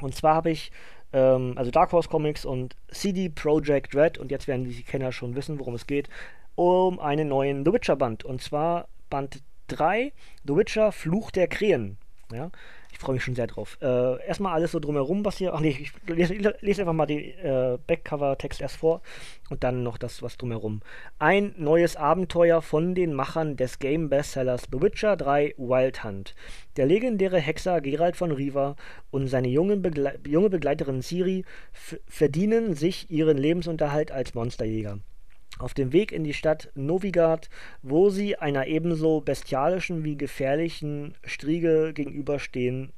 Und 0.00 0.14
zwar 0.14 0.34
habe 0.34 0.50
ich 0.50 0.72
ähm, 1.12 1.54
also 1.56 1.70
Dark 1.70 1.92
Horse 1.92 2.08
Comics 2.08 2.44
und 2.44 2.76
CD 2.90 3.28
Projekt 3.28 3.94
Red, 3.94 4.18
und 4.18 4.30
jetzt 4.30 4.48
werden 4.48 4.64
die 4.64 4.82
Kenner 4.82 5.12
schon 5.12 5.34
wissen, 5.34 5.58
worum 5.58 5.74
es 5.74 5.86
geht, 5.86 6.08
um 6.54 6.98
einen 6.98 7.28
neuen 7.28 7.64
The 7.64 7.72
Witcher 7.72 7.96
Band. 7.96 8.24
Und 8.24 8.42
zwar 8.42 8.88
Band 9.10 9.42
3, 9.68 10.12
The 10.44 10.56
Witcher 10.56 10.92
Fluch 10.92 11.30
der 11.30 11.48
Krähen. 11.48 11.98
Ja? 12.32 12.50
Ich 12.96 13.00
freue 13.00 13.16
mich 13.16 13.24
schon 13.24 13.34
sehr 13.34 13.46
drauf. 13.46 13.76
Äh, 13.82 14.26
erstmal 14.26 14.54
alles 14.54 14.72
so 14.72 14.80
drumherum, 14.80 15.22
was 15.22 15.36
hier. 15.36 15.52
Ach 15.52 15.60
nee, 15.60 15.76
ich 15.78 15.92
lese, 16.06 16.54
lese 16.62 16.80
einfach 16.80 16.94
mal 16.94 17.04
den 17.04 17.18
äh, 17.18 17.76
Backcover-Text 17.86 18.62
erst 18.62 18.76
vor 18.76 19.02
und 19.50 19.64
dann 19.64 19.82
noch 19.82 19.98
das, 19.98 20.22
was 20.22 20.38
drumherum. 20.38 20.80
Ein 21.18 21.54
neues 21.58 21.96
Abenteuer 21.96 22.62
von 22.62 22.94
den 22.94 23.12
Machern 23.12 23.58
des 23.58 23.80
Game-Bestsellers 23.80 24.68
The 24.72 24.80
Witcher 24.80 25.14
3 25.18 25.56
Wild 25.58 26.04
Hunt. 26.04 26.34
Der 26.78 26.86
legendäre 26.86 27.38
Hexer 27.38 27.82
Geralt 27.82 28.16
von 28.16 28.32
Riva 28.32 28.76
und 29.10 29.28
seine 29.28 29.48
junge, 29.48 29.76
Begle 29.76 30.18
junge 30.26 30.48
Begleiterin 30.48 31.02
Ciri 31.02 31.44
verdienen 32.06 32.72
sich 32.72 33.10
ihren 33.10 33.36
Lebensunterhalt 33.36 34.10
als 34.10 34.32
Monsterjäger 34.32 35.00
auf 35.58 35.74
dem 35.74 35.92
Weg 35.92 36.12
in 36.12 36.24
die 36.24 36.34
Stadt 36.34 36.70
Novigard, 36.74 37.48
wo 37.82 38.10
sie 38.10 38.36
einer 38.36 38.66
ebenso 38.66 39.20
bestialischen 39.20 40.04
wie 40.04 40.16
gefährlichen 40.16 41.14
Striege 41.24 41.92
gegenüberstehen 41.94 42.92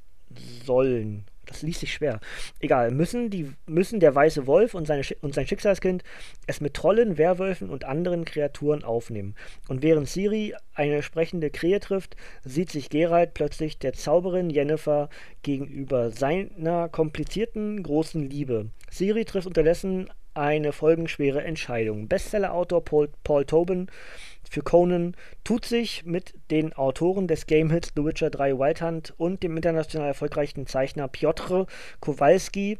sollen. 0.65 1.25
Das 1.49 1.63
liest 1.63 1.79
sich 1.79 1.93
schwer. 1.93 2.19
Egal, 2.59 2.91
müssen, 2.91 3.31
die, 3.31 3.51
müssen 3.65 3.99
der 3.99 4.13
weiße 4.13 4.45
Wolf 4.45 4.75
und, 4.75 4.85
seine, 4.85 5.01
und 5.21 5.33
sein 5.33 5.47
Schicksalskind 5.47 6.03
es 6.45 6.61
mit 6.61 6.75
Trollen, 6.75 7.17
Werwölfen 7.17 7.71
und 7.71 7.85
anderen 7.85 8.23
Kreaturen 8.23 8.83
aufnehmen. 8.83 9.33
Und 9.67 9.81
während 9.81 10.07
Siri 10.07 10.53
eine 10.75 11.01
sprechende 11.01 11.49
Krähe 11.49 11.79
trifft, 11.79 12.15
sieht 12.43 12.71
sich 12.71 12.91
Geralt 12.91 13.33
plötzlich 13.33 13.79
der 13.79 13.93
Zauberin 13.93 14.51
Jennifer 14.51 15.09
gegenüber 15.41 16.11
seiner 16.11 16.87
komplizierten 16.87 17.81
großen 17.81 18.29
Liebe. 18.29 18.69
Siri 18.91 19.25
trifft 19.25 19.47
unterdessen 19.47 20.11
eine 20.39 20.71
folgenschwere 20.71 21.43
Entscheidung. 21.43 22.07
Bestsellerautor 22.07 22.83
Paul, 22.83 23.09
Paul 23.23 23.45
Tobin 23.45 23.87
für 24.49 24.61
Conan 24.61 25.15
tut 25.43 25.65
sich 25.65 26.05
mit 26.05 26.33
den 26.49 26.73
Autoren 26.73 27.27
des 27.27 27.45
Game 27.45 27.69
Hits 27.69 27.91
The 27.95 28.03
Witcher 28.03 28.29
3 28.29 28.57
Wild 28.57 28.81
Hunt 28.81 29.13
und 29.17 29.43
dem 29.43 29.55
international 29.55 30.07
erfolgreichen 30.07 30.65
Zeichner 30.65 31.07
Piotr 31.07 31.67
Kowalski 31.99 32.79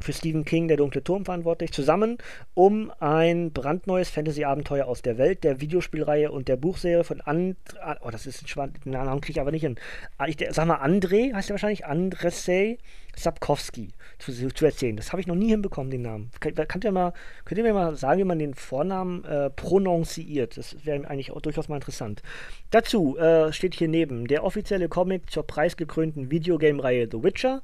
für 0.00 0.12
Stephen 0.12 0.44
King 0.44 0.68
Der 0.68 0.76
dunkle 0.76 1.02
Turm 1.04 1.24
verantwortlich, 1.24 1.72
zusammen, 1.72 2.18
um 2.54 2.92
ein 2.98 3.52
brandneues 3.52 4.10
Fantasy-Abenteuer 4.10 4.86
aus 4.86 5.02
der 5.02 5.18
Welt 5.18 5.44
der 5.44 5.60
Videospielreihe 5.60 6.30
und 6.30 6.48
der 6.48 6.56
Buchserie 6.56 7.04
von 7.04 7.20
And 7.20 7.56
oh, 8.02 8.10
das 8.10 8.26
ist 8.26 8.42
ein 8.42 8.48
Schwan 8.48 8.72
den 8.84 8.92
Namen 8.92 9.20
kriege 9.20 9.38
ich 9.38 9.40
aber 9.40 9.52
nicht 9.52 9.62
hin. 9.62 9.76
Ah, 10.18 10.26
ich 10.26 10.36
sag 10.50 10.66
mal, 10.66 10.82
André, 10.82 11.34
heißt 11.34 11.48
der 11.48 11.54
wahrscheinlich, 11.54 11.86
Andrzej 11.86 12.78
Sapkowski 13.16 13.88
zu, 14.18 14.32
zu 14.32 14.64
erzählen. 14.64 14.96
Das 14.96 15.12
habe 15.12 15.20
ich 15.20 15.26
noch 15.26 15.34
nie 15.34 15.48
hinbekommen, 15.48 15.90
den 15.90 16.02
Namen. 16.02 16.30
Könnt 16.40 16.84
ihr, 16.84 16.92
mal, 16.92 17.12
könnt 17.44 17.58
ihr 17.58 17.64
mir 17.64 17.74
mal 17.74 17.94
sagen, 17.96 18.20
wie 18.20 18.24
man 18.24 18.38
den 18.38 18.54
Vornamen 18.54 19.24
äh, 19.24 19.50
prononciert? 19.50 20.56
Das 20.56 20.84
wäre 20.84 21.08
eigentlich 21.08 21.30
auch 21.30 21.40
durchaus 21.40 21.68
mal 21.68 21.76
interessant. 21.76 22.22
Dazu 22.70 23.16
äh, 23.18 23.52
steht 23.52 23.74
hier 23.74 23.88
neben 23.88 24.26
der 24.26 24.44
offizielle 24.44 24.88
Comic 24.88 25.30
zur 25.30 25.46
preisgekrönten 25.46 26.30
Videogame-Reihe 26.30 27.08
The 27.10 27.22
Witcher 27.22 27.62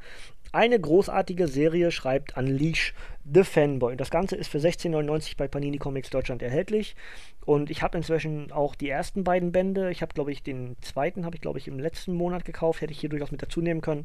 eine 0.53 0.81
großartige 0.81 1.49
Serie 1.49 1.91
schreibt 1.91 2.37
Unleash 2.37 2.95
the 3.33 3.45
Fanboy. 3.45 3.97
Das 3.97 4.11
Ganze 4.11 4.37
ist 4.37 4.49
für 4.49 4.59
16,99 4.59 5.37
bei 5.37 5.49
Panini 5.49 5.79
Comics 5.79 6.11
Deutschland 6.11 6.43
erhältlich. 6.43 6.97
Und 7.45 7.71
ich 7.71 7.83
habe 7.83 7.97
inzwischen 7.97 8.53
auch 8.53 8.75
die 8.75 8.89
ersten 8.89 9.25
beiden 9.25 9.53
Bände. 9.53 9.91
Ich 9.91 10.03
habe, 10.03 10.15
glaube 10.15 10.33
ich, 10.33 10.43
den 10.43 10.77
zweiten 10.81 11.25
habe 11.25 11.37
ich, 11.37 11.43
glaube 11.43 11.59
ich, 11.59 11.69
im 11.69 11.79
letzten 11.79 12.15
Monat 12.15 12.45
gekauft. 12.45 12.81
Hätte 12.81 12.93
ich 12.93 13.01
hier 13.01 13.11
durchaus 13.11 13.31
mit 13.31 13.43
dazu 13.43 13.61
nehmen 13.61 13.81
können. 13.81 14.05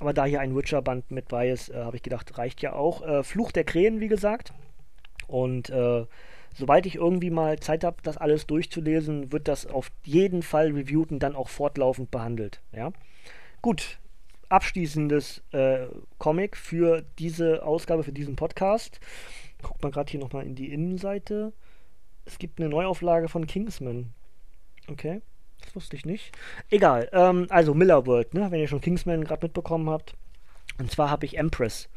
Aber 0.00 0.12
da 0.12 0.24
hier 0.24 0.40
ein 0.40 0.56
Witcher-Band 0.56 1.10
mit 1.10 1.28
bei 1.28 1.50
ist, 1.50 1.68
äh, 1.70 1.76
habe 1.76 1.96
ich 1.96 2.02
gedacht, 2.02 2.36
reicht 2.38 2.62
ja 2.62 2.72
auch. 2.72 3.02
Äh, 3.02 3.22
Fluch 3.22 3.52
der 3.52 3.64
Krähen, 3.64 4.00
wie 4.00 4.08
gesagt. 4.08 4.52
Und 5.26 5.70
äh, 5.70 6.04
sobald 6.54 6.86
ich 6.86 6.96
irgendwie 6.96 7.30
mal 7.30 7.58
Zeit 7.58 7.84
habe, 7.84 7.96
das 8.02 8.16
alles 8.16 8.46
durchzulesen, 8.46 9.32
wird 9.32 9.48
das 9.48 9.66
auf 9.66 9.90
jeden 10.04 10.42
Fall 10.42 10.72
reviewed 10.72 11.10
und 11.10 11.18
dann 11.20 11.36
auch 11.36 11.48
fortlaufend 11.48 12.10
behandelt. 12.10 12.60
Ja. 12.72 12.92
Gut, 13.62 13.98
abschließendes 14.52 15.42
äh, 15.52 15.86
Comic 16.18 16.56
für 16.56 17.02
diese 17.18 17.64
Ausgabe, 17.64 18.04
für 18.04 18.12
diesen 18.12 18.36
Podcast. 18.36 19.00
Guckt 19.62 19.82
mal 19.82 19.90
gerade 19.90 20.10
hier 20.10 20.20
nochmal 20.20 20.44
in 20.44 20.54
die 20.54 20.72
Innenseite. 20.72 21.52
Es 22.24 22.38
gibt 22.38 22.60
eine 22.60 22.68
Neuauflage 22.68 23.28
von 23.28 23.46
Kingsman. 23.46 24.12
Okay, 24.88 25.22
das 25.62 25.74
wusste 25.74 25.96
ich 25.96 26.04
nicht. 26.04 26.32
Egal, 26.70 27.08
ähm, 27.12 27.46
also 27.48 27.74
Miller 27.74 28.06
World, 28.06 28.34
ne? 28.34 28.50
wenn 28.50 28.60
ihr 28.60 28.68
schon 28.68 28.80
Kingsman 28.80 29.24
gerade 29.24 29.46
mitbekommen 29.46 29.88
habt. 29.88 30.14
Und 30.78 30.90
zwar 30.90 31.10
habe 31.10 31.26
ich 31.26 31.38
Empress. 31.38 31.88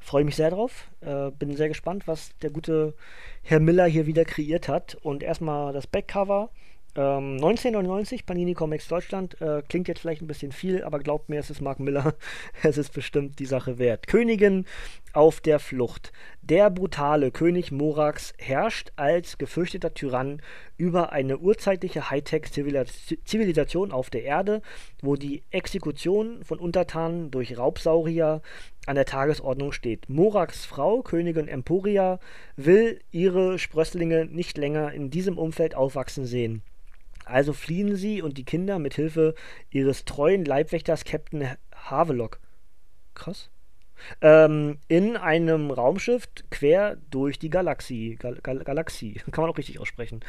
Freue 0.00 0.24
mich 0.24 0.36
sehr 0.36 0.50
drauf. 0.50 0.88
Äh, 1.00 1.30
bin 1.30 1.56
sehr 1.56 1.68
gespannt, 1.68 2.06
was 2.06 2.36
der 2.42 2.50
gute 2.50 2.94
Herr 3.42 3.60
Miller 3.60 3.86
hier 3.86 4.06
wieder 4.06 4.24
kreiert 4.24 4.68
hat. 4.68 4.96
Und 4.96 5.22
erstmal 5.22 5.72
das 5.72 5.86
Backcover. 5.86 6.50
Ähm, 6.96 7.34
1999, 7.34 8.24
Panini 8.24 8.54
Comics 8.54 8.86
Deutschland. 8.86 9.40
Äh, 9.40 9.62
klingt 9.68 9.88
jetzt 9.88 10.00
vielleicht 10.00 10.22
ein 10.22 10.28
bisschen 10.28 10.52
viel, 10.52 10.84
aber 10.84 11.00
glaubt 11.00 11.28
mir, 11.28 11.40
es 11.40 11.50
ist 11.50 11.60
Mark 11.60 11.80
Miller. 11.80 12.14
es 12.62 12.78
ist 12.78 12.92
bestimmt 12.92 13.40
die 13.40 13.46
Sache 13.46 13.78
wert. 13.78 14.06
Königin 14.06 14.64
auf 15.12 15.40
der 15.40 15.58
Flucht. 15.58 16.12
Der 16.42 16.70
brutale 16.70 17.32
König 17.32 17.72
Morax 17.72 18.32
herrscht 18.38 18.92
als 18.94 19.38
gefürchteter 19.38 19.92
Tyrann 19.94 20.40
über 20.76 21.10
eine 21.10 21.38
urzeitliche 21.38 22.10
Hightech-Zivilisation 22.10 23.90
auf 23.90 24.10
der 24.10 24.22
Erde, 24.22 24.62
wo 25.02 25.16
die 25.16 25.42
Exekution 25.50 26.44
von 26.44 26.60
Untertanen 26.60 27.32
durch 27.32 27.58
Raubsaurier 27.58 28.40
an 28.86 28.94
der 28.94 29.06
Tagesordnung 29.06 29.72
steht. 29.72 30.08
Morax 30.08 30.64
Frau, 30.64 31.02
Königin 31.02 31.48
Emporia, 31.48 32.20
will 32.56 33.00
ihre 33.10 33.58
Sprösslinge 33.58 34.26
nicht 34.26 34.58
länger 34.58 34.92
in 34.92 35.10
diesem 35.10 35.38
Umfeld 35.38 35.74
aufwachsen 35.74 36.24
sehen. 36.24 36.62
Also 37.24 37.52
fliehen 37.52 37.96
sie 37.96 38.22
und 38.22 38.38
die 38.38 38.44
Kinder 38.44 38.78
mit 38.78 38.94
Hilfe 38.94 39.34
ihres 39.70 40.04
treuen 40.04 40.44
Leibwächters 40.44 41.04
Captain 41.04 41.48
Havelock. 41.74 42.40
Krass. 43.14 43.50
Ähm, 44.20 44.78
in 44.88 45.16
einem 45.16 45.70
Raumschiff 45.70 46.28
quer 46.50 46.96
durch 47.10 47.38
die 47.38 47.50
Galaxie. 47.50 48.16
Gal 48.16 48.38
Gal 48.42 48.58
Galaxie, 48.58 49.14
kann 49.30 49.42
man 49.42 49.50
auch 49.50 49.58
richtig 49.58 49.78
aussprechen. 49.78 50.20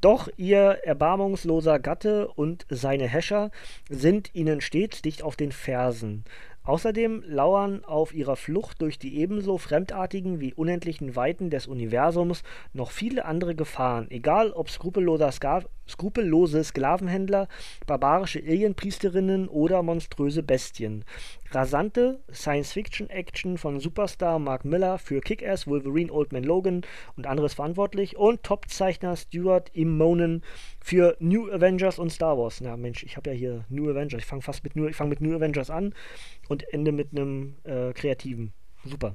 Doch 0.00 0.28
ihr 0.36 0.80
erbarmungsloser 0.82 1.78
Gatte 1.78 2.28
und 2.28 2.66
seine 2.68 3.08
Häscher 3.08 3.50
sind 3.88 4.34
ihnen 4.34 4.60
stets 4.60 5.02
dicht 5.02 5.22
auf 5.22 5.36
den 5.36 5.52
Fersen. 5.52 6.24
Außerdem 6.64 7.24
lauern 7.26 7.84
auf 7.84 8.14
ihrer 8.14 8.36
Flucht 8.36 8.80
durch 8.80 8.96
die 8.96 9.18
ebenso 9.18 9.58
fremdartigen 9.58 10.40
wie 10.40 10.54
unendlichen 10.54 11.16
Weiten 11.16 11.50
des 11.50 11.66
Universums 11.66 12.44
noch 12.72 12.92
viele 12.92 13.24
andere 13.24 13.56
Gefahren, 13.56 14.08
egal 14.10 14.52
ob 14.52 14.70
Ska 14.70 15.64
skrupellose 15.88 16.62
Sklavenhändler, 16.62 17.48
barbarische 17.86 18.38
Alienpriesterinnen 18.38 19.48
oder 19.48 19.82
monströse 19.82 20.44
Bestien. 20.44 21.04
Rasante 21.54 22.20
Science-Fiction-Action 22.32 23.58
von 23.58 23.78
Superstar 23.78 24.38
Mark 24.38 24.64
Miller 24.64 24.98
für 24.98 25.20
Kick-Ass, 25.20 25.66
Wolverine, 25.66 26.10
Old 26.10 26.32
Man 26.32 26.44
Logan 26.44 26.82
und 27.16 27.26
anderes 27.26 27.54
verantwortlich 27.54 28.16
und 28.16 28.42
Topzeichner 28.42 29.16
Stuart 29.16 29.70
Immonen 29.74 30.42
für 30.80 31.16
New 31.20 31.50
Avengers 31.50 31.98
und 31.98 32.10
Star 32.10 32.38
Wars. 32.38 32.60
Na 32.60 32.76
Mensch, 32.76 33.02
ich 33.02 33.16
habe 33.16 33.30
ja 33.30 33.36
hier 33.36 33.64
New 33.68 33.88
Avengers. 33.90 34.20
Ich 34.20 34.26
fange 34.26 34.42
fast 34.42 34.64
mit 34.64 34.76
New, 34.76 34.86
ich 34.86 34.96
fang 34.96 35.08
mit 35.08 35.20
New 35.20 35.34
Avengers 35.34 35.70
an 35.70 35.94
und 36.48 36.72
ende 36.72 36.92
mit 36.92 37.12
einem 37.12 37.56
äh, 37.64 37.92
kreativen. 37.92 38.52
Super. 38.84 39.14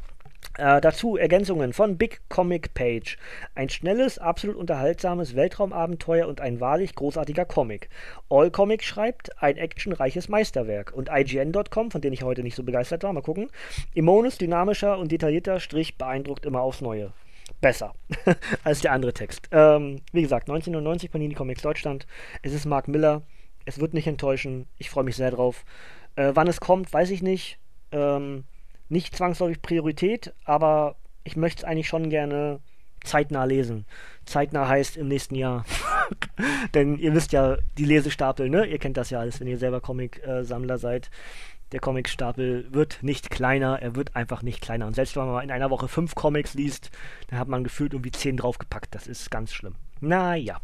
Äh, 0.58 0.82
dazu 0.82 1.18
Ergänzungen 1.18 1.72
von 1.72 1.98
Big 1.98 2.22
Comic 2.30 2.74
Page. 2.74 3.18
Ein 3.54 3.70
schnelles, 3.70 4.18
absolut 4.18 4.56
unterhaltsames 4.56 5.36
Weltraumabenteuer 5.36 6.28
und 6.28 6.42
ein 6.42 6.60
wahrlich 6.60 6.96
großartiger 6.96 7.46
Comic. 7.46 7.90
All 8.30 8.50
Comic 8.50 8.84
schreibt 8.84 9.42
ein 9.42 9.58
actionreiches 9.58 10.30
Meisterwerk. 10.30 10.94
Und 10.94 11.10
IGN.com, 11.12 11.92
von 11.92 12.02
dem 12.02 12.12
ich 12.12 12.24
heute 12.24 12.42
nicht 12.42 12.56
so 12.56 12.64
begeistert 12.64 13.04
war, 13.04 13.14
mal 13.14 13.22
gucken. 13.22 13.50
Immones 13.94 14.40
dynamischer 14.40 14.98
und 14.98 15.12
detaillierter 15.12 15.60
Strich 15.60 15.98
beeindruckt 15.98 16.46
immer 16.46 16.62
aufs 16.62 16.82
Neue. 16.82 17.14
Besser 17.62 17.94
als 18.64 18.82
der 18.82 18.94
andere 18.94 19.14
Text. 19.14 19.48
Ähm, 19.52 20.02
wie 20.12 20.24
gesagt, 20.24 20.50
1990 20.50 21.12
Panini 21.12 21.36
Comics 21.36 21.62
Deutschland. 21.62 22.08
Es 22.42 22.54
ist 22.54 22.66
Mark 22.66 22.88
Miller. 22.88 23.22
Es 23.66 23.80
wird 23.80 23.94
nicht 23.94 24.08
enttäuschen. 24.08 24.68
Ich 24.78 24.90
freue 24.90 25.04
mich 25.04 25.16
sehr 25.16 25.32
drauf. 25.32 25.66
Äh, 26.16 26.32
wann 26.34 26.48
es 26.48 26.60
kommt, 26.60 26.92
weiß 26.92 27.12
ich 27.12 27.22
nicht. 27.22 27.60
Ähm, 27.92 28.44
nicht 28.90 29.16
zwangsläufig 29.16 29.62
Priorität, 29.62 30.34
aber 30.46 30.96
ich 31.24 31.36
möchte 31.36 31.62
es 31.62 31.64
eigentlich 31.66 31.88
schon 31.88 32.10
gerne 32.10 32.60
zeitnah 33.04 33.46
lesen. 33.46 33.86
Zeitnah 34.26 34.68
heißt 34.68 34.98
im 34.98 35.08
nächsten 35.08 35.36
Jahr. 35.36 35.66
Denn 36.74 36.98
ihr 36.98 37.14
wisst 37.14 37.32
ja, 37.32 37.58
die 37.78 37.86
Lesestapel, 37.86 38.50
ne? 38.50 38.66
Ihr 38.66 38.78
kennt 38.80 38.98
das 38.98 39.10
ja 39.10 39.20
alles, 39.20 39.40
wenn 39.40 39.48
ihr 39.48 39.58
selber 39.58 39.82
Comic-Sammler 39.82 40.78
seid. 40.78 41.10
Der 41.74 41.82
Comicstapel 41.82 42.68
wird 42.72 43.00
nicht 43.02 43.30
kleiner, 43.30 43.82
er 43.82 43.96
wird 43.96 44.16
einfach 44.16 44.42
nicht 44.42 44.62
kleiner. 44.62 44.88
Und 44.88 44.96
selbst 44.96 45.16
wenn 45.16 45.26
man 45.26 45.34
mal 45.34 45.44
in 45.44 45.52
einer 45.52 45.70
Woche 45.70 45.90
fünf 45.90 46.16
Comics 46.16 46.54
liest, 46.54 46.92
dann 47.28 47.40
hat 47.40 47.50
man 47.50 47.64
gefühlt 47.66 47.94
irgendwie 47.94 48.12
zehn 48.12 48.38
draufgepackt. 48.38 48.96
Das 48.96 49.06
ist 49.06 49.30
ganz 49.32 49.52
schlimm. 49.52 49.76
Naja. 50.00 50.62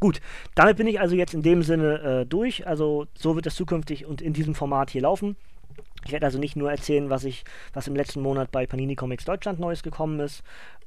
Gut, 0.00 0.20
damit 0.54 0.76
bin 0.76 0.86
ich 0.86 1.00
also 1.00 1.14
jetzt 1.14 1.32
in 1.32 1.42
dem 1.42 1.62
Sinne 1.62 2.00
äh, 2.00 2.26
durch. 2.26 2.66
Also 2.66 3.06
so 3.14 3.36
wird 3.36 3.46
es 3.46 3.54
zukünftig 3.54 4.04
und 4.04 4.20
in 4.20 4.34
diesem 4.34 4.54
Format 4.54 4.90
hier 4.90 5.02
laufen. 5.02 5.36
Ich 6.04 6.12
werde 6.12 6.26
also 6.26 6.38
nicht 6.38 6.56
nur 6.56 6.70
erzählen, 6.70 7.10
was 7.10 7.24
ich, 7.24 7.44
was 7.72 7.86
im 7.88 7.96
letzten 7.96 8.20
Monat 8.20 8.50
bei 8.50 8.66
Panini 8.66 8.94
Comics 8.94 9.24
Deutschland 9.24 9.58
Neues 9.58 9.82
gekommen 9.82 10.20
ist, 10.20 10.42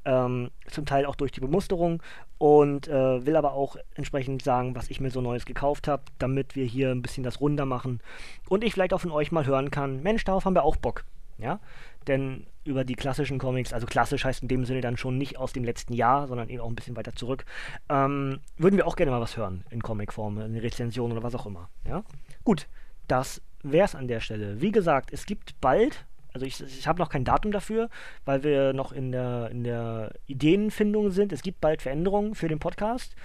ähm, 0.07 0.51
zum 0.67 0.85
Teil 0.85 1.05
auch 1.05 1.15
durch 1.15 1.31
die 1.31 1.41
Bemusterung 1.41 2.01
und 2.37 2.87
äh, 2.87 3.25
will 3.25 3.35
aber 3.35 3.53
auch 3.53 3.75
entsprechend 3.95 4.41
sagen, 4.41 4.75
was 4.75 4.89
ich 4.89 5.01
mir 5.01 5.11
so 5.11 5.21
Neues 5.21 5.45
gekauft 5.45 5.87
habe, 5.87 6.03
damit 6.17 6.55
wir 6.55 6.65
hier 6.65 6.91
ein 6.91 7.01
bisschen 7.01 7.23
das 7.23 7.41
runder 7.41 7.65
machen 7.65 7.99
und 8.47 8.63
ich 8.63 8.73
vielleicht 8.73 8.93
auch 8.93 9.01
von 9.01 9.11
euch 9.11 9.31
mal 9.31 9.45
hören 9.45 9.69
kann, 9.69 10.01
Mensch, 10.01 10.23
darauf 10.23 10.45
haben 10.45 10.55
wir 10.55 10.63
auch 10.63 10.77
Bock, 10.77 11.03
ja, 11.37 11.59
denn 12.07 12.47
über 12.63 12.85
die 12.85 12.95
klassischen 12.95 13.37
Comics, 13.37 13.73
also 13.73 13.85
klassisch 13.85 14.23
heißt 14.23 14.41
in 14.41 14.47
dem 14.47 14.65
Sinne 14.65 14.81
dann 14.81 14.97
schon 14.97 15.17
nicht 15.17 15.37
aus 15.37 15.53
dem 15.53 15.63
letzten 15.63 15.93
Jahr, 15.93 16.27
sondern 16.27 16.49
eben 16.49 16.61
auch 16.61 16.69
ein 16.69 16.75
bisschen 16.75 16.95
weiter 16.95 17.13
zurück, 17.13 17.45
ähm, 17.89 18.39
würden 18.57 18.77
wir 18.77 18.87
auch 18.87 18.95
gerne 18.95 19.11
mal 19.11 19.21
was 19.21 19.35
hören 19.35 19.65
in 19.71 19.81
Comicform, 19.81 20.39
in 20.39 20.57
Rezension 20.57 21.11
oder 21.11 21.23
was 21.23 21.35
auch 21.35 21.45
immer, 21.45 21.69
ja. 21.85 22.03
Gut, 22.45 22.67
das 23.07 23.41
wäre 23.71 23.85
es 23.85 23.95
an 23.95 24.07
der 24.07 24.19
Stelle. 24.19 24.61
Wie 24.61 24.71
gesagt, 24.71 25.11
es 25.11 25.25
gibt 25.25 25.59
bald, 25.61 26.05
also 26.33 26.45
ich, 26.45 26.61
ich 26.61 26.87
habe 26.87 26.99
noch 26.99 27.09
kein 27.09 27.25
Datum 27.25 27.51
dafür, 27.51 27.89
weil 28.25 28.43
wir 28.43 28.73
noch 28.73 28.91
in 28.91 29.11
der, 29.11 29.49
in 29.51 29.63
der 29.63 30.13
Ideenfindung 30.25 31.11
sind. 31.11 31.33
Es 31.33 31.41
gibt 31.41 31.61
bald 31.61 31.81
Veränderungen 31.81 32.35
für 32.35 32.47
den 32.47 32.59
Podcast. 32.59 33.15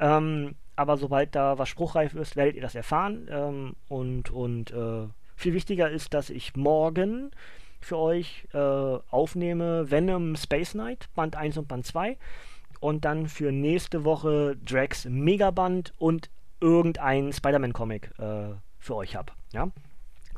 Ähm, 0.00 0.54
aber 0.76 0.96
sobald 0.96 1.34
da 1.34 1.58
was 1.58 1.68
spruchreif 1.68 2.14
ist, 2.14 2.36
werdet 2.36 2.56
ihr 2.56 2.62
das 2.62 2.74
erfahren. 2.74 3.28
Ähm, 3.30 3.76
und 3.88 4.30
und 4.30 4.70
äh, 4.70 5.06
viel 5.36 5.54
wichtiger 5.54 5.90
ist, 5.90 6.14
dass 6.14 6.30
ich 6.30 6.56
morgen 6.56 7.30
für 7.80 7.98
euch 7.98 8.46
äh, 8.52 8.58
aufnehme 8.58 9.90
Venom 9.90 10.36
Space 10.36 10.72
Knight, 10.72 11.08
Band 11.14 11.36
1 11.36 11.58
und 11.58 11.68
Band 11.68 11.86
2. 11.86 12.16
Und 12.80 13.04
dann 13.04 13.28
für 13.28 13.52
nächste 13.52 14.04
Woche 14.04 14.56
Drax 14.64 15.04
Megaband 15.04 15.92
und 15.98 16.30
irgendein 16.60 17.32
Spider-Man-Comic 17.32 18.10
äh, 18.18 18.54
für 18.78 18.96
euch 18.96 19.16
habe. 19.16 19.32
Ja? 19.52 19.68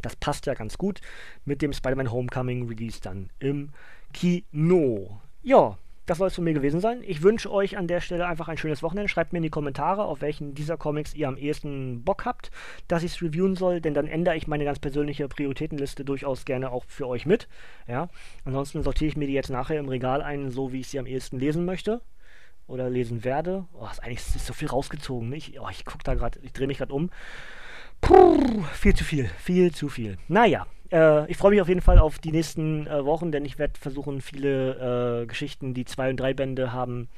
Das 0.05 0.16
passt 0.16 0.46
ja 0.46 0.55
ganz 0.55 0.78
gut 0.78 1.00
mit 1.44 1.62
dem 1.62 1.72
Spider-Man 1.72 2.12
Homecoming 2.12 2.68
Release 2.68 3.00
dann 3.00 3.30
im 3.38 3.70
Kino. 4.12 5.20
Ja, 5.42 5.78
das 6.07 6.18
soll 6.18 6.28
es 6.28 6.34
von 6.34 6.44
mir 6.44 6.52
gewesen 6.52 6.80
sein. 6.80 7.02
Ich 7.07 7.22
wünsche 7.22 7.50
euch 7.50 7.78
an 7.78 7.86
der 7.86 8.02
Stelle 8.02 8.26
einfach 8.26 8.48
ein 8.48 8.59
schönes 8.59 8.82
Wochenende. 8.82 9.09
Schreibt 9.09 9.32
mir 9.32 9.38
in 9.38 9.44
die 9.44 9.50
Kommentare, 9.50 10.05
auf 10.05 10.20
welchen 10.20 10.55
dieser 10.55 10.76
Comics 10.76 11.14
ihr 11.14 11.28
am 11.28 11.38
ehesten 11.38 12.05
Bock 12.05 12.26
habt, 12.26 12.50
dass 12.88 13.02
ich 13.02 13.12
es 13.12 13.22
reviewen 13.22 13.57
soll, 13.57 13.80
denn 13.80 13.94
dann 13.94 14.07
ändere 14.07 14.36
ich 14.36 14.46
meine 14.46 14.64
ganz 14.64 14.78
persönliche 14.78 15.26
Prioritätenliste 15.28 16.05
durchaus 16.05 16.44
gerne 16.44 16.70
auch 16.70 16.84
für 16.86 17.09
euch 17.09 17.24
mit. 17.24 17.48
Ja? 17.86 18.09
Ansonsten 18.44 18.82
sortiere 18.82 19.09
ich 19.09 19.16
mir 19.16 19.26
die 19.26 19.32
jetzt 19.32 19.48
nachher 19.48 19.78
im 19.78 19.88
Regal 19.88 20.20
ein, 20.20 20.50
so 20.50 20.72
wie 20.72 20.80
ich 20.80 20.88
sie 20.88 20.98
am 20.98 21.07
ehesten 21.07 21.38
lesen 21.38 21.64
möchte 21.64 22.02
oder 22.66 22.90
lesen 22.90 23.24
werde. 23.24 23.64
Oh, 23.72 23.86
ist 23.90 24.02
eigentlich 24.02 24.18
ist 24.18 24.46
so 24.46 24.52
viel 24.52 24.68
rausgezogen. 24.68 25.32
Ich, 25.32 25.59
oh, 25.59 25.68
ich 25.70 25.86
gucke 25.86 26.05
da 26.05 26.14
gerade, 26.14 26.38
ich 26.42 26.52
drehe 26.52 26.66
mich 26.66 26.78
gerade 26.78 26.92
um. 26.92 27.11
Puh, 28.05 28.62
viel 28.74 28.94
zu 28.94 29.02
viel, 29.02 29.30
viel 29.38 29.74
zu 29.74 29.88
viel. 29.88 30.18
Naja, 30.28 30.66
äh, 30.92 31.30
ich 31.30 31.38
freue 31.38 31.52
mich 31.52 31.62
auf 31.62 31.68
jeden 31.68 31.80
Fall 31.80 31.98
auf 31.98 32.18
die 32.18 32.32
nächsten 32.32 32.86
äh, 32.86 33.02
Wochen, 33.02 33.32
denn 33.32 33.46
ich 33.46 33.59
werde 33.59 33.80
versuchen, 33.80 34.20
viele 34.20 35.22
äh, 35.22 35.26
Geschichten, 35.26 35.72
die 35.72 35.86
zwei 35.86 36.11
und 36.11 36.18
drei 36.18 36.34
Bände 36.34 36.74
haben, 36.74 37.09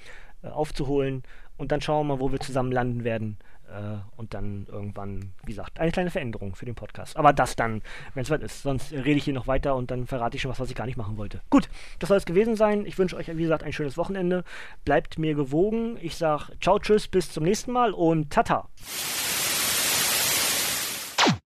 äh, 0.43 0.49
aufzuholen. 0.49 1.25
Und 1.57 1.73
dann 1.73 1.81
schauen 1.81 2.07
wir 2.07 2.15
mal, 2.15 2.21
wo 2.21 2.31
wir 2.31 2.39
zusammen 2.39 2.71
landen 2.71 3.03
werden. 3.03 3.39
Äh, 3.69 3.97
und 4.17 4.33
dann 4.33 4.69
irgendwann, 4.71 5.33
wie 5.45 5.51
gesagt, 5.51 5.81
eine 5.81 5.91
kleine 5.91 6.11
Veränderung 6.11 6.55
für 6.55 6.67
den 6.67 6.77
Podcast. 6.77 7.17
Aber 7.17 7.33
das 7.33 7.57
dann, 7.57 7.83
wenn 8.15 8.23
es 8.23 8.31
weit 8.31 8.45
ist. 8.45 8.63
Sonst 8.63 8.93
rede 8.93 9.11
ich 9.11 9.25
hier 9.25 9.35
noch 9.35 9.49
weiter 9.49 9.75
und 9.75 9.91
dann 9.91 10.07
verrate 10.07 10.37
ich 10.37 10.43
schon 10.43 10.53
was, 10.53 10.61
was 10.61 10.71
ich 10.71 10.77
gar 10.77 10.87
nicht 10.87 10.97
machen 10.97 11.17
wollte. 11.17 11.41
Gut, 11.51 11.69
das 11.99 12.11
soll 12.11 12.19
es 12.19 12.27
gewesen 12.27 12.55
sein. 12.55 12.87
Ich 12.87 12.97
wünsche 12.97 13.17
euch, 13.17 13.27
wie 13.27 13.43
gesagt, 13.43 13.65
ein 13.65 13.73
schönes 13.73 13.97
Wochenende. 13.97 14.45
Bleibt 14.85 15.19
mir 15.19 15.35
gewogen. 15.35 15.99
Ich 16.01 16.15
sage 16.15 16.53
ciao, 16.61 16.79
tschüss, 16.79 17.09
bis 17.09 17.33
zum 17.33 17.43
nächsten 17.43 17.73
Mal 17.73 17.93
und 17.93 18.31
tata. 18.31 18.69